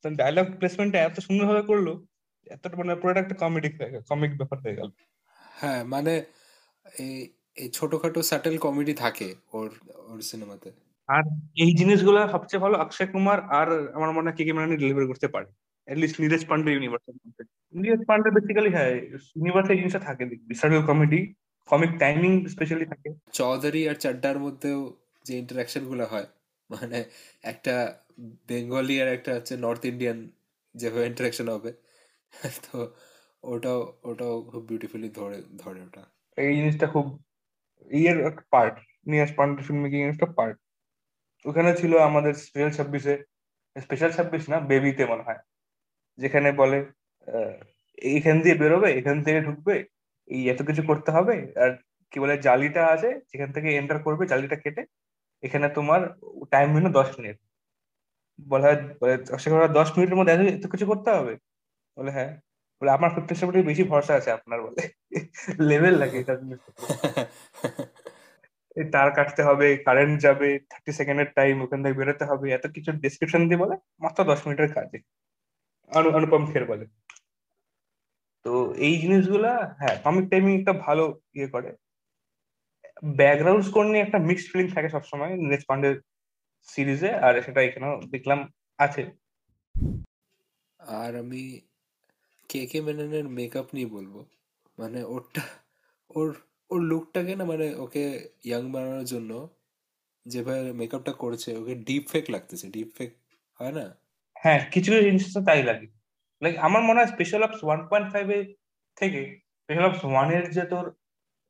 তো 0.04 0.08
ডায়লগ 0.22 0.46
প্লেসমেন্টটা 0.60 1.00
এত 1.08 1.18
সুন্দর 1.28 1.46
ভাবে 1.50 1.63
করল 1.72 1.88
এতটা 2.48 2.76
মানে 2.80 2.91
পুরোটা 3.02 3.20
একটা 3.24 3.36
কমেডি 3.44 3.70
হয়ে 3.78 3.91
গেল 3.94 4.02
কমিক 4.12 4.32
ব্যাপার 4.39 4.58
হয়ে 4.63 4.78
গেল। 4.80 4.89
হ্যাঁ 5.60 5.82
মানে 5.94 6.13
এই 7.04 7.15
এই 7.62 7.68
ছোটখাটো 7.78 8.20
স্যাটেল 8.30 8.56
কমেডি 8.65 8.94
থাকে 9.04 9.28
ওর 9.58 9.70
ওর 10.12 10.20
সিনেমাতে 10.32 10.70
আর 11.10 11.24
এই 11.63 11.72
জিনিসগুলো 11.80 12.20
সবচেয়ে 12.34 12.63
ভালো 12.65 12.76
অক্ষয় 12.86 13.08
কুমার 13.13 13.39
আর 13.60 13.68
আমার 13.98 14.12
মনে 14.15 14.28
হয় 14.28 14.36
কে 14.38 14.44
কে 14.48 14.54
মেনন 14.56 14.72
ডেলিভারি 14.84 15.08
করতে 15.12 15.28
পারে। 15.36 15.48
Least 15.88 16.18
Neeraj 16.22 16.44
Pandey 16.50 16.70
universal 16.76 17.13
Neeraj 17.74 18.02
Pandey 18.10 18.30
basically 18.36 18.72
হ্যাঁ 18.76 18.91
ইউনিভার্সে 19.38 19.72
এই 19.74 19.80
জিনিসটা 19.82 20.02
থাকে 20.08 20.24
দেখবি 20.32 20.54
circle 20.62 20.84
comedy 20.89 21.20
comic 21.70 21.91
timing 22.04 22.32
specially 22.54 22.86
থাকে। 22.94 23.10
চৌধুরী 23.39 23.82
আর 23.89 23.98
চাড্ডার 24.04 24.38
মধ্যেও 24.46 24.80
যে 25.26 25.34
ইন্টারাকশনগুলো 25.41 26.06
হয় 26.13 26.28
মানে 26.69 26.97
একটা 27.51 27.75
বেঙ্গলি 28.49 28.95
আর 29.04 29.10
একটা 29.17 29.32
হচ্ছে 29.38 29.54
নর্থ 29.65 29.82
ইন্ডিয়ান 29.91 30.17
যেভাবে 30.75 31.06
ইন্টারাকশন 31.12 31.47
হবে, 31.56 31.71
তো 32.65 32.78
ওটাও 33.51 33.80
ওটাও 34.10 34.34
খুব 34.51 34.63
বিউটিফুলি 34.69 35.10
ধরে 35.19 35.38
ধরে 35.63 35.80
ওটা। 35.88 36.04
এই 36.38 36.51
জিনিসটা 36.60 36.86
খুব, 36.93 37.06
ইয়ের 37.99 38.17
একটা 38.30 38.43
part 38.54 38.75
Neeraj 39.12 39.32
Pandey 39.38 39.62
film 39.67 39.80
making 39.86 39.99
একটা 40.13 40.28
পার্ট 40.38 40.58
ওখানে 41.45 41.71
ছিল 41.82 41.93
আমাদের 42.10 42.34
স্পেশাল 42.45 42.71
ছাব্বিশে 42.78 43.15
স্পেশাল 43.75 44.12
ছাব্বিশ 44.17 44.43
না, 44.51 44.58
বেবিতে 44.69 45.04
মনে 45.12 45.23
হয়, 45.28 45.41
যেখানে 46.19 46.49
বলে 46.62 46.78
এইখান 48.12 48.36
দিয়ে 48.43 48.56
বেরোবে, 48.62 48.89
এখান 48.99 49.17
থেকে 49.25 49.39
ঢুকবে, 49.47 49.75
এই 50.28 50.41
এত 50.54 50.60
কিছু 50.69 50.82
করতে 50.89 51.10
হবে, 51.17 51.36
আর 51.63 51.71
কি 52.12 52.17
বলে, 52.23 52.36
জালিটা 52.47 52.82
আছে, 52.95 53.10
যেখান 53.32 53.49
থেকে 53.56 53.69
এন্টার 53.80 53.99
করবে, 54.06 54.23
জালিটা 54.32 54.58
কেটে 54.63 54.84
এখানে 55.45 55.67
তোমার 55.77 56.01
টাইম 56.53 56.67
হলো 56.75 56.89
দশ 56.99 57.10
মিনিট 57.17 57.38
বলা 58.39 58.63
হয় 58.65 58.77
দশ 59.77 59.88
মিনিটের 59.95 60.17
মধ্যে 60.19 60.34
এত 60.58 60.65
কিছু 60.73 60.86
করতে 60.91 61.10
হবে? 61.17 61.34
বলে 61.97 62.12
হ্যাঁ। 62.17 62.31
বলে 62.81 62.91
আমার 62.97 63.10
ফিফটি 63.15 63.34
সেভেন্টি 63.39 63.62
বেশি 63.69 63.84
ভরসা 63.91 64.13
আছে 64.19 64.29
আপনার 64.38 64.60
বলে। 64.67 64.81
লেভেল 65.69 65.93
লাগে 66.01 66.19
তার 68.93 69.10
কাটতে 69.17 69.41
হবে 69.49 69.67
কারেন্ট 69.86 70.21
যাবে 70.21 70.60
থার্টি 70.71 70.91
সেকেন্ডের 70.99 71.29
টাইম 71.38 71.55
ওখান 71.65 71.79
থেকে 71.84 71.95
বেরোতে 71.99 72.25
হবে 72.31 72.45
এত 72.51 72.65
কিছু 72.75 72.91
ডিসক্রিপশন 73.03 73.41
দিয়ে 73.49 73.62
বলে 73.63 73.75
মাত্র 74.03 74.19
দশ 74.23 74.39
মিনিটের 74.45 74.69
কাজে। 74.75 74.97
অনু 75.91 76.10
অনুপম 76.17 76.43
খের 76.51 76.65
বলে। 76.71 76.86
তো 78.45 78.51
এই 78.77 78.95
জিনিসগুলা 79.01 79.51
হ্যাঁ 79.79 79.95
কমিক 80.05 80.25
টাইমিং 80.31 80.51
একটা 80.60 80.73
ভালো 80.86 81.03
ইয়ে 81.36 81.47
করে। 81.47 81.69
ব্যাকগ্রাউন্ড 83.03 83.63
স্কোর 83.65 83.86
নিয়ে 83.86 84.03
একটা 84.03 84.19
মিক্সড 84.19 84.47
ফিলিং 84.51 84.67
থাকে 84.69 84.89
সবসময় 84.89 85.34
নীরজ 85.38 85.63
পান্ডের 85.69 85.95
সিরিজে 86.69 87.12
আর 87.12 87.41
সেটা 87.41 87.62
এখানেও 87.62 88.01
দেখলাম 88.12 88.39
আছে। 88.79 89.01
আর 90.79 91.15
আমি 91.15 91.41
কে 92.49 92.65
কে 92.65 92.81
মেননের 92.81 93.25
মেকআপ 93.29 93.67
নিয়ে 93.73 93.88
বলব? 93.88 94.13
মানে 94.77 95.03
ওরটা 95.03 95.41
ওর 96.10 96.29
ওর 96.69 96.81
লুকটাকে 96.81 97.36
না 97.36 97.45
মানে 97.45 97.75
ওকে 97.75 98.34
ইয়াং 98.43 98.71
বানানোর 98.71 99.05
জন্য 99.05 99.31
যেভাবে 100.25 100.73
মেকআপটা 100.73 101.13
করেছে 101.13 101.58
ওকে 101.58 101.75
ডিপ 101.75 102.03
ফেক 102.08 102.25
লাগতেছে। 102.29 102.67
ডিপ 102.69 102.89
ফেক 102.97 103.12
হয় 103.60 103.71
না? 103.71 103.86
হ্যাঁ 104.36 104.60
কিছু 104.71 104.91
কিছু 104.91 105.03
জিনিস 105.03 105.34
তো 105.34 105.39
তাই 105.41 105.63
লাগে। 105.63 105.88
লাইক 106.41 106.55
আমার 106.58 106.81
মনে 106.84 106.99
হয় 106.99 107.08
special 107.08 107.43
ops 107.43 107.63
one 107.63 107.88
point 107.89 108.12
five 108.13 108.29
এর 108.29 108.43
থেকে 108.97 109.21
স্পেশাল 109.62 109.86
অপস 109.86 110.01
ওয়ানের 110.05 110.51
যে 110.51 110.63
তোর 110.65 110.86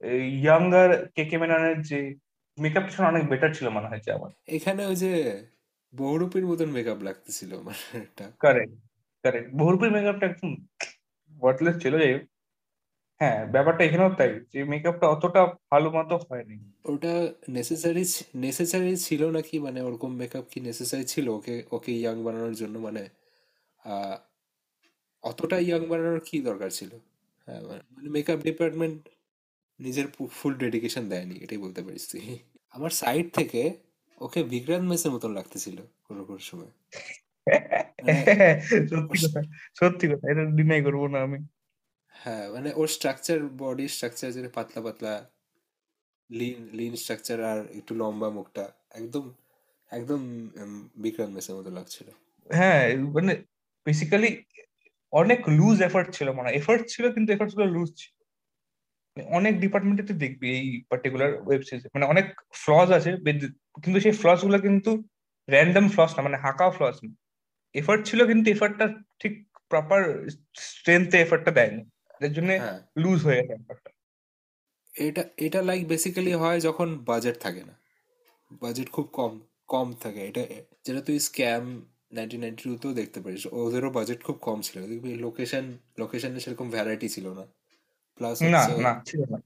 ইয়াঙ্গার 0.01 1.08
কে 1.15 1.25
কে 1.25 1.38
মেননের 1.38 1.81
যে 1.81 2.15
মেকআপ 2.58 2.86
ছিল 2.89 3.01
অনেক 3.05 3.23
বেটার 3.29 3.53
ছিল 3.53 3.69
মনে 3.69 3.88
হয়েছে 3.88 4.12
আমার। 4.12 4.31
এখানে 4.47 4.86
ওই 4.86 4.95
যে 4.95 5.41
বহুরূপীর 5.93 6.45
মতন 6.45 6.69
মেকআপ 6.71 6.99
লাগতেছিল 7.03 7.51
মানে 7.60 7.84
এটা 7.97 8.25
কারেক্ট 8.39 8.75
কারেক্ট 9.23 9.49
বহুরূপীর 9.53 9.91
মেকআপটা 9.91 10.25
একদম 10.27 10.51
ওয়ার্ডলেস 11.41 11.77
ছিল 11.84 11.93
যাই 11.97 12.13
হ্যাঁ 13.21 13.45
ব্যাপারটা 13.45 13.84
এখানেও 13.84 14.10
তাই 14.10 14.31
যে 14.53 14.63
মেকআপটা 14.63 15.08
অতটা 15.08 15.41
ভালো 15.71 15.91
মতো 15.91 16.15
হয়নি। 16.17 16.58
ওটা 16.86 17.13
নেসেসারি 17.49 18.03
নেসেসারি 18.36 18.97
ছিল 18.97 19.21
নাকি? 19.29 19.60
মানে 19.60 19.81
ওরকম 19.81 20.15
মেকআপ 20.15 20.45
কি 20.51 20.60
নেসেসারি 20.60 21.03
ছিল 21.03 21.29
ওকে 21.29 21.63
ওকে 21.71 21.91
ইয়াং 21.91 22.23
বানানোর 22.23 22.55
জন্য? 22.55 22.79
মানে 22.79 23.03
আহ, 23.86 24.17
অতটা 25.23 25.58
ইয়াং 25.60 25.81
বানানোর 25.88 26.19
কি 26.19 26.41
দরকার 26.41 26.69
ছিল? 26.69 26.91
হ্যাঁ 27.47 27.62
মানে 27.62 27.81
মেকআপ 28.10 28.39
ডিপার্টমেন্ট 28.39 28.99
নিজের 29.79 30.07
ফুল 30.31 30.53
ডেডিকেশন 30.55 31.09
দেয়নি 31.09 31.35
এটাই 31.43 31.57
বলতে 31.57 31.81
পারিস 31.81 32.09
তুই 32.11 32.23
আমার 32.73 32.89
সাইড 32.89 33.25
থেকে 33.33 33.61
ওকে 34.21 34.43
বিক্রান্ত 34.43 34.85
মেসের 34.89 35.11
মতন 35.11 35.31
লাগতেছিল 35.33 35.77
কোনো 36.03 36.21
কোনো 36.23 36.39
সময়। 36.39 36.71
সত্যি 38.89 39.17
কথা 39.25 39.41
সত্যি 39.75 40.05
কথা 40.07 40.25
এটা 40.31 40.43
ডিনাই 40.45 40.81
করব 40.81 41.01
না 41.07 41.19
আমি। 41.21 41.39
হ্যাঁ 42.15 42.49
মানে 42.51 42.73
ওর 42.75 42.88
স্ট্রাকচার 42.88 43.39
বডি 43.57 43.88
স্ট্রাকচার 43.88 44.29
যেটা 44.31 44.49
পাতলা 44.49 44.81
পাতলা 44.81 45.13
লিন 46.31 46.69
লিন 46.71 46.93
স্ট্রাকচার 46.95 47.38
আর 47.43 47.59
একটু 47.75 47.95
লম্বা 47.95 48.29
মুখটা 48.29 48.71
একদম 48.89 49.33
একদম 49.91 50.21
বিক্রান্ত 50.95 51.31
মেসের 51.35 51.55
মতো 51.55 51.69
লাগছিল। 51.69 52.07
হ্যাঁ 52.49 52.97
মানে 53.13 53.33
বেসিক্যালি 53.85 54.29
অনেক 55.13 55.39
লুজ 55.49 55.81
এফর্ট 55.81 56.07
ছিল 56.13 56.27
মানে 56.31 56.49
এফর্ট 56.51 56.83
ছিল 56.88 57.05
কিন্তু 57.11 57.29
এফর্টগুলো 57.33 57.65
লুজ 57.65 57.89
ছিল। 57.97 58.15
অনেক 59.38 59.54
ডিপার্টমেন্টে 59.60 60.04
তুই 60.04 60.17
দেখবি 60.19 60.47
এই 60.58 60.67
পার্টিকুলার 60.89 61.32
ওয়েব 61.45 61.62
সিরিজে 61.62 61.88
মানে 61.93 62.06
অনেক 62.06 62.25
ফ্লজ 62.54 62.88
আছে 62.91 63.10
কিন্তু 63.84 63.99
সেই 63.99 64.12
ফ্লজগুলো 64.12 64.58
কিন্তু 64.60 64.91
র্যান্ডম 65.47 65.86
ফ্লস 65.89 66.12
না 66.17 66.21
মানে 66.21 66.38
হাঁকা 66.38 66.67
ফ্লস 66.69 66.97
না। 67.04 67.12
এফার্ট 67.75 68.01
ছিল 68.06 68.19
কিন্তু 68.28 68.47
এফর্টটা 68.51 68.86
ঠিক 69.19 69.34
প্রপার 69.69 70.01
স্ট্রেংথে 70.69 71.17
এফর্টটা 71.21 71.51
দেয়নি। 71.51 71.84
এর 72.21 72.32
জন্য 72.34 72.49
হ্যাঁ। 72.54 72.80
লুজ 72.97 73.19
হয়ে 73.23 73.38
গেছে 73.39 73.56
ব্যাপারটা 73.60 73.89
এটা 74.93 75.23
এটা 75.38 75.60
লাইক 75.62 75.82
বেসিক্যালি 75.88 76.34
হয় 76.34 76.60
যখন 76.60 76.88
বাজেট 77.06 77.36
থাকে 77.39 77.63
না। 77.63 77.76
বাজেট 78.61 78.88
খুব 78.89 79.07
কম 79.13 79.34
কম 79.68 79.88
থাকে। 79.93 80.22
এটা 80.28 80.41
যেটা 80.86 81.01
তুই 81.01 81.18
স্ক্যাম 81.20 81.63
নাইনটিন 82.11 82.39
নাইনটি 82.41 82.63
টুতেও 82.63 82.93
দেখতে 82.93 83.20
পারিস। 83.22 83.43
ওদেরও 83.51 83.89
বাজেট 83.89 84.20
খুব 84.24 84.38
কম 84.38 84.57
ছিল। 84.61 84.78
দেখবি 84.88 85.09
লোকেশন 85.16 85.66
লোকেশনে 85.99 86.39
সেরকম 86.39 86.68
ভ্যারাইটি 86.70 87.07
ছিল 87.09 87.26
না। 87.34 87.45
প্লাস 88.18 88.38
না 88.53 88.61
না 88.86 88.91
ছিল 89.09 89.22
না। 89.32 89.38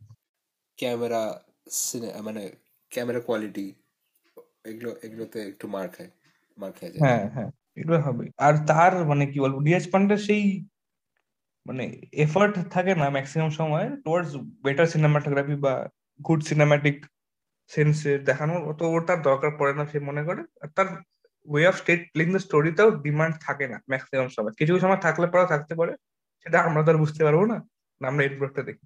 ক্যামেরা 0.77 1.21
মানে 2.27 2.43
ক্যামেরা 2.91 3.19
কোয়ালিটি 3.27 3.67
এগুলো 4.69 4.89
এগুলোতে 5.05 5.39
একটু 5.51 5.65
মার 5.75 5.87
খায় 5.95 6.11
মার 6.57 6.71
খায় 6.77 6.91
যায়। 6.93 7.01
হ্যাঁ 7.03 7.23
হ্যাঁ 7.35 7.49
এগুলো 7.79 7.97
হবে। 8.07 8.23
আর 8.47 8.53
তার 8.69 8.93
মানে 9.11 9.23
কি 9.31 9.37
বলব 9.43 9.57
রিয়াজ 9.67 9.85
পান্ডের 9.91 10.19
সেই 10.27 10.43
মানে 11.65 11.83
এফর্ট 12.25 12.55
থাকে 12.75 12.93
না 13.01 13.07
ম্যাক্সিমাম 13.15 13.49
সময় 13.59 13.87
টুয়ার্ডস 14.05 14.31
বেটার 14.65 14.87
সিনেমাটোগ্রাফি 14.93 15.55
বা 15.65 15.73
গুড 16.19 16.41
সিনেমাটিক 16.49 16.97
সেন্সে 17.71 18.13
দেখানোর 18.29 18.61
অত 18.71 18.81
ওর 18.93 19.01
তার 19.09 19.19
দরকার 19.29 19.51
পড়ে 19.59 19.73
না 19.79 19.83
সে 19.91 19.97
মনে 20.09 20.21
করে। 20.27 20.41
আর 20.63 20.69
তার 20.77 20.87
way 21.47 21.63
of 21.71 21.75
state 21.81 22.01
playing 22.13 22.29
the 22.35 22.41
স্টোরিতেও 22.47 22.89
demand 23.05 23.35
থাকে 23.45 23.65
না 23.71 23.77
ম্যাক্সিমাম 23.91 24.27
সময়। 24.35 24.53
কিছু 24.59 24.71
কিছু 24.73 24.83
সময় 24.85 25.01
থাকলে 25.05 25.25
পরে 25.33 25.45
থাকতে 25.53 25.73
পারে 25.79 25.93
সেটা 26.45 26.57
আমরা 26.67 26.81
তো 26.85 26.89
আর 26.93 26.97
বুঝতে 27.03 27.21
পারব 27.27 27.41
না। 27.51 27.57
আমরা 28.01 28.21
এই 28.23 28.31
প্রোডাক্টটা 28.31 28.63
দেখি। 28.63 28.85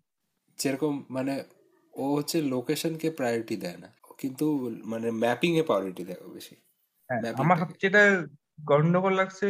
যেরকম 0.59 0.93
মানে 1.09 1.33
ও 1.93 2.05
হচ্ছে 2.17 2.37
লোকেশনকে 2.53 3.07
প্রায়োরিটি 3.11 3.55
দেয় 3.57 3.77
না। 3.77 3.89
কিন্তু 4.19 4.45
মানে 4.85 5.07
ম্যাপিং 5.23 5.51
এ 5.57 5.63
প্রায়োরিটি 5.63 6.03
দেয় 6.09 6.21
বেশি। 6.29 6.55
হ্যাঁ 7.09 7.21
আমার 7.35 7.57
যেটা 7.81 8.01
গন্ডগোল 8.63 9.13
লাগছে 9.13 9.47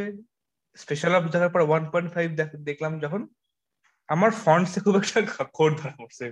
স্পেশাল 0.78 1.14
অফ 1.16 1.24
দেখার 1.34 1.51
পর 1.55 1.61
ওয়ান 1.61 1.84
পয়েন্ট 1.91 2.09
ফাইভ 2.16 2.28
দেখলাম 2.70 2.93
যখন 2.99 3.22
আমার 4.09 4.32
ফন্টসে 4.43 4.80
খুব 4.86 4.95
একটা 4.99 5.20
খোর 5.57 5.70
ধরা 5.80 5.95
পড়ছে। 5.99 6.26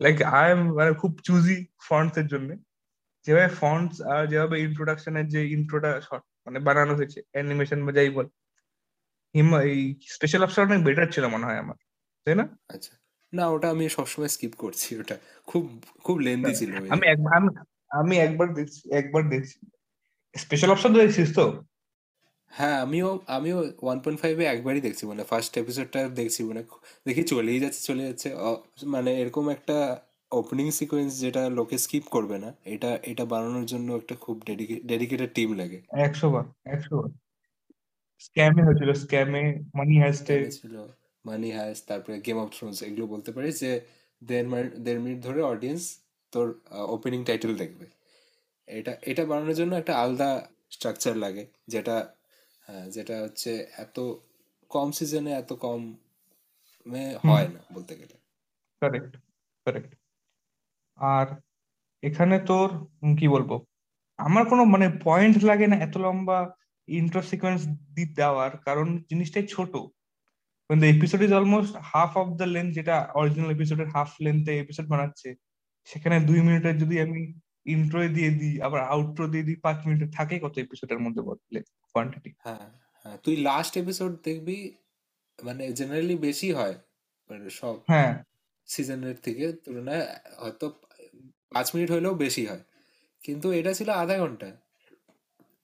লাইক 0.00 0.16
আই 0.34 0.46
এম 0.52 0.60
মানে 0.78 0.92
খুব 1.02 1.12
চুজি 1.26 1.56
ফন্টস 1.88 2.16
এর 2.20 2.26
জন্য। 2.32 2.50
যেভাবে 3.26 3.50
ফন্টস 3.60 3.96
আর 4.12 4.22
যেভাবে 4.32 4.56
ইন্ট্রোডাকশনের 4.66 5.26
যে 5.34 5.40
ইন্ট্রোটা 5.56 5.90
শর্ট 6.06 6.24
মানে 6.46 6.58
বানানো 6.66 6.92
হয়েছে 6.98 7.18
অ্যানিমেশন 7.34 7.78
বা 7.86 7.92
যাই 7.98 8.10
বল 8.16 8.26
হিম 9.34 9.48
এই 9.66 9.80
স্পেশাল 10.14 10.42
অপশন 10.44 10.62
অনেক 10.68 10.80
বেটার 10.86 11.08
ছিল 11.14 11.24
মনে 11.34 11.46
হয় 11.48 11.60
আমার। 11.64 11.78
তাই 12.26 12.34
না? 12.34 12.58
আচ্ছা। 12.68 12.96
না 13.32 13.48
ওটা 13.48 13.70
আমি 13.70 13.88
সবসময় 13.88 14.28
স্কিপ 14.28 14.54
করছি 14.54 14.98
ওটা 14.98 15.16
খুব 15.46 15.84
খুব 16.04 16.18
লেন্দি 16.18 16.54
ছিল 16.54 16.76
আমি 16.76 17.08
এক- 17.08 17.36
আমি 17.36 17.48
আমি 17.90 18.16
একবার 18.18 18.54
দেখছি 18.54 18.92
একবার 18.92 19.28
দেখছি। 19.28 19.66
স্পেশাল 20.36 20.70
অপশন 20.70 20.94
তো 20.94 21.00
দেখছিস 21.00 21.34
তো? 21.34 21.64
হ্যাঁ 22.46 22.80
আমিও 22.80 23.20
আমিও 23.26 23.58
ওয়ান 23.82 24.00
পয়েন্ট 24.00 24.20
ফাইভে 24.20 24.44
একবারই 24.44 24.80
দেখছি 24.80 25.06
মানে 25.06 25.24
ফার্স্ট 25.24 25.58
এপিসোডটা 25.58 26.08
দেখছি 26.08 26.44
মানে 26.44 26.62
খু- 26.62 26.80
দেখি 27.06 27.22
চলেই 27.22 27.60
যাচ্ছে 27.60 27.80
চলে 27.80 28.04
যাচ্ছে। 28.04 28.34
অ- 28.34 28.62
মানে 28.82 29.20
এরকম 29.20 29.48
একটা 29.48 30.00
ওপেনিং 30.32 30.70
সিকোয়েন্স 30.70 31.20
যেটা 31.20 31.50
লোকে 31.50 31.78
স্কিপ 31.78 32.04
করবে 32.04 32.38
না 32.38 32.54
এটা 32.64 32.98
এটা 33.02 33.24
বানানোর 33.24 33.66
জন্য 33.66 33.92
একটা 33.92 34.14
খুব 34.14 34.42
ডেডিকেটেড 34.86 35.30
টিম 35.34 35.52
লাগে। 35.52 35.82
একশো 35.88 36.30
বার 36.30 36.44
একশো 36.64 36.96
বার। 36.96 37.10
স্ক্যামে 38.18 38.62
হয়েছিল 38.62 38.92
স্ক্যামে 38.92 39.42
মানি 39.74 40.00
হ্যাস্টে 40.00 40.50
ছিল 40.50 40.86
মানি 41.28 41.48
হাইস 41.56 41.78
তারপরে 41.90 42.16
গেম 42.26 42.38
অফ 42.44 42.48
থ্রোনস 42.56 42.78
এগুলো 42.88 43.04
বলতে 43.14 43.30
পারিস 43.34 43.54
যে 43.64 43.72
দেড় 44.22 44.48
মিনিট 44.52 44.72
দেড় 44.86 45.00
মিনিট 45.04 45.18
ধরে 45.26 45.40
অডিয়েন্স 45.52 45.82
তোর 46.32 46.46
ওপেনিং 46.96 47.20
টাইটেল 47.28 47.52
দেখবে। 47.62 47.86
এটা 48.68 48.92
এটা 49.10 49.22
বানানোর 49.30 49.56
জন্য 49.60 49.72
একটা 49.80 49.94
আলাদা 50.02 50.30
স্ট্রাকচার 50.74 51.14
লাগে 51.24 51.44
যেটা 51.72 51.96
হ্যাঁ, 52.66 52.86
যেটা 52.94 53.14
হচ্ছে 53.24 53.50
এত 53.84 53.96
কম 54.70 54.88
সিজনে 54.98 55.32
এত 55.42 55.50
কম 55.64 55.80
হয় 57.26 57.48
না 57.54 57.60
বলতে 57.74 57.92
গেলে। 58.00 58.16
কারেক্ট 58.82 59.12
কারেক্ট 59.66 59.92
আর 60.98 61.26
এখানে 62.02 62.36
তোর 62.50 62.68
কি 63.18 63.26
বলব? 63.34 63.50
আমার 64.18 64.44
কোনো 64.50 64.62
মানে 64.74 64.86
পয়েন্ট 65.06 65.36
লাগে 65.50 65.66
না 65.72 65.76
এত 65.86 65.94
লম্বা 66.04 66.38
ইন্ট্রো 66.88 67.20
সিকোয়েন্স 67.30 67.60
দেওয়ার 68.20 68.52
কারণ 68.66 68.86
জিনিসটাই 69.10 69.46
ছোট। 69.54 69.72
When 70.70 70.80
the 70.80 70.88
episode 70.88 71.22
is 71.22 71.32
almost 71.32 71.74
half 71.76 72.16
of 72.16 72.28
the 72.38 72.46
length 72.46 72.74
যেটা 72.78 72.96
অরিজিনাল 73.20 73.50
এপিসোডের 73.50 73.88
হাফ 73.94 74.10
লেন্থে 74.24 74.52
এপিসোড 74.58 74.86
বানাচ্ছে 74.92 75.28
সেখানে 75.88 76.16
দুই 76.28 76.40
মিনিটের 76.46 76.76
যদি 76.82 76.96
আমি 77.04 77.20
ইন্ট্রো 77.66 78.00
দিয়ে 78.16 78.30
দিই 78.40 78.54
আবার 78.66 78.80
আউট্রো 78.94 79.26
দিয়ে 79.32 79.44
দিই 79.48 79.58
পাঁচ 79.66 79.78
মিনিটের 79.86 80.10
থাকে 80.18 80.34
কত 80.44 80.54
এপিসোডের 80.58 81.00
মধ্যে 81.04 81.22
বদলে 81.28 81.60
কোয়ান্টিটি 81.94 82.30
হ্যাঁ 82.44 82.66
হ্যাঁ। 83.04 83.16
তুই 83.24 83.34
লাস্ট 83.48 83.72
এপিসোড 83.76 84.12
দেখবি 84.28 84.58
মানে 85.38 85.64
জেনারেলি 85.72 86.16
বেশি 86.28 86.48
হয় 86.52 86.76
মানে 87.30 87.46
সব 87.60 87.76
হ্যাঁ। 87.88 88.12
সিজনের 88.68 89.16
থেকে 89.16 89.44
তুলনায় 89.64 90.04
হয়তো 90.38 90.66
পাঁচ 91.52 91.66
মিনিট 91.74 91.88
হলেও 91.90 92.14
বেশি 92.24 92.42
হয়। 92.46 92.62
কিন্তু 93.22 93.46
এটা 93.52 93.72
ছিল 93.74 93.88
আধা 94.02 94.16
ঘণ্টা 94.18 94.48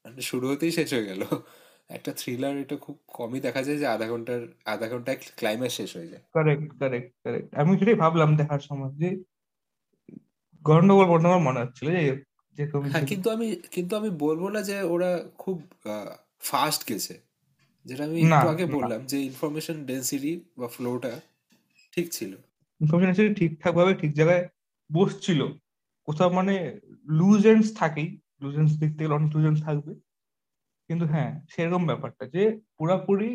মানে 0.04 0.20
শুরু 0.30 0.44
হতেই 0.50 0.72
শেষ 0.72 0.88
হয়ে 0.94 1.06
গেল। 1.06 1.22
একটা 1.92 2.10
থ্রিলার 2.12 2.54
এটা 2.56 2.76
খুব 2.76 2.96
কমই 3.08 3.40
দেখা 3.40 3.60
যায় 3.62 3.78
যে 3.78 3.86
আধা 3.86 4.06
ঘণ্টার 4.08 4.40
আধা 4.64 4.86
ঘন্টায় 4.88 5.18
ক্লাইম্যাক্স 5.36 5.76
শেষ 5.76 5.90
হয়ে 5.96 6.10
যায়। 6.12 6.24
কারেক্ট 6.34 6.68
কারেক্ট 6.80 7.10
কারেক্ট 7.24 7.48
আমি 7.54 7.70
সেটাই 7.78 7.94
ভাবলাম 7.94 8.30
দেখার 8.36 8.62
সময় 8.68 8.92
যে 8.92 9.08
গন্ডগোল 10.62 11.06
গন্ডগোল 11.06 11.40
মনে 11.42 11.60
হচ্ছিল 11.62 11.86
যে 11.96 12.02
যে 12.58 12.64
তুমি 12.72 12.88
হ্যাঁ 12.92 13.04
কিন্তু 13.06 13.28
আমি 13.30 13.46
কিন্তু 13.70 13.92
আমি 13.96 14.10
বলব 14.24 14.42
না 14.48 14.60
যে 14.62 14.76
ওরা 14.94 15.10
খুব 15.38 15.56
ফাস্ট 16.40 16.80
গেছে। 16.88 17.14
যেটা 17.86 18.02
আমি 18.04 18.18
একটু 18.26 18.44
আগে 18.48 18.64
বললাম 18.76 19.00
যে 19.06 19.16
ইনফরমেশন 19.20 19.76
ডেন্সিটি 19.84 20.32
বা 20.58 20.66
ফ্লোটা 20.68 21.12
ঠিক 21.92 22.06
ছিল। 22.12 22.32
ইনফরমেশন 22.80 23.34
ঠিকঠাক 23.34 23.72
ভাবে 23.74 23.92
ঠিক 23.94 24.12
জায়গায় 24.12 24.44
বসছিল। 24.90 25.40
কোথাও 26.08 26.30
মানে 26.30 26.54
লুজ 27.08 27.42
এন্ডস 27.46 27.68
থাকেই। 27.76 28.08
লুজ 28.42 28.54
এন্ডস 28.58 28.72
দেখতে 28.72 29.00
গেলে 29.04 29.14
অনেক 29.14 29.30
লুজ 29.36 29.46
এন্ডস 29.46 29.62
থাকবে। 29.62 29.92
কিন্তু 30.92 31.06
হ্যাঁ 31.14 31.32
সেরকম 31.52 31.82
ব্যাপারটা 31.90 32.24
যে 32.34 32.42
পুরাপুরি 32.78 33.30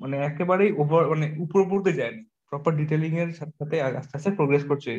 মানে 0.00 0.16
একেবারেই 0.28 0.70
ওভার 0.82 1.02
মানে 1.12 1.26
উপর 1.44 1.58
উপরতে 1.66 1.92
যায়নি। 2.00 2.22
প্রপার 2.52 2.72
ডিটেলিং 2.80 3.12
এর 3.22 3.30
সাথে 3.38 3.54
সাথে 3.60 3.76
আস্তে 4.00 4.14
আস্তে 4.18 4.30
প্রোগ্রেস 4.38 4.62
করছে। 4.70 4.90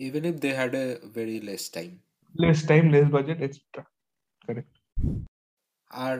Even 0.00 0.24
if 0.30 0.36
they 0.44 0.50
had 0.58 0.72
a 0.74 0.84
very 1.16 1.38
less 1.48 1.64
time 1.76 1.90
less 2.34 2.58
time 2.70 2.84
less 2.94 3.06
budget 3.14 3.38
extra 3.46 3.82
correct 4.48 4.74
আর 5.90 6.16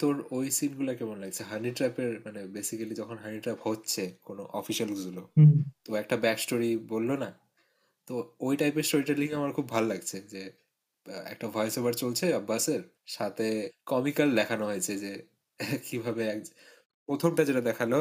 তোর 0.00 0.14
ওই 0.36 0.46
সিনগুলো 0.58 0.92
কেমন 1.00 1.16
লাগছে? 1.22 1.42
হানি 1.50 1.70
ট্র্যাপের 1.76 2.12
মানে 2.26 2.40
বেসিক্যালি 2.56 2.94
যখন 3.02 3.16
হানি 3.24 3.38
ট্র্যাপ 3.44 3.60
হচ্ছে 3.68 4.02
কোনো 4.28 4.42
অফিসিয়ালগুলো 4.60 5.22
তো 5.86 5.90
একটা 6.02 6.16
ব্যাক 6.24 6.38
স্টোরি 6.44 6.70
বলল 6.92 7.10
না? 7.24 7.30
তো 8.08 8.14
ওই 8.46 8.54
টাইপের 8.60 8.84
স্টোরি 8.88 9.04
টেলিং 9.10 9.28
আমার 9.38 9.50
খুব 9.56 9.66
ভালো 9.74 9.86
লাগছে 9.92 10.16
যে 10.32 10.42
একটা 11.26 11.46
ভয়েস 11.48 11.74
ওভার 11.78 11.94
চলছে 11.94 12.26
আব্বাসের 12.34 12.82
সাথে 13.06 13.46
কমিক্যাল 13.86 14.28
দেখানো 14.34 14.64
হয়েছে 14.66 14.92
যে 14.98 15.12
কীভাবে 15.88 16.22
এক 16.28 16.40
প্রথমটা 17.08 17.42
যেটা 17.44 17.60
দেখাল 17.60 17.92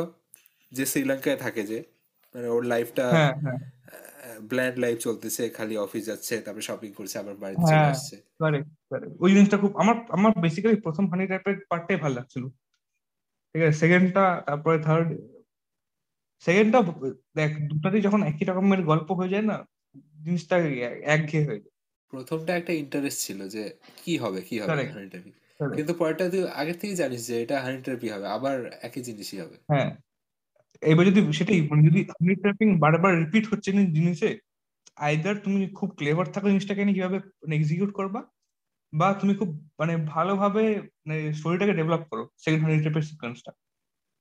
যে 0.71 0.83
শ্রীলঙ্কায় 0.85 1.37
থাকে 1.37 1.61
যে 1.63 1.79
মানে 2.35 2.47
ওর 2.47 2.63
লাইফটা 2.65 3.05
ব্ল্যান্ড 4.49 4.77
লাইফ 4.79 4.97
চলতেছে 4.99 5.43
খালি 5.49 5.75
অফিস 5.77 6.03
যাচ্ছে 6.05 6.33
তারপরে 6.41 6.63
শপিং 6.63 6.91
করছে 6.93 7.15
আবার 7.19 7.35
বাড়িতে 7.35 7.63
চলে 7.63 7.75
হ্যাঁ। 7.75 7.91
আসছে। 7.91 8.15
ওই 9.19 9.29
জিনিসটা 9.31 9.57
খুব 9.57 9.71
আমার 9.77 9.95
আমার 10.09 10.31
বেসিক্যালি 10.41 10.77
প্রথম 10.81 11.05
হানি 11.09 11.23
ট্র্যাপের 11.25 11.55
পার্টটাই 11.69 11.99
ভালো 12.03 12.15
লাগছিল। 12.15 12.43
ঠিক 13.55 13.61
আছে 13.63 13.75
সেকেন্ডটা 13.79 14.23
তারপরে 14.47 14.77
থার্ড 14.79 15.07
সেকেন্ডটা 16.45 16.79
দেখ 17.35 17.51
দুটাতেই 17.69 18.01
যখন 18.01 18.21
একই 18.23 18.43
রকমের 18.45 18.81
গল্প 18.83 19.09
হয়ে 19.11 19.29
যায় 19.29 19.45
না 19.51 19.57
জিনিসটা 20.19 20.55
এক- 20.81 21.01
একঘেয়ে 21.07 21.45
হয়ে 21.47 21.61
যায়। 21.63 21.72
প্রথমটা 22.13 22.51
একটা 22.55 22.73
ইন্টারেস্ট 22.73 23.19
ছিল 23.19 23.39
যে 23.47 23.63
কি 23.97 24.13
হবে 24.17 24.39
কি 24.41 24.55
হবে. 24.59 24.83
Honey 24.89 25.07
trapping. 25.09 25.33
কিন্তু 25.59 25.93
পরেরটা 25.93 26.25
তুই 26.29 26.41
আগে 26.53 26.73
থেকেই 26.73 26.95
জানিস 26.95 27.21
যে 27.27 27.35
এটা 27.41 27.55
হানি 27.61 27.77
ট্র্যাপই 27.81 28.09
হবে 28.09 28.27
আবার 28.27 28.55
একই 28.81 29.01
জিনিসই 29.01 29.39
হবে। 29.39 29.57
হ্যাঁ। 29.71 29.89
এবার 30.81 31.03
যদি 31.05 31.19
সেটাই 31.33 31.59
মানে 31.61 31.81
যদি 31.89 31.99
হানি 32.11 32.35
ট্র্যাপিং 32.35 32.67
বারবার 32.79 33.11
রিপিট 33.19 33.45
হচ্ছে 33.51 33.69
না 33.71 33.81
জিনিসে 33.93 34.29
আইদার 34.97 35.35
তুমি 35.37 35.59
খুব 35.73 35.89
ক্লেভার 35.89 36.27
থাকো 36.31 36.47
জিনিসটাকে 36.47 36.81
নিয়ে 36.85 36.97
কীভাবে 36.97 37.17
এক্সিকিউট 37.53 37.91
করবা 37.93 38.21
বা 38.93 39.07
তুমি 39.13 39.33
খুব 39.35 39.49
মানে 39.79 39.93
ভালোভাবে 40.05 40.63
মানে 41.05 41.33
স্টোরিটাকে 41.33 41.73
ডেভেলপ 41.73 42.03
করো 42.09 42.23
সেকেন্ড 42.37 42.61
হানি 42.63 42.75
ট্র্যাপের 42.79 43.01
সিকোয়েন্সটা 43.01 43.51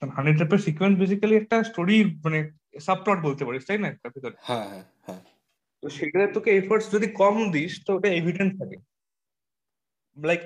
হানি 0.03 0.33
ট্র্যাপের 0.35 0.59
সিকোয়েন্স 0.59 0.95
বেসিক্যালি 0.99 1.35
একটা 1.37 1.57
স্টোরি 1.63 1.97
মানে 2.25 2.39
সাবপ্লট 2.81 3.19
বলতে 3.23 3.43
পারিস 3.45 3.65
তাই 3.67 3.79
না? 3.79 3.89
একটা 3.89 4.09
ভিতরে। 4.09 4.37
হ্যাঁ 4.41 4.67
হ্যাঁ 4.69 4.85
হ্যাঁ। 5.07 5.23
তো 5.83 5.87
সেটাতে 5.97 6.29
তোকে 6.37 6.51
এফোর্টস 6.61 6.87
যদি 6.95 7.07
কম 7.21 7.35
দিস, 7.55 7.73
তো 7.87 7.91
ওটা 7.97 8.09
এভিডেন্ট 8.21 8.53
থাকে। 8.61 8.77
লাইক 10.17 10.41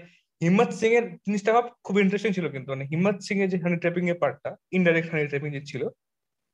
হিম্মত 0.45 0.71
সিং 0.81 0.91
এর 0.99 1.05
জিনিসটা 1.27 1.51
খুব 1.87 1.97
ইন্টারেস্টিং 2.05 2.31
ছিল 2.39 2.47
কিন্তু। 2.55 2.69
মানে 2.73 2.85
হিম্মত 2.93 3.17
সিং 3.27 3.37
এর 3.43 3.49
যে 3.53 3.59
হানি 3.65 3.77
ট্র্যাপিং 3.83 4.05
এর 4.13 4.19
পার্টটা 4.23 4.51
ইনডাইরেক্ট 4.77 5.09
হানি 5.13 5.25
ট্র্যাপিং 5.31 5.51
যে 5.57 5.63
ছিল, 5.71 5.83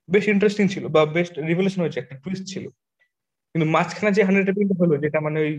বেশ 0.08 0.24
ইন্টারেস্টিং 0.34 0.64
ছিল 0.74 0.84
বা 0.94 1.00
বেশ 1.16 1.28
রিভলিউশন 1.50 1.80
হয়েছে, 1.84 1.98
একটা 2.02 2.16
টুইস্ট 2.24 2.44
ছিল। 2.52 2.64
কিন্তু 3.52 3.66
মাঝখানে 3.76 4.10
যে 4.16 4.22
হানি 4.28 4.40
ট্র্যাপিংটা 4.46 4.76
হলো, 4.82 4.94
যেটা 5.04 5.18
মানে 5.26 5.38
ওই 5.46 5.52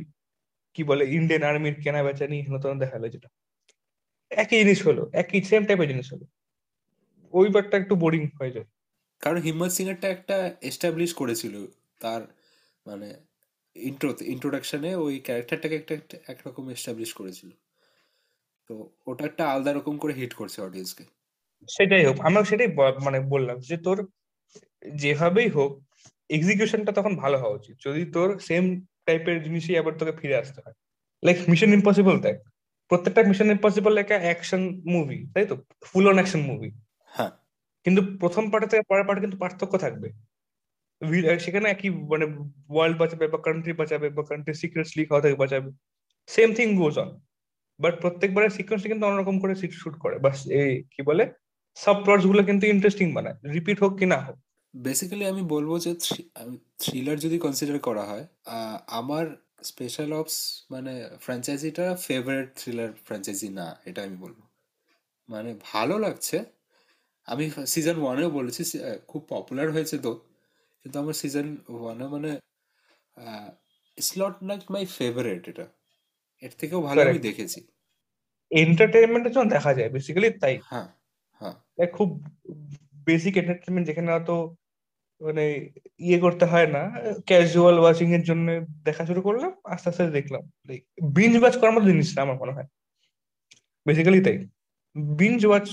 কি 0.76 0.82
বলে 0.90 1.04
ইন্ডিয়ান 1.18 1.44
আর্মির 1.50 1.76
কেনা 1.84 2.02
বেচা 2.08 2.26
নিয়ে 2.32 2.44
হেন 2.46 2.76
দেখাল 2.84 3.04
যেটা, 3.14 3.30
একই 4.32 4.58
জিনিস 4.62 4.80
হলো, 4.88 5.04
একই 5.22 5.40
সেম 5.50 5.62
টাইপের 5.68 5.88
জিনিস 5.92 6.08
হলো। 6.14 6.26
ওই 7.34 7.48
পার্টটা 7.54 7.76
একটু 7.82 7.94
বোরিং 8.04 8.24
হয়ে 8.40 8.54
যায়। 8.56 8.68
কারণ 9.24 9.38
হিম্মত 9.48 9.72
সিংয়েরটা 9.78 10.08
একটা 10.16 10.36
এস্টাবলিশ 10.70 11.12
করেছিল, 11.20 11.56
তার 12.04 12.22
মানে 12.86 13.08
ইন্ট্রোতে 13.76 14.24
ইন্ট্রোডাকশনে 14.26 14.92
ওই 14.96 15.20
ক্যারেক্টারটাকে 15.20 15.76
একটা 15.76 15.96
একরকম 16.28 16.70
এস্টাবলিশ 16.70 17.12
করেছিল। 17.14 17.50
তো 18.70 18.74
ওটা 19.06 19.24
একটা 19.26 19.44
আলাদা 19.50 19.72
রকম 19.74 19.96
করে 19.98 20.14
হিট 20.14 20.34
করছে 20.34 20.62
অডিয়েন্সকে 20.62 21.04
সেটাই 21.70 22.04
হোক 22.06 22.18
আমরা 22.20 22.42
সেটাই 22.44 22.70
মানে 23.04 23.20
বললাম 23.30 23.58
যে 23.60 23.76
তোর 23.78 23.98
যেভাবেই 24.96 25.50
হোক 25.50 25.72
এক্সিকিউশনটা 26.30 26.92
তখন 26.92 27.16
ভালো 27.16 27.38
হওয়া 27.38 27.56
উচিত। 27.56 27.76
যদি 27.86 28.02
তোর 28.12 28.30
সেম 28.40 28.64
টাইপের 29.06 29.38
জিনিসই 29.44 29.78
আবার 29.78 29.94
তোকে 29.98 30.12
ফিরে 30.12 30.36
আসতে 30.38 30.60
হয়। 30.66 30.76
লাইক 31.24 31.38
মিশন 31.50 31.72
ইম্পসিবল 31.74 32.16
দেখ 32.20 32.36
প্রত্যেকটা 32.92 33.22
মিশন 33.24 33.50
ইম্পসিবল 33.52 33.94
একটা 33.98 34.18
অ্যাকশন 34.20 34.62
মুভি 34.86 35.20
তাই 35.34 35.46
তো? 35.46 35.56
ফুল 35.84 36.06
অন 36.08 36.14
অ্যাকশন 36.14 36.42
মুভি 36.42 36.70
হ্যাঁ। 37.12 37.32
কিন্তু 37.86 38.02
প্রথম 38.20 38.44
পার্টে 38.52 38.68
থেকে 38.68 38.84
পরের 38.90 39.06
পার্টে 39.06 39.22
কিন্তু 39.22 39.38
পার্থক্য 39.38 39.74
থাকবে। 39.78 40.08
সেখানে 41.46 41.68
একই 41.76 41.90
মানে 42.12 42.26
ওয়ার্ল্ড 42.74 42.96
বাঁচাবে 43.02 43.26
বা 43.34 43.40
কান্ট্রি 43.48 43.74
বাঁচাবে 43.82 44.08
বা 44.18 44.24
কান্ট্রি 44.30 44.54
সিক্রেটস 44.62 44.92
লিক 44.98 45.08
হওয়া 45.12 45.24
থেকে 45.26 45.38
বাঁচাবে। 45.44 45.70
Same 46.30 46.50
thing 46.58 46.68
goes 46.82 46.96
on 47.04 47.10
but 47.80 47.94
প্রত্যেকবারের 48.04 48.52
সিকোয়েন্সটা 48.58 48.90
কিন্তু 48.92 49.06
অন্যরকম 49.08 49.36
করে 49.42 49.54
শুট 49.82 49.96
করে। 50.04 50.16
এই 50.62 50.74
কি 50.94 51.02
বলে? 51.10 51.24
সাব 51.78 51.98
প্লটসগুলো 52.06 52.42
কিন্তু 52.50 52.64
ইন্টারেস্টিং 52.74 53.08
বানায়। 53.16 53.38
রিপিট 53.56 53.78
হোক 53.84 53.94
কি 54.00 54.06
না 54.14 54.20
হোক। 54.26 54.38
বেসিক্যালি 54.74 55.26
আমি 55.32 55.44
বলব 55.54 55.72
যে 55.86 55.92
থ্রিলার 56.84 57.18
যদি 57.26 57.38
কনসিডার 57.46 57.78
করা 57.88 58.04
হয় 58.12 58.26
আমার 59.00 59.26
স্পেশাল 59.70 60.10
অপস 60.22 60.36
মানে 60.74 60.94
ফ্র্যাঞ্চাইজিটা 61.24 61.86
ফেভারিট 62.08 62.48
থ্রিলার 62.60 62.90
ফ্র্যাঞ্চাইজি 63.06 63.50
না, 63.60 63.68
এটা 63.90 64.00
আমি 64.08 64.18
বলব। 64.24 64.40
মানে 65.30 65.50
ভালো 65.72 65.96
লাগছে। 66.06 66.38
আমি 67.28 67.46
সিজন 67.74 67.98
ওয়ানেও 68.04 68.30
বলেছি 68.40 68.62
খুব 69.10 69.22
পপুলার 69.34 69.68
হয়েছে 69.76 69.96
তো। 70.06 70.12
কিন্তু 70.86 70.98
আমার 71.00 71.16
সিজন 71.22 71.48
ওয়ানে 71.76 72.06
মানে 72.08 72.32
it's 73.98 74.12
not 74.22 74.36
like 74.44 74.62
my 74.72 74.84
favourite 74.98 75.44
এটা। 75.50 75.66
এর 76.44 76.54
থেকেও 76.58 76.80
ভালো 76.82 77.00
আমি 77.02 77.20
দেখেছি। 77.20 77.60
এন্টারটেইনমেন্টের 78.52 79.32
জন্য 79.32 79.48
দেখা 79.50 79.72
যায় 79.74 79.90
বেসিক্যালি 79.90 80.30
তাই। 80.40 80.56
হ্যাঁ 80.70 80.88
হ্যাঁ। 81.42 81.56
খুব 81.98 82.10
বেসিক 83.08 83.34
এন্টারটেইনমেন্ট 83.38 83.86
যেখানে 83.88 84.10
হয়তো 84.12 84.36
মানে 85.22 85.46
ইয়ে 86.00 86.20
করতে 86.20 86.46
হয় 86.46 86.68
না। 86.68 86.82
ক্যাজুয়াল 87.26 87.76
ওয়াচিং 87.80 88.08
এর 88.14 88.24
জন্য 88.24 88.48
দেখা 88.84 89.04
শুরু 89.06 89.22
করলাম 89.22 89.52
আস্তে 89.64 89.88
আস্তে 89.90 90.04
দেখলাম। 90.10 90.44
বিঞ্জ 91.14 91.34
ওয়াচ 91.42 91.56
করার 91.58 91.74
মতো 91.76 91.86
জিনিস 91.86 92.10
না 92.16 92.22
আমার 92.22 92.38
মনে 92.38 92.54
হয়। 92.54 92.68
বেসিক্যালি 93.86 94.20
তাই। 94.24 94.38
বিঞ্জ 94.96 95.40
ওয়াচ 95.46 95.68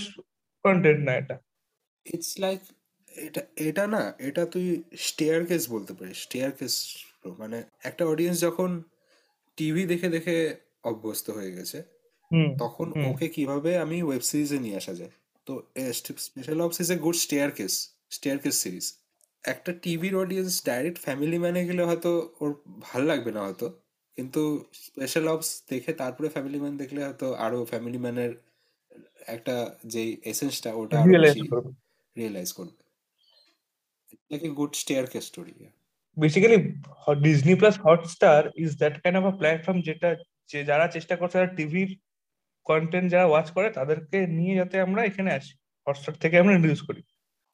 কন্টেন্ট 0.65 1.01
না 1.07 1.13
এটা। 1.15 1.35
ইটস 2.05 2.31
লাইক 2.39 2.59
এটা 3.15 3.41
এটা 3.55 3.87
না 3.87 4.13
এটা 4.19 4.45
তুই 4.45 4.83
স্টেয়ার 4.97 5.45
কেস 5.45 5.69
বলতে 5.69 5.93
পারিস 5.93 6.17
স্টেয়ার 6.17 6.51
কেস 6.51 6.73
মানে 7.37 7.63
একটা 7.83 8.05
অডিয়েন্স 8.05 8.39
যখন 8.39 8.83
টিভি 9.57 9.85
দেখে 9.85 10.09
দেখে 10.09 10.55
অভ্যস্ত 10.83 11.29
হয়ে 11.29 11.51
গেছে 11.51 11.83
তখন 12.59 12.87
ওকে 13.05 13.27
কীভাবে 13.27 13.77
আমি 13.77 14.03
ওয়েব 14.03 14.21
সিরিজে 14.21 14.59
নিয়ে 14.59 14.77
আসা 14.77 14.93
যায়? 14.93 15.11
তো 15.47 15.63
special 16.19 16.61
ops 16.61 16.79
is 16.79 16.91
a 16.91 16.97
good 16.97 17.15
staircase 17.51 17.73
staircase 18.37 18.55
series 18.61 18.93
একটা 19.43 19.73
টিভির 19.73 20.15
অডিয়েন্স 20.15 20.63
ডাইরেক্ট 20.65 20.99
ফ্যামিলি 20.99 21.37
ম্যানে 21.37 21.65
গেলে 21.65 21.83
হয়তো 21.85 22.35
ওর 22.39 22.51
ভালো 22.79 23.05
লাগবে 23.05 23.31
না 23.31 23.41
হয়তো 23.41 23.67
কিন্তু 24.17 24.65
স্পেশাল 24.73 25.27
অপস 25.27 25.63
দেখে 25.69 25.93
তারপরে 25.93 26.29
ফ্যামিলি 26.29 26.59
ম্যান 26.59 26.77
দেখলে 26.77 27.03
হয়তো 27.05 27.33
আরও 27.33 27.65
ফ্যামিলি 27.65 27.97
ম্যানের 27.97 28.33
একটা 29.25 29.75
যে 29.85 30.17
এসেন্সটা 30.23 30.73
ওটা 30.73 30.97
রিয়েলাইজ 32.15 32.51
করবে। 32.53 32.80
Like 34.31 34.41
a 34.43 34.51
good 34.59 34.71
staircase 35.07 35.23
story 35.25 35.53
basically 36.17 36.57
Disney 37.23 37.53
plus 37.55 37.75
Hotstar 37.85 38.41
is 38.55 38.71
that 38.77 38.95
kind 39.01 39.17
of 39.19 39.25
a 39.25 39.33
platform 39.39 39.79
যেটা 39.81 40.09
যে 40.49 40.59
যারা 40.63 40.85
চেষ্টা 40.87 41.15
করছে 41.15 41.35
তারা 41.37 41.55
টিভির 41.57 41.89
কন্টেন্ট 42.65 43.07
যারা 43.11 43.25
ওয়াচ 43.27 43.47
করে 43.51 43.67
তাদেরকে 43.69 44.17
নিয়ে 44.37 44.55
যাতে 44.55 44.75
আমরা 44.79 45.01
এখানে 45.05 45.29
আসি। 45.31 45.53
হটস্টার 45.87 46.13
থেকে 46.13 46.35
আমরা 46.37 46.53
ইন্ট্রোডিউস 46.53 46.81
করি। 46.87 47.01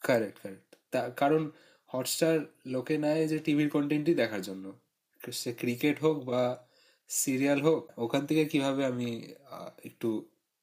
কারেক্ট 0.01 0.37
কারেক্ট 0.43 0.69
কারণ 1.17 1.41
হটস্টার 1.89 2.35
লোকে 2.65 2.95
নেয় 2.97 3.23
যে 3.27 3.37
টিভির 3.39 3.69
কন্টেন্টই 3.69 4.15
দেখার 4.15 4.41
জন্য। 4.41 4.65
সে 5.21 5.51
ক্রিকেট 5.53 5.97
হোক 5.99 6.17
বা 6.25 6.43
সিরিয়াল 7.09 7.59
হোক 7.61 7.81
ওখান 7.97 8.23
থেকে 8.25 8.43
কীভাবে 8.45 8.81
আমি 8.85 9.09
একটু 9.85 10.09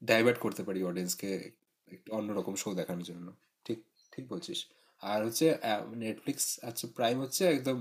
ডাইভার্ট 0.02 0.38
করতে 0.38 0.62
পারি 0.62 0.80
অডিয়েন্সকে 0.82 1.30
একটু 1.88 2.08
অন্যরকম 2.12 2.54
শো 2.54 2.68
দেখানোর 2.74 3.04
জন্য। 3.04 3.26
ঠিক 3.64 3.78
ঠিক 4.12 4.24
বলছিস। 4.28 4.58
আর 5.04 5.20
হচ্ছে 5.26 5.46
নেটফ্লিক্স 6.02 6.46
আচ্ছা 6.68 6.86
প্রাইম 6.96 7.16
হচ্ছে 7.24 7.42
একদম 7.46 7.78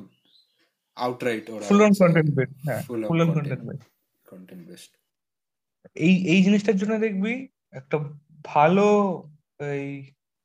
আউটরাইট 0.97 1.45
ওরা 1.49 1.65
ফুল 1.69 1.81
অন 1.81 1.93
কন্টেন্ট 2.01 2.31
বেস্ট 2.37 2.55
হ্যাঁ 2.67 2.81
full 2.87 2.99
on 3.03 3.29
content 3.29 3.63
based 3.67 3.83
content 4.25 4.63
based 4.69 4.91
এই 6.01 6.13
এই 6.33 6.39
জিনিসটার 6.45 6.77
জন্য 6.81 6.93
দেখবি 7.05 7.33
একটা 7.73 7.97
ভালো 8.45 8.87
এই 9.75 9.87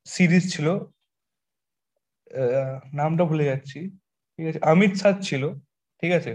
সিরিজ 0.07 0.45
ছিল 0.55 0.67
নামটা 2.99 3.25
ভুলে 3.31 3.45
যাচ্ছি 3.51 3.79
ঠিক 4.33 4.45
আছে 4.49 4.61
অমিত 4.67 4.93
সাদ 4.97 5.17
ছিল 5.23 5.43
ঠিক 6.03 6.13
আছে 6.13 6.33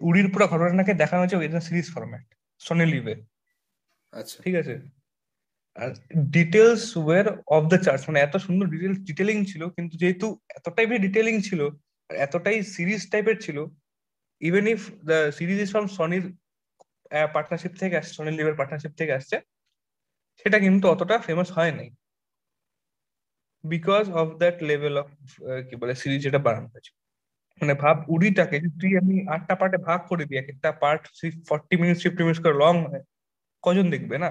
উড়ির 0.00 0.28
পুরো 0.32 0.44
ঘটনাকে 0.52 0.92
দেখানো 0.94 1.20
হচ্ছে 1.22 1.36
সিরিজ 1.60 1.86
ফরম্যাট 1.94 2.24
সোনি 2.60 2.86
লিভে 2.92 3.14
আচ্ছা। 4.12 4.36
ঠিক 4.44 4.54
আছে 4.54 4.74
details 6.36 6.82
were 7.02 7.26
off 7.56 7.62
the 7.72 7.78
charts 7.84 8.00
মানে 8.08 8.20
এত 8.26 8.34
সুন্দর 8.46 8.66
ডিটেলস 8.74 8.98
ডিটেলিং 9.08 9.36
ছিল, 9.50 9.62
কিন্তু 9.76 9.94
যেহেতু 10.02 10.26
এতটাই 10.58 10.86
বেশি 10.90 11.00
ডিটেলিং 11.06 11.34
ছিল 11.48 11.60
এতটাই 12.10 12.58
সিরিজ 12.74 13.00
টাইপের 13.12 13.36
ছিল 13.44 13.58
even 14.48 14.64
if 14.74 14.80
the 15.08 15.18
series 15.38 15.58
is 15.64 15.68
from 15.74 15.86
সনির 15.98 16.24
partnership 17.34 17.72
থেকে 17.80 17.94
আসছে 18.00 18.12
সোনি 18.16 18.30
লিভের 18.38 18.56
পার্টনারশিপ 18.60 18.92
থেকে 19.00 19.12
আসছে, 19.18 19.36
সেটা 20.40 20.58
কিন্তু 20.64 20.84
অতটা 20.94 21.16
ফেমাস 21.26 21.48
হয় 21.56 21.72
নাই। 21.78 21.88
Because 23.64 24.04
of 24.20 24.26
that 24.40 24.56
level 24.70 24.94
of 25.02 25.08
কি 25.68 25.74
বলে 25.80 25.94
সিরিজ 26.02 26.20
যেটা 26.26 26.40
বানানো 26.46 26.68
হয়েছে। 26.72 26.92
মানে 27.60 27.74
ভাব 27.82 27.96
উড়িটাকে 28.14 28.56
তুই 28.80 28.92
আমি 29.00 29.14
আটটা 29.34 29.54
পার্টে 29.60 29.78
ভাগ 29.88 30.00
করে 30.10 30.22
দিই, 30.28 30.38
এক 30.42 30.48
একটা 30.54 30.70
part 30.82 31.02
forty 31.48 31.74
minutes 31.80 32.00
fifty 32.04 32.22
minutes 32.24 32.42
করে 32.44 32.56
লং 32.64 32.74
হয়, 32.90 33.04
কজন 33.64 33.86
দেখবে 33.94 34.16
না? 34.24 34.30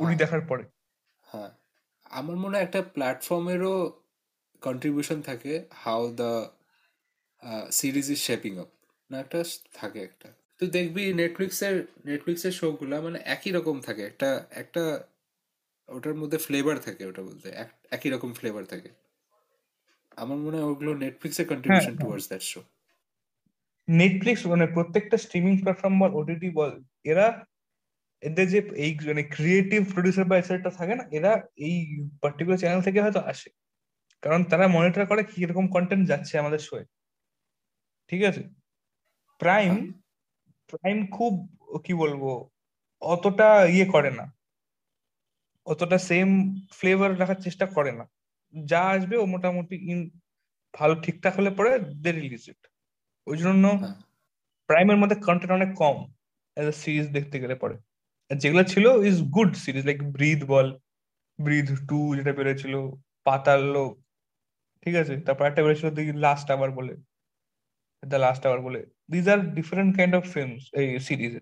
উড়ি 0.00 0.14
দেখার 0.14 0.40
পরে। 0.40 0.64
হ্যাঁ। 1.22 1.50
আমার 2.10 2.36
মনে 2.36 2.56
হয় 2.56 2.64
একটা 2.64 2.82
প্ল্যাটফর্মেরও 2.82 4.02
কন্ট্রিবিউশন 4.60 5.22
থাকে 5.22 5.52
how 5.72 6.14
the 6.14 6.50
series 7.72 8.10
is 8.10 8.18
shaping 8.18 8.58
up 8.58 8.68
না 9.10 9.20
একটা 9.20 9.44
থাকে 9.74 10.00
একটা। 10.02 10.28
তুই 10.58 10.68
দেখবি 10.70 11.14
নেটফ্লিক্সের 11.14 11.86
নেটফ্লিক্সের 12.04 12.52
শোগুলা 12.52 13.00
মানে 13.00 13.18
একই 13.24 13.50
রকম 13.50 13.80
থাকে। 13.80 14.02
একটা 14.02 14.46
একটা 14.50 14.82
ওটার 15.88 16.14
মধ্যে 16.14 16.38
ফ্লেভার 16.38 16.78
থাকে 16.78 17.06
ওটা 17.06 17.22
বলতে। 17.22 17.48
একই 17.90 18.10
রকম 18.10 18.32
ফ্লেভার 18.32 18.64
থাকে। 18.64 18.88
আমার 20.16 20.38
মনে 20.38 20.56
হয় 20.56 20.64
ওগুলো 20.64 20.94
নেটফ্লিক্সের 20.94 21.46
contribution 21.48 21.96
towards 21.96 22.28
that 22.28 22.42
show 22.42 22.60
Netflix 23.88 24.46
মানে 24.46 24.66
প্রত্যেকটা 24.66 25.16
স্ট্রিমিং 25.16 25.58
প্ল্যাটফর্ম 25.58 25.94
বল 26.00 26.10
ওটিটি 26.14 26.50
বল 26.50 26.72
এরা 27.04 27.26
এদের 28.22 28.46
যে 28.54 28.58
এই 28.84 28.90
মানে 29.08 29.22
ক্রিয়েটিভ 29.34 29.80
প্রডিউসার 29.94 30.26
বা 30.30 30.36
এসেটটা 30.38 30.70
থাকে 30.78 30.94
না 30.98 31.04
এরা 31.18 31.32
এই 31.66 31.76
পার্টিকুলার 32.22 32.60
চ্যানেল 32.62 32.80
থেকে 32.86 32.98
হয়তো 33.04 33.20
আসে। 33.32 33.48
কারণ 34.22 34.40
তারা 34.50 34.64
মনিটর 34.76 35.04
করে 35.10 35.22
কি 35.32 35.40
রকম 35.44 35.64
কন্টেন্ট 35.74 36.04
যাচ্ছে 36.10 36.34
আমাদের 36.42 36.60
শোয়ে 36.68 36.84
ঠিক 38.10 38.22
আছে? 38.30 38.42
প্রাইম 39.40 39.74
প্রাইম 40.70 40.98
খুব 41.16 41.32
কি 41.84 41.92
বলব 42.02 42.22
অতটা 43.02 43.48
ইয়ে 43.74 43.86
করে 43.94 44.10
না। 44.18 44.24
অতটা 45.66 45.98
সেম 46.08 46.28
ফ্লেভার 46.78 47.10
রাখার 47.20 47.38
চেষ্টা 47.46 47.66
করে 47.76 47.92
না। 47.98 48.04
যা 48.54 48.80
আসবে 48.94 49.16
ও 49.22 49.24
মোটামুটি 49.34 49.76
ইন 49.92 50.00
ভালো 50.74 50.94
ঠিকঠাক 51.04 51.34
হলে 51.38 51.50
পরে 51.58 51.70
দে 52.02 52.10
রিলিজ 52.12 52.44
ইট 52.52 52.60
ওই 53.26 53.36
জন্য 53.44 53.64
প্রাইমের 54.68 54.98
মধ্যে 55.00 55.16
কন্টেন্ট 55.26 55.52
অনেক 55.58 55.70
কম 55.82 55.96
এজ 56.56 56.66
এ 56.72 56.74
সিরিজ 56.82 57.06
দেখতে 57.16 57.36
গেলে 57.42 57.54
পরে। 57.62 57.76
যেগুলো 58.40 58.62
ছিল 58.64 58.84
is 59.10 59.16
good 59.36 59.50
series 59.64 59.84
like 59.86 59.98
breathe 60.16 60.40
ball 60.44 60.68
breathe 61.38 61.68
two 61.88 61.98
যেটা 62.16 62.32
বেরোছিল 62.32 62.74
পাতাল 63.24 63.60
লোক 63.74 63.92
ঠিক 64.82 64.94
আছে? 64.94 65.14
তারপর 65.26 65.44
একটা 65.46 65.62
বেরোছিল 65.62 65.88
লাস্ট 66.26 66.46
আওয়ার 66.50 66.70
বলে 66.70 66.94
দ্য 68.02 68.16
লাস্ট 68.16 68.42
আওয়ার 68.46 68.60
বলে। 68.60 68.80
These 69.10 69.28
are 69.28 69.40
different 69.54 69.90
kind 69.96 70.14
of 70.14 70.24
films 70.34 70.62
এই 70.80 70.88
সিরিজ 71.00 71.34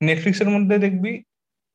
নেটফ্লিক্স 0.00 0.40
এর 0.40 0.50
মধ্যে 0.50 0.78
দেখবি 0.78 1.12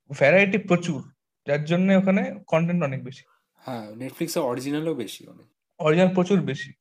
ভ্যারাইটি 0.09 0.57
প্রচুর 0.57 0.99
যার 1.47 1.61
জন্য 1.65 1.87
ওখানে 1.91 2.21
কন্টেন্ট 2.47 2.81
অনেক 2.83 3.03
বেশি। 3.03 3.23
হ্যাঁ 3.65 3.85
নেটফ্লিক্সে 3.95 4.39
অরিজিনালও 4.39 4.93
বেশি 4.95 5.21
অনেক। 5.27 5.47
অরিজিনাল 5.79 6.11
প্রচুর 6.13 6.41
বেশি। 6.41 6.71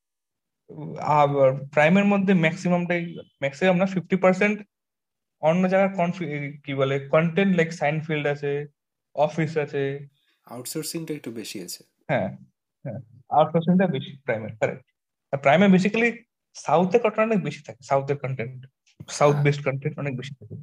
আর 1.18 1.28
প্রাইমের 1.66 2.04
মধ্যে 2.04 2.32
ম্যাক্সিমামটাই 2.34 3.02
ম্যাক্সিমাম 3.42 3.76
না 3.76 3.86
ফিফটি 3.86 4.16
পার্সেন্ট 4.16 4.56
অন্য 5.44 5.62
জায়গার 5.68 5.90
কি 6.64 6.72
বলে 6.74 6.94
কন্টেন্ট 7.14 7.52
লাইক 7.58 7.70
সাইনফিল্ড 7.72 8.26
আছে 8.26 8.50
অফিস 9.16 9.52
আছে। 9.64 9.82
আউটসোর্সিংটা 10.46 11.12
একটু 11.14 11.30
বেশি 11.30 11.58
আছে। 11.66 11.80
হ্যাঁ 12.08 12.28
হ্যাঁ। 12.84 13.00
আউটসোর্সিংটা 13.30 13.86
বেশি 13.86 14.10
প্রাইমের 14.26 14.52
কারেক্ট 14.60 14.86
আর 15.32 15.38
প্রাইমে 15.44 15.66
বেসিক্যালি 15.68 16.10
সাউথের 16.56 17.00
কন্টেন্ট 17.02 17.26
অনেক 17.28 17.40
বেশি 17.44 17.60
থাকে 17.66 17.80
সাউথের 17.90 18.18
কন্টেন্ট 18.18 18.58
সাউথ 19.18 19.36
বেস্ট 19.36 19.60
কন্টেন্ট 19.64 19.94
অনেক 19.98 20.12
বেশি 20.16 20.32
থাকে। 20.34 20.54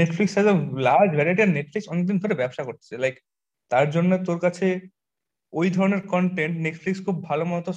Netflix 0.00 0.32
has 0.34 0.46
a 0.46 0.54
large 0.88 1.10
variety 1.16 1.40
R 1.42 1.50
Netflix 1.58 1.86
অনেকদিন 1.88 2.16
ধরে 2.18 2.34
ব্যবসা 2.34 2.62
করতেছে। 2.64 2.94
লাইক 2.98 3.14
তার 3.70 3.86
জন্য 3.90 4.10
তোর 4.28 4.38
কাছে 4.38 4.66
ওই 5.52 5.68
ধরনের 5.70 6.02
কন্টেন্ট 6.06 6.54
নেটফ্লিক্স 6.66 7.00
খুব 7.06 7.16
ভালো 7.24 7.44
মতো 7.44 7.70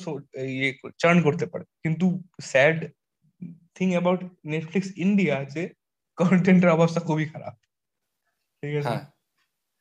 ইয়ে 0.53 0.69
চার্ন 0.97 1.17
করতে 1.21 1.45
পারে। 1.45 1.65
কিন্তু 1.83 2.05
sad 2.51 2.77
thing 3.77 3.87
about 3.91 4.21
Netflix 4.45 4.89
India 4.97 5.33
আছে 5.37 5.61
কন্টেন্টের 6.21 6.71
অবস্থা 6.77 6.99
খুবই 6.99 7.25
খারাপ। 7.25 7.53
ঠিক 8.63 8.73
আছে? 8.75 8.97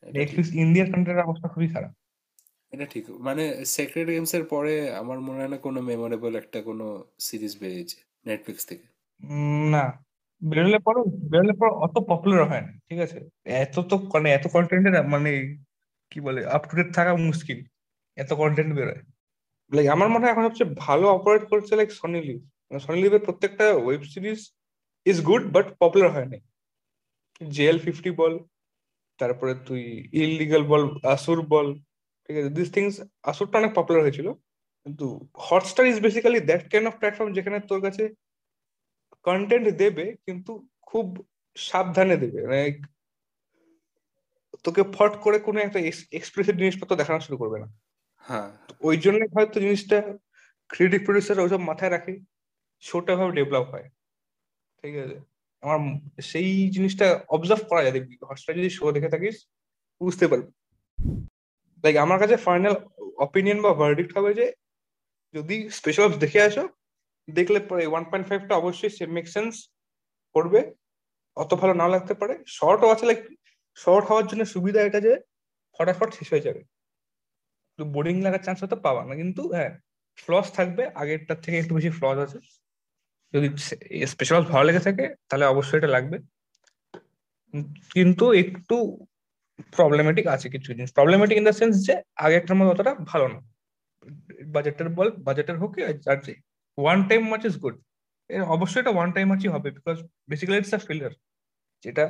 নেটফ্লিক্স 0.02 0.50
ইন্ডিয়ার 0.54 0.88
কন্টেন্টের 0.92 1.26
অবস্থা 1.26 1.48
খুবই 1.48 1.68
খারাপ। 1.68 1.92
এটা 2.72 2.86
ঠিক। 2.86 3.04
মানে 3.26 3.44
সেক্রেট 3.64 4.08
গেমস 4.08 4.32
এর 4.34 4.44
পরে 4.44 4.74
আমার 4.96 5.18
মনে 5.20 5.38
হয় 5.38 5.52
না 5.54 5.56
কোনো 5.56 5.78
মেমোরেবল 5.80 6.32
একটা 6.36 6.58
কোনো 6.62 6.86
সিরিজ 7.18 7.52
বেরিয়েছে 7.60 7.98
নেটফ্লিক্স 8.26 8.64
থেকে। 8.66 8.86
না। 9.70 9.84
বেরোলে 10.42 10.78
পরও 10.78 11.02
বেরোলে 11.32 11.52
পর 11.52 11.68
অত 11.84 11.96
পপুলার 12.10 12.42
হয় 12.48 12.60
না 12.60 12.72
ঠিক 12.88 12.98
আছে? 13.06 13.18
এত 13.62 13.76
তো 13.90 13.94
মানে 14.14 14.28
এত 14.32 14.46
কন্টেন্টের 14.46 14.94
মানে 15.08 15.30
কি 16.12 16.18
বলে 16.20 16.40
আপ 16.46 16.62
টু 16.68 16.72
ডেট 16.76 16.90
থাকা 16.94 17.12
মুশকিল। 17.28 17.58
এত 18.16 18.30
কন্টেন্ট 18.32 18.72
বেরোয়। 18.74 19.02
লাইক 19.72 19.86
আমার 19.88 20.08
মনে 20.08 20.22
হয় 20.24 20.32
এখন 20.32 20.44
সবচেয়ে 20.48 20.70
ভালো 20.78 21.06
অপারেট 21.08 21.44
করছে 21.50 21.72
লাইক 21.76 21.90
সনি 21.90 22.20
লিভ 22.28 22.38
সনি 22.80 22.98
লিভের 23.02 23.22
প্রত্যেকটা 23.26 23.66
web 23.84 24.02
series 24.12 24.40
is 25.06 25.18
good 25.20 25.42
but 25.54 25.66
popular 25.80 26.10
হয়নি। 26.12 26.38
জেএল 27.40 27.78
ফিফটি 27.78 28.10
বল 28.10 28.34
তারপরে 29.18 29.52
তুই 29.66 29.82
ইলিগাল 30.12 30.62
বল 30.64 30.82
আসুর 31.06 31.40
বল 31.46 31.68
ঠিক 32.24 32.34
আছে 32.36 32.50
দিস 32.50 32.68
থিংস 32.72 32.94
আসুরটা 33.22 33.56
অনেক 33.58 33.72
পপুলার 33.74 34.02
হয়েছিল 34.02 34.28
কিন্তু 34.86 35.06
Hotstar 35.46 35.84
is 35.86 35.96
basically 36.00 36.40
that 36.40 36.62
kind 36.70 36.86
of 36.88 36.94
platform 36.98 37.30
যেখানে 37.32 37.58
তোর 37.60 37.80
কাছে 37.82 38.04
কন্টেন্ট 39.26 39.66
দেবে 39.82 40.06
কিন্তু 40.26 40.52
খুব 40.82 41.06
সাবধানে 41.56 42.16
দেবে। 42.16 42.40
লাইক 42.46 42.76
তোকে 44.64 44.82
ফট 44.92 45.12
করে 45.20 45.38
কোনো 45.38 45.58
একটা 45.60 45.78
এক্সপ্রেসিভ 46.18 46.54
জিনিসপত্র 46.56 46.92
দেখানো 46.96 47.20
শুরু 47.20 47.36
করবে 47.36 47.58
না। 47.58 47.68
হ্যাঁ। 48.26 48.48
ওই 48.80 48.96
জন্য 48.96 49.20
হয়তো 49.34 49.56
জিনিসটা 49.60 49.98
ক্রিয়েটিভ 50.70 51.00
প্রডিউসার 51.04 51.40
ওইসব 51.40 51.60
মাথায় 51.60 51.90
রাখে 51.90 52.12
শোটা 52.82 53.12
ভাবে 53.16 53.32
ডেভেলপ 53.32 53.66
হয়। 53.70 53.86
ঠিক 54.82 54.96
আছে? 54.96 55.16
আমার 55.62 55.78
সেই 56.22 56.70
জিনিসটা 56.70 57.06
অবজার্ভ 57.28 57.62
করা 57.68 57.82
যায়। 57.82 57.92
দেখবি 57.92 58.14
হটস্টার 58.28 58.56
যদি 58.56 58.70
শো 58.70 58.92
দেখে 58.92 59.08
থাকিস, 59.08 59.36
বুঝতে 60.00 60.28
পারবি। 60.28 60.50
লাইক 61.84 61.96
আমার 61.96 62.18
কাছে 62.18 62.36
ফাইনাল 62.36 62.74
অপিনিয়ন 63.18 63.62
বা 63.62 63.74
ভার্ডিক্ট 63.74 64.18
হবে 64.18 64.34
যে, 64.34 64.46
যদি 65.34 65.56
স্পেশাল 65.70 66.04
অপস 66.04 66.16
দেখে 66.16 66.42
আসো, 66.42 66.68
দেখলে 67.30 67.60
পরে 67.60 67.86
ওয়ান 67.86 68.04
পয়েন্ট 68.04 68.28
ফাইভটা 68.28 68.54
অবশ্যই 68.56 68.90
সেম 68.90 69.10
মেক 69.10 69.28
সেন্স 69.28 69.70
করবে। 70.34 70.60
অত 71.36 71.54
ভালো 71.54 71.74
না 71.74 71.88
লাগতে 71.88 72.14
পারে। 72.14 72.34
শর্টও 72.46 72.90
আছে 72.90 73.06
লাইক 73.06 73.20
শর্ট 73.76 74.06
হওয়ার 74.08 74.26
জন্য 74.26 74.44
সুবিধা 74.44 74.80
এটা 74.82 75.00
যে, 75.00 75.12
ফটাফট 75.78 76.14
শেষ 76.14 76.28
হয়ে 76.32 76.40
যাবে। 76.40 76.62
বোরিং 77.84 78.22
লাগার 78.22 78.42
চান্স 78.42 78.60
হয়তো 78.60 78.76
পাবা 78.76 79.04
না। 79.04 79.14
কিন্তু 79.14 79.42
হ্যাঁ 79.52 79.78
ফ্লস 80.16 80.52
থাকবে। 80.52 80.82
আগেরটার 80.94 81.40
থেকে 81.40 81.58
একটু 81.58 81.74
বেশি 81.74 81.90
ফ্লস 81.90 82.18
আছে। 82.18 82.38
যদি 83.34 83.48
স্পেশাল 84.06 84.42
ভালো 84.44 84.64
লেগে 84.64 84.82
থাকে, 84.86 85.04
তাহলে 85.28 85.44
অবশ্যই 85.44 85.78
এটা 85.78 85.90
লাগবে। 85.96 86.16
কিন্তু 87.94 88.24
একটু 88.32 88.76
প্রবলেমেটিক 89.76 90.26
আছে 90.26 90.46
কিছু 90.48 90.68
জিনিস। 90.72 90.90
প্রবলেমেটিক 90.92 91.36
ইন 91.38 91.44
দ্য 91.44 91.52
সেন্স 91.52 91.74
যে 91.86 91.94
আগেরটার 92.16 92.56
মতো 92.58 92.70
অতটা 92.70 92.92
ভালো 93.10 93.26
না। 93.28 93.38
বাজেটের 94.46 94.88
বল 94.88 95.08
বাজেটের 95.26 95.56
হোক 95.58 95.72
আর 96.10 96.18
যে 96.22 96.32
one 96.78 96.98
time 97.08 97.22
match 97.28 97.42
is 97.44 97.56
good 97.58 97.76
অবশ্যই 98.54 98.80
এটা 98.80 98.92
ওয়ান 98.96 99.08
টাইম 99.12 99.26
ম্যাচই 99.28 99.50
হবে 99.54 99.68
because 99.70 99.96
basically 100.28 100.58
it's 100.60 100.74
a 100.74 100.78
filler 100.88 101.12
যেটা 101.84 102.04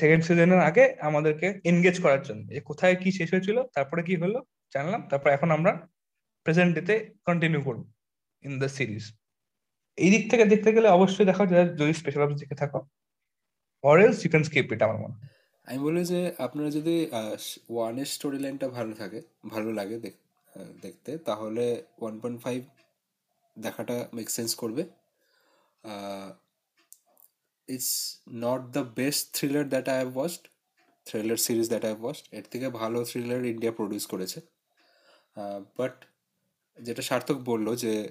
সেকেন্ড 0.00 0.22
সিজনের 0.24 0.62
আগে 0.70 0.84
আমাদেরকে 1.08 1.46
এনগেজ 1.70 1.96
করার 2.02 2.22
জন্য। 2.22 2.42
যে 2.54 2.60
কোথায় 2.60 2.96
কি 3.02 3.08
শেষ 3.12 3.28
হয়েছিল, 3.34 3.58
তারপরে 3.74 4.00
কি 4.02 4.14
হলো, 4.16 4.38
জানলাম। 4.74 5.00
তারপর 5.10 5.28
এখন 5.30 5.48
আমরা 5.50 5.72
প্রেজেন্ট 6.46 6.70
ডেতে 6.74 6.94
কন্টিনিউ 7.24 7.60
করব 7.62 7.82
ইন 8.42 8.52
দ্য 8.58 8.68
সিরিজ 8.68 9.04
এই 9.98 10.10
দিক 10.10 10.30
থেকে 10.30 10.44
দেখতে 10.44 10.72
গেলে 10.72 10.88
অবশ্যই 10.88 11.24
দেখো 11.24 11.46
যদি 11.46 11.92
স্পেশাল 11.92 12.22
অপস 12.22 12.40
দেখে 12.40 12.54
থাকো 12.54 12.86
or 13.82 14.00
else 14.00 14.24
you 14.24 14.30
can 14.30 14.42
skip 14.42 14.72
it 14.72 14.82
আমার 14.82 14.96
মনে 14.96 15.38
আমি 15.66 15.78
বলি 15.78 16.04
যে, 16.04 16.32
আপনারা 16.38 16.70
যদি 16.70 17.10
ওয়ানের 17.70 18.06
স্টোরি 18.06 18.38
লাইনটা 18.38 18.68
ভালো 18.68 18.94
থাকে, 18.94 19.22
ভালো 19.46 19.72
লাগে 19.72 19.98
দেখ- 19.98 20.64
দেখতে, 20.82 21.18
তাহলে 21.18 21.82
ওয়ান 22.00 22.20
পয়েন্ট 22.20 22.42
ফাইভ 22.42 22.64
দেখাটা 23.58 24.08
মেক 24.14 24.30
সেন্স 24.30 24.54
করবে। 24.54 24.84
It's 27.68 28.20
not 28.32 28.60
the 28.60 28.84
best 28.94 29.32
thriller 29.32 29.68
that 29.68 29.88
I 29.88 30.02
have 30.02 30.16
watched 30.16 30.46
thriller 31.04 31.36
series 31.36 31.68
that 31.68 31.84
I 31.84 31.90
have 31.90 32.04
watched 32.04 32.34
এর 32.34 32.44
থেকে 32.50 32.68
ভালো 32.68 33.04
থ্রিলার 33.04 33.44
ইন্ডিয়া 33.44 33.72
প্রডিউস 33.72 34.06
করেছে। 34.06 34.40
বাট 35.78 36.04
যেটা 36.80 37.02
সার্থক 37.02 37.34
বলল 37.34 37.76
যে 37.76 38.10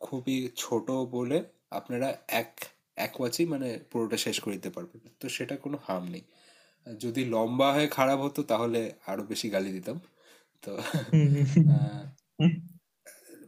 খুবই 0.00 0.36
ছোট 0.56 0.86
বলে 1.16 1.38
আপনারা 1.70 2.08
এক 2.40 2.52
এক 2.96 3.12
ওয়াচই 3.20 3.46
মানে 3.46 3.68
পুরোটা 3.90 4.16
শেষ 4.16 4.36
করে 4.40 4.54
দিতে 4.54 4.70
পারবেন। 4.70 5.00
তো 5.20 5.26
সেটা 5.28 5.54
কোনো 5.56 5.76
হার্ম 5.86 6.04
নেই। 6.08 6.24
যদি 6.86 7.22
লম্বা 7.24 7.68
হয়ে 7.72 7.88
খারাপ 7.88 8.18
হতো 8.20 8.40
তাহলে 8.42 8.80
আরও 9.06 9.22
বেশি 9.22 9.46
গালি 9.50 9.70
দিতাম। 9.72 9.96
তো 10.64 10.72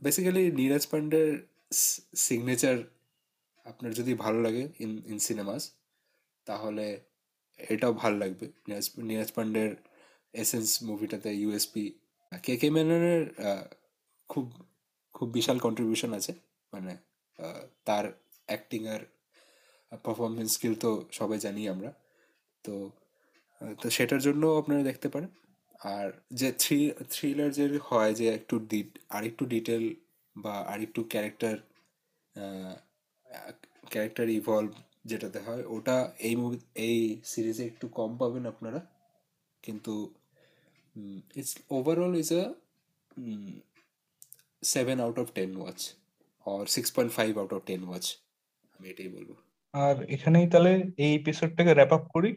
বেসিক্যালি 0.02 0.44
নীরাজ 0.52 0.84
পান্ডের 0.86 1.28
সিগনেচার 2.16 2.76
আপনার 3.66 3.92
যদি 3.94 4.12
ভালো 4.14 4.38
লাগে 4.42 4.64
ইন 4.80 4.92
ইন 5.06 5.18
সিনেমাস 5.18 5.62
তাহলে 6.46 6.86
এটাও 7.58 7.92
ভালো 7.92 8.16
লাগবে। 8.18 8.46
নীরাজ 8.68 8.86
নীরজ 8.98 9.30
পান্ডের 9.32 9.70
এসেন্স 10.34 10.68
মুভিটাতে 10.82 11.30
ইউএসপি 11.34 11.84
কে 12.42 12.54
কে 12.56 12.68
মেননের 12.70 13.22
খুব 14.30 14.46
খুব 15.18 15.28
বিশাল 15.38 15.58
কন্ট্রিবিউশন 15.66 16.10
আছে। 16.18 16.32
মানে 16.72 16.92
তার 17.88 18.04
অ্যাক্টিং 18.48 18.80
আর 18.94 19.02
পারফরমেন্স 20.04 20.50
স্কিল 20.56 20.74
তো 20.84 20.90
সবাই 21.18 21.38
জানি 21.46 21.62
আমরা। 21.74 21.90
তো 22.64 22.74
তো 23.80 23.86
সেটার 23.96 24.20
জন্য 24.26 24.42
আপনারা 24.60 24.82
দেখতে 24.90 25.08
পারেন। 25.14 25.30
আর 25.94 26.08
যে 26.40 26.48
থ্রি 26.62 26.78
থ্রিলার 27.14 27.50
যে 27.58 27.64
হয় 27.88 28.12
যে 28.20 28.26
একটু 28.38 28.54
আর 29.16 29.22
একটু 29.30 29.44
ডিটেল 29.54 29.84
বা 30.36 30.54
আর 30.72 30.78
একটু 30.86 31.00
ক্যারেক্টার 31.12 31.56
ক্যারেক্টার 33.92 34.26
ইভলভ 34.38 34.72
যেটাতে 35.10 35.38
হয়, 35.46 35.62
ওটা 35.76 35.96
এই 36.28 36.34
মুভি 36.40 36.58
এই 36.88 36.98
সিরিজে 37.32 37.64
একটু 37.70 37.86
কম 37.98 38.10
পাবেন 38.20 38.44
আপনারা। 38.52 38.80
কিন্তু 39.64 39.94
it's 41.38 41.52
overall 41.76 42.12
is 42.22 42.30
a 42.40 42.44
seven 44.62 45.00
out 45.00 45.18
of 45.18 45.32
ten 45.32 45.56
watch 45.56 45.94
or 46.46 46.66
six 46.66 46.92
point 46.92 47.12
five 47.12 47.38
out 47.38 47.52
of 47.52 47.64
ten 47.64 47.88
watch 47.88 48.04
আমি 48.78 48.88
এটাই 48.88 49.08
বলব। 49.08 49.30
আর 49.72 50.02
এখানেই 50.02 50.48
তাহলে 50.48 50.72
এই 50.96 51.14
এপিসোডটাকে 51.14 51.74
র্যাপ 51.74 51.92
আপ 51.92 52.04
করি। 52.14 52.36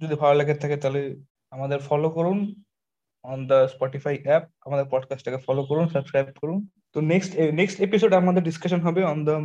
যদি 0.00 0.14
ভালো 0.14 0.34
লাগে 0.34 0.54
থাকে 0.54 0.76
তাহলে 0.76 1.16
আমাদের 1.50 1.78
ফলো 1.78 2.10
করুন 2.10 2.62
অন 3.22 3.46
দ্য 3.46 3.68
স্পটিফাই 3.68 4.18
অ্যাপ 4.22 4.42
আমাদের 4.66 4.84
পডকাস্টটাকে 4.90 5.38
ফলো 5.46 5.62
করুন 5.64 5.88
সাবস্ক্রাইব 5.88 6.26
করুন। 6.40 6.68
তো 6.92 7.00
নেক্সট 7.00 7.30
নেক্সট 7.36 7.80
এপিসোড 7.80 8.12
আমাদের 8.14 8.42
ডিসকাশন 8.42 8.80
হবে 8.80 9.04
on 9.04 9.24
the 9.24 9.36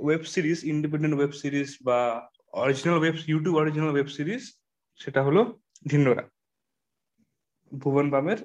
web 0.00 0.22
series 0.24 0.64
independent 0.64 1.14
web 1.16 1.32
series 1.32 1.78
বা 1.82 2.28
original 2.52 2.98
web 2.98 3.14
YouTube 3.26 3.54
original 3.56 3.90
web 3.92 4.06
series 4.06 4.42
সেটা 5.00 5.22
হলো 5.22 5.40
ধিন্ডরা 5.88 6.24
ভুবন 7.78 8.10
বামের 8.10 8.40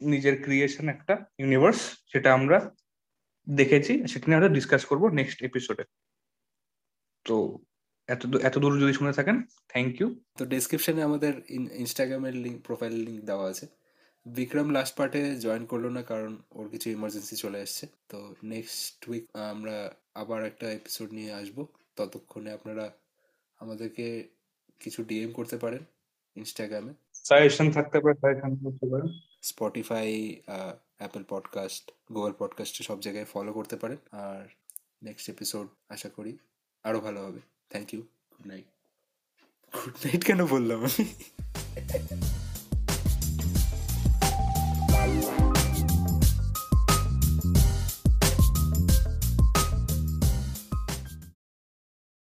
নিজের 0.00 0.42
ক্রিয়েশন 0.42 0.88
একটা 0.88 1.26
ইউনিভার্স 1.38 2.02
সেটা 2.06 2.34
আমরা 2.34 2.74
দেখেছি 3.54 4.06
সেটা 4.06 4.26
নিয়ে 4.26 4.36
আমরা 4.36 4.48
ডিসকাস 4.48 4.84
করব 4.84 5.08
নেক্সট 5.08 5.42
এপিসোডে 5.42 5.84
তো 7.24 7.58
এত 8.08 8.36
এত 8.36 8.58
দূর 8.58 8.80
যদি 8.80 8.92
শুনে 8.92 9.12
থাকেন 9.12 9.42
থ্যাংক 9.68 10.00
ইউ 10.00 10.20
তো 10.38 10.44
ডেসক্রিপশনে 10.44 11.02
আমাদের 11.02 11.32
ইনস্টাগ্রামের 11.50 12.34
লিঙ্ক 12.34 12.62
প্রোফাইল 12.62 12.92
লিঙ্ক 12.92 13.24
দেওয়া 13.24 13.50
আছে। 13.50 13.66
বিক্রম 14.26 14.70
লাস্ট 14.70 14.96
পার্টে 14.96 15.36
জয়েন 15.36 15.66
করল 15.66 15.86
না 15.88 16.02
কারণ 16.02 16.42
ওর 16.50 16.68
কিছু 16.68 16.90
ইমার্জেন্সি 16.90 17.36
চলে 17.36 17.60
এসছে। 17.60 17.86
তো 18.08 18.34
নেক্সট 18.42 19.08
উইক 19.08 19.24
আমরা 19.34 19.94
আবার 20.14 20.44
একটা 20.44 20.72
এপিসোড 20.72 21.12
নিয়ে 21.12 21.32
আসব। 21.32 21.66
ততক্ষণে 21.96 22.52
আপনারা 22.52 22.90
আমাদেরকে 23.58 24.28
কিছু 24.80 25.04
ডিএম 25.04 25.32
করতে 25.32 25.56
পারেন 25.56 25.84
ইনস্টাগ্রামে 26.36 26.94
সাজেশন 27.14 27.70
থাকতে 27.70 28.00
পারে 28.00 28.14
সাজেশন 28.14 28.56
করতে 28.64 28.86
পারেন। 28.86 29.29
স্পটিফাই 29.42 30.40
অ্যাপেল 30.98 31.24
পডকাস্ট 31.28 31.90
গুগল 32.12 32.32
পডকাস্টে 32.38 32.84
সব 32.84 33.00
জায়গায় 33.00 33.24
ফলো 33.24 33.52
করতে 33.52 33.76
পারেন। 33.76 33.96
আর 34.10 34.46
নেক্সট 35.02 35.30
এপিসোড 35.30 35.68
আশা 35.88 36.08
করি 36.08 36.38
আরও 36.84 37.00
ভালো 37.00 37.22
হবে। 37.22 37.40
Thank 37.70 37.94
you 37.94 38.00
good 38.00 38.46
night 38.46 38.64
good 39.74 39.94
night 39.94 40.24
কেন 40.24 40.46
বললাম 40.46 40.84
আমি? 40.84 41.04